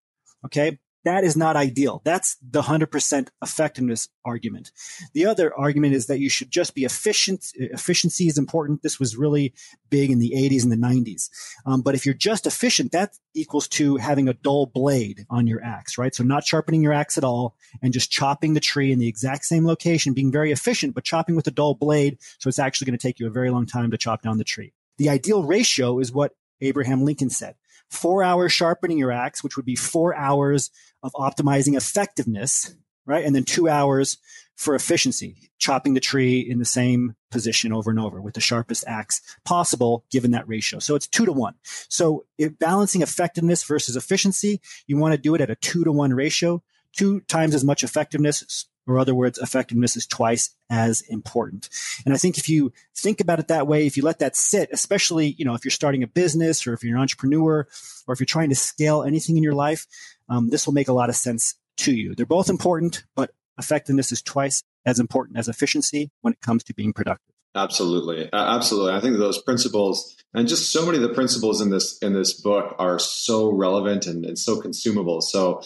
Okay. 0.44 0.78
That 1.04 1.22
is 1.22 1.36
not 1.36 1.54
ideal. 1.54 2.00
That's 2.04 2.36
the 2.36 2.62
100% 2.62 3.28
effectiveness 3.42 4.08
argument. 4.24 4.72
The 5.12 5.26
other 5.26 5.54
argument 5.54 5.94
is 5.94 6.06
that 6.06 6.18
you 6.18 6.30
should 6.30 6.50
just 6.50 6.74
be 6.74 6.84
efficient. 6.84 7.52
Efficiency 7.54 8.26
is 8.26 8.38
important. 8.38 8.82
This 8.82 8.98
was 8.98 9.16
really 9.16 9.52
big 9.90 10.10
in 10.10 10.18
the 10.18 10.32
80s 10.34 10.62
and 10.62 10.72
the 10.72 10.76
90s. 10.76 11.28
Um, 11.66 11.82
but 11.82 11.94
if 11.94 12.06
you're 12.06 12.14
just 12.14 12.46
efficient, 12.46 12.92
that 12.92 13.18
equals 13.34 13.68
to 13.68 13.96
having 13.96 14.28
a 14.28 14.34
dull 14.34 14.66
blade 14.66 15.26
on 15.28 15.46
your 15.46 15.62
axe, 15.62 15.98
right? 15.98 16.14
So 16.14 16.24
not 16.24 16.46
sharpening 16.46 16.82
your 16.82 16.94
axe 16.94 17.18
at 17.18 17.24
all 17.24 17.54
and 17.82 17.92
just 17.92 18.10
chopping 18.10 18.54
the 18.54 18.60
tree 18.60 18.90
in 18.90 18.98
the 18.98 19.08
exact 19.08 19.44
same 19.44 19.66
location, 19.66 20.14
being 20.14 20.32
very 20.32 20.52
efficient, 20.52 20.94
but 20.94 21.04
chopping 21.04 21.36
with 21.36 21.46
a 21.46 21.50
dull 21.50 21.74
blade. 21.74 22.18
So 22.38 22.48
it's 22.48 22.58
actually 22.58 22.86
going 22.86 22.98
to 22.98 23.06
take 23.06 23.20
you 23.20 23.26
a 23.26 23.30
very 23.30 23.50
long 23.50 23.66
time 23.66 23.90
to 23.90 23.98
chop 23.98 24.22
down 24.22 24.38
the 24.38 24.44
tree. 24.44 24.72
The 24.96 25.10
ideal 25.10 25.42
ratio 25.42 25.98
is 25.98 26.12
what 26.12 26.32
Abraham 26.60 27.04
Lincoln 27.04 27.30
said 27.30 27.56
four 27.94 28.22
hours 28.22 28.52
sharpening 28.52 28.98
your 28.98 29.12
axe, 29.12 29.42
which 29.42 29.56
would 29.56 29.66
be 29.66 29.76
four 29.76 30.14
hours 30.14 30.70
of 31.02 31.12
optimizing 31.12 31.76
effectiveness, 31.76 32.74
right? 33.06 33.24
And 33.24 33.34
then 33.34 33.44
two 33.44 33.68
hours 33.68 34.18
for 34.56 34.74
efficiency, 34.74 35.50
chopping 35.58 35.94
the 35.94 36.00
tree 36.00 36.38
in 36.38 36.58
the 36.58 36.64
same 36.64 37.16
position 37.30 37.72
over 37.72 37.90
and 37.90 37.98
over 37.98 38.20
with 38.20 38.34
the 38.34 38.40
sharpest 38.40 38.84
axe 38.86 39.20
possible 39.44 40.04
given 40.10 40.30
that 40.30 40.46
ratio. 40.46 40.78
So 40.78 40.94
it's 40.94 41.08
two 41.08 41.26
to 41.26 41.32
one. 41.32 41.54
So 41.88 42.24
balancing 42.60 43.02
effectiveness 43.02 43.64
versus 43.64 43.96
efficiency, 43.96 44.60
you 44.86 44.96
want 44.96 45.12
to 45.12 45.18
do 45.18 45.34
it 45.34 45.40
at 45.40 45.50
a 45.50 45.56
two 45.56 45.82
to 45.84 45.90
one 45.90 46.14
ratio, 46.14 46.62
two 46.92 47.20
times 47.22 47.54
as 47.54 47.64
much 47.64 47.82
effectiveness 47.82 48.66
or 48.86 48.98
other 48.98 49.14
words, 49.14 49.38
effectiveness 49.38 49.96
is 49.96 50.06
twice 50.06 50.50
as 50.70 51.00
important. 51.02 51.68
And 52.04 52.14
I 52.14 52.16
think 52.16 52.38
if 52.38 52.48
you 52.48 52.72
think 52.94 53.20
about 53.20 53.38
it 53.38 53.48
that 53.48 53.66
way, 53.66 53.86
if 53.86 53.96
you 53.96 54.02
let 54.02 54.18
that 54.18 54.36
sit, 54.36 54.68
especially, 54.72 55.34
you 55.38 55.44
know, 55.44 55.54
if 55.54 55.64
you're 55.64 55.70
starting 55.70 56.02
a 56.02 56.06
business 56.06 56.66
or 56.66 56.74
if 56.74 56.82
you're 56.82 56.96
an 56.96 57.02
entrepreneur 57.02 57.66
or 58.06 58.12
if 58.12 58.20
you're 58.20 58.26
trying 58.26 58.50
to 58.50 58.54
scale 58.54 59.02
anything 59.02 59.36
in 59.36 59.42
your 59.42 59.54
life, 59.54 59.86
um, 60.28 60.50
this 60.50 60.66
will 60.66 60.74
make 60.74 60.88
a 60.88 60.92
lot 60.92 61.08
of 61.08 61.16
sense 61.16 61.54
to 61.78 61.94
you. 61.94 62.14
They're 62.14 62.26
both 62.26 62.48
important, 62.48 63.04
but 63.14 63.30
effectiveness 63.58 64.12
is 64.12 64.22
twice 64.22 64.62
as 64.86 64.98
important 64.98 65.38
as 65.38 65.48
efficiency 65.48 66.10
when 66.20 66.32
it 66.32 66.40
comes 66.40 66.64
to 66.64 66.74
being 66.74 66.92
productive. 66.92 67.34
Absolutely, 67.56 68.30
uh, 68.32 68.56
absolutely. 68.56 68.92
I 68.94 69.00
think 69.00 69.16
those 69.16 69.40
principles 69.40 70.16
and 70.34 70.48
just 70.48 70.72
so 70.72 70.84
many 70.84 70.96
of 70.96 71.02
the 71.02 71.14
principles 71.14 71.60
in 71.60 71.70
this 71.70 71.96
in 71.98 72.12
this 72.12 72.34
book 72.34 72.74
are 72.78 72.98
so 72.98 73.52
relevant 73.52 74.06
and, 74.06 74.24
and 74.24 74.38
so 74.38 74.60
consumable. 74.60 75.20
So 75.20 75.62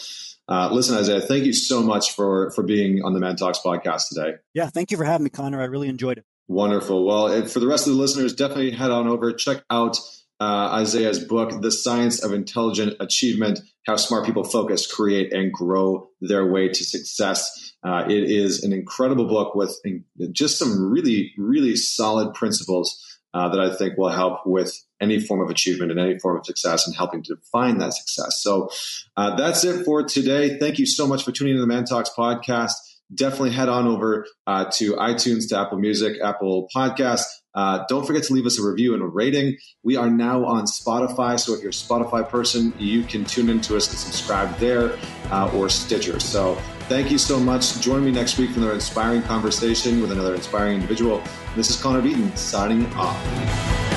uh, 0.49 0.69
listen, 0.71 0.97
Isaiah, 0.97 1.21
thank 1.21 1.45
you 1.45 1.53
so 1.53 1.81
much 1.81 2.15
for 2.15 2.51
for 2.51 2.63
being 2.63 3.03
on 3.03 3.13
the 3.13 3.19
Man 3.19 3.35
Talks 3.35 3.59
podcast 3.59 4.09
today. 4.09 4.37
Yeah, 4.53 4.67
thank 4.67 4.91
you 4.91 4.97
for 4.97 5.03
having 5.03 5.23
me, 5.23 5.29
Connor. 5.29 5.61
I 5.61 5.65
really 5.65 5.87
enjoyed 5.87 6.17
it. 6.17 6.25
Wonderful. 6.47 7.05
Well, 7.05 7.45
for 7.45 7.59
the 7.59 7.67
rest 7.67 7.85
of 7.85 7.93
the 7.93 7.99
listeners, 7.99 8.33
definitely 8.33 8.71
head 8.71 8.89
on 8.89 9.07
over, 9.07 9.31
check 9.31 9.63
out 9.69 9.99
uh, 10.39 10.69
Isaiah's 10.73 11.19
book, 11.23 11.61
The 11.61 11.71
Science 11.71 12.23
of 12.23 12.33
Intelligent 12.33 12.95
Achievement 12.99 13.59
How 13.85 13.97
Smart 13.97 14.25
People 14.25 14.43
Focus, 14.43 14.91
Create, 14.91 15.31
and 15.31 15.53
Grow 15.53 16.09
Their 16.21 16.51
Way 16.51 16.69
to 16.69 16.83
Success. 16.83 17.73
Uh, 17.85 18.05
it 18.07 18.31
is 18.31 18.63
an 18.63 18.73
incredible 18.73 19.27
book 19.27 19.53
with 19.53 19.79
just 20.31 20.57
some 20.57 20.91
really, 20.91 21.33
really 21.37 21.75
solid 21.75 22.33
principles 22.33 23.05
uh, 23.33 23.49
that 23.49 23.59
I 23.59 23.75
think 23.75 23.97
will 23.97 24.09
help 24.09 24.39
with 24.45 24.75
any 25.01 25.19
form 25.19 25.41
of 25.41 25.49
achievement 25.49 25.91
and 25.91 25.99
any 25.99 26.19
form 26.19 26.37
of 26.37 26.45
success 26.45 26.85
and 26.85 26.95
helping 26.95 27.23
to 27.23 27.35
define 27.35 27.77
that 27.77 27.93
success. 27.93 28.41
So 28.41 28.69
uh, 29.17 29.35
that's 29.35 29.63
it 29.63 29.85
for 29.85 30.03
today. 30.03 30.57
Thank 30.57 30.79
you 30.79 30.85
so 30.85 31.07
much 31.07 31.23
for 31.23 31.31
tuning 31.31 31.53
in 31.53 31.57
to 31.57 31.61
the 31.61 31.67
Man 31.67 31.85
Talks 31.85 32.09
podcast. 32.17 32.73
Definitely 33.13 33.51
head 33.51 33.69
on 33.69 33.87
over 33.87 34.27
uh, 34.45 34.65
to 34.73 34.93
iTunes, 34.93 35.49
to 35.49 35.57
Apple 35.57 35.79
Music, 35.79 36.17
Apple 36.23 36.69
Podcasts. 36.75 37.25
Uh, 37.55 37.83
don't 37.89 38.05
forget 38.05 38.21
to 38.23 38.33
leave 38.33 38.45
us 38.45 38.59
a 38.59 38.63
review 38.63 38.93
and 38.93 39.01
a 39.01 39.07
rating. 39.07 39.57
We 39.83 39.95
are 39.95 40.09
now 40.09 40.45
on 40.45 40.65
Spotify, 40.65 41.39
so 41.39 41.55
if 41.55 41.61
you're 41.61 41.71
a 41.71 41.73
Spotify 41.73 42.27
person, 42.27 42.71
you 42.77 43.03
can 43.03 43.25
tune 43.25 43.49
into 43.49 43.75
us 43.75 43.89
and 43.89 43.97
subscribe 43.97 44.55
there 44.59 44.97
uh, 45.31 45.51
or 45.55 45.69
Stitcher. 45.69 46.19
So 46.19 46.55
thank 46.81 47.09
you 47.09 47.17
so 47.17 47.39
much. 47.39 47.81
Join 47.81 48.05
me 48.05 48.11
next 48.11 48.37
week 48.37 48.51
for 48.51 48.59
another 48.59 48.75
inspiring 48.75 49.23
conversation 49.23 50.01
with 50.01 50.11
another 50.11 50.35
inspiring 50.35 50.75
individual. 50.75 51.23
This 51.55 51.71
is 51.71 51.81
Connor 51.81 52.03
Beaton 52.03 52.35
signing 52.37 52.85
off. 52.93 53.88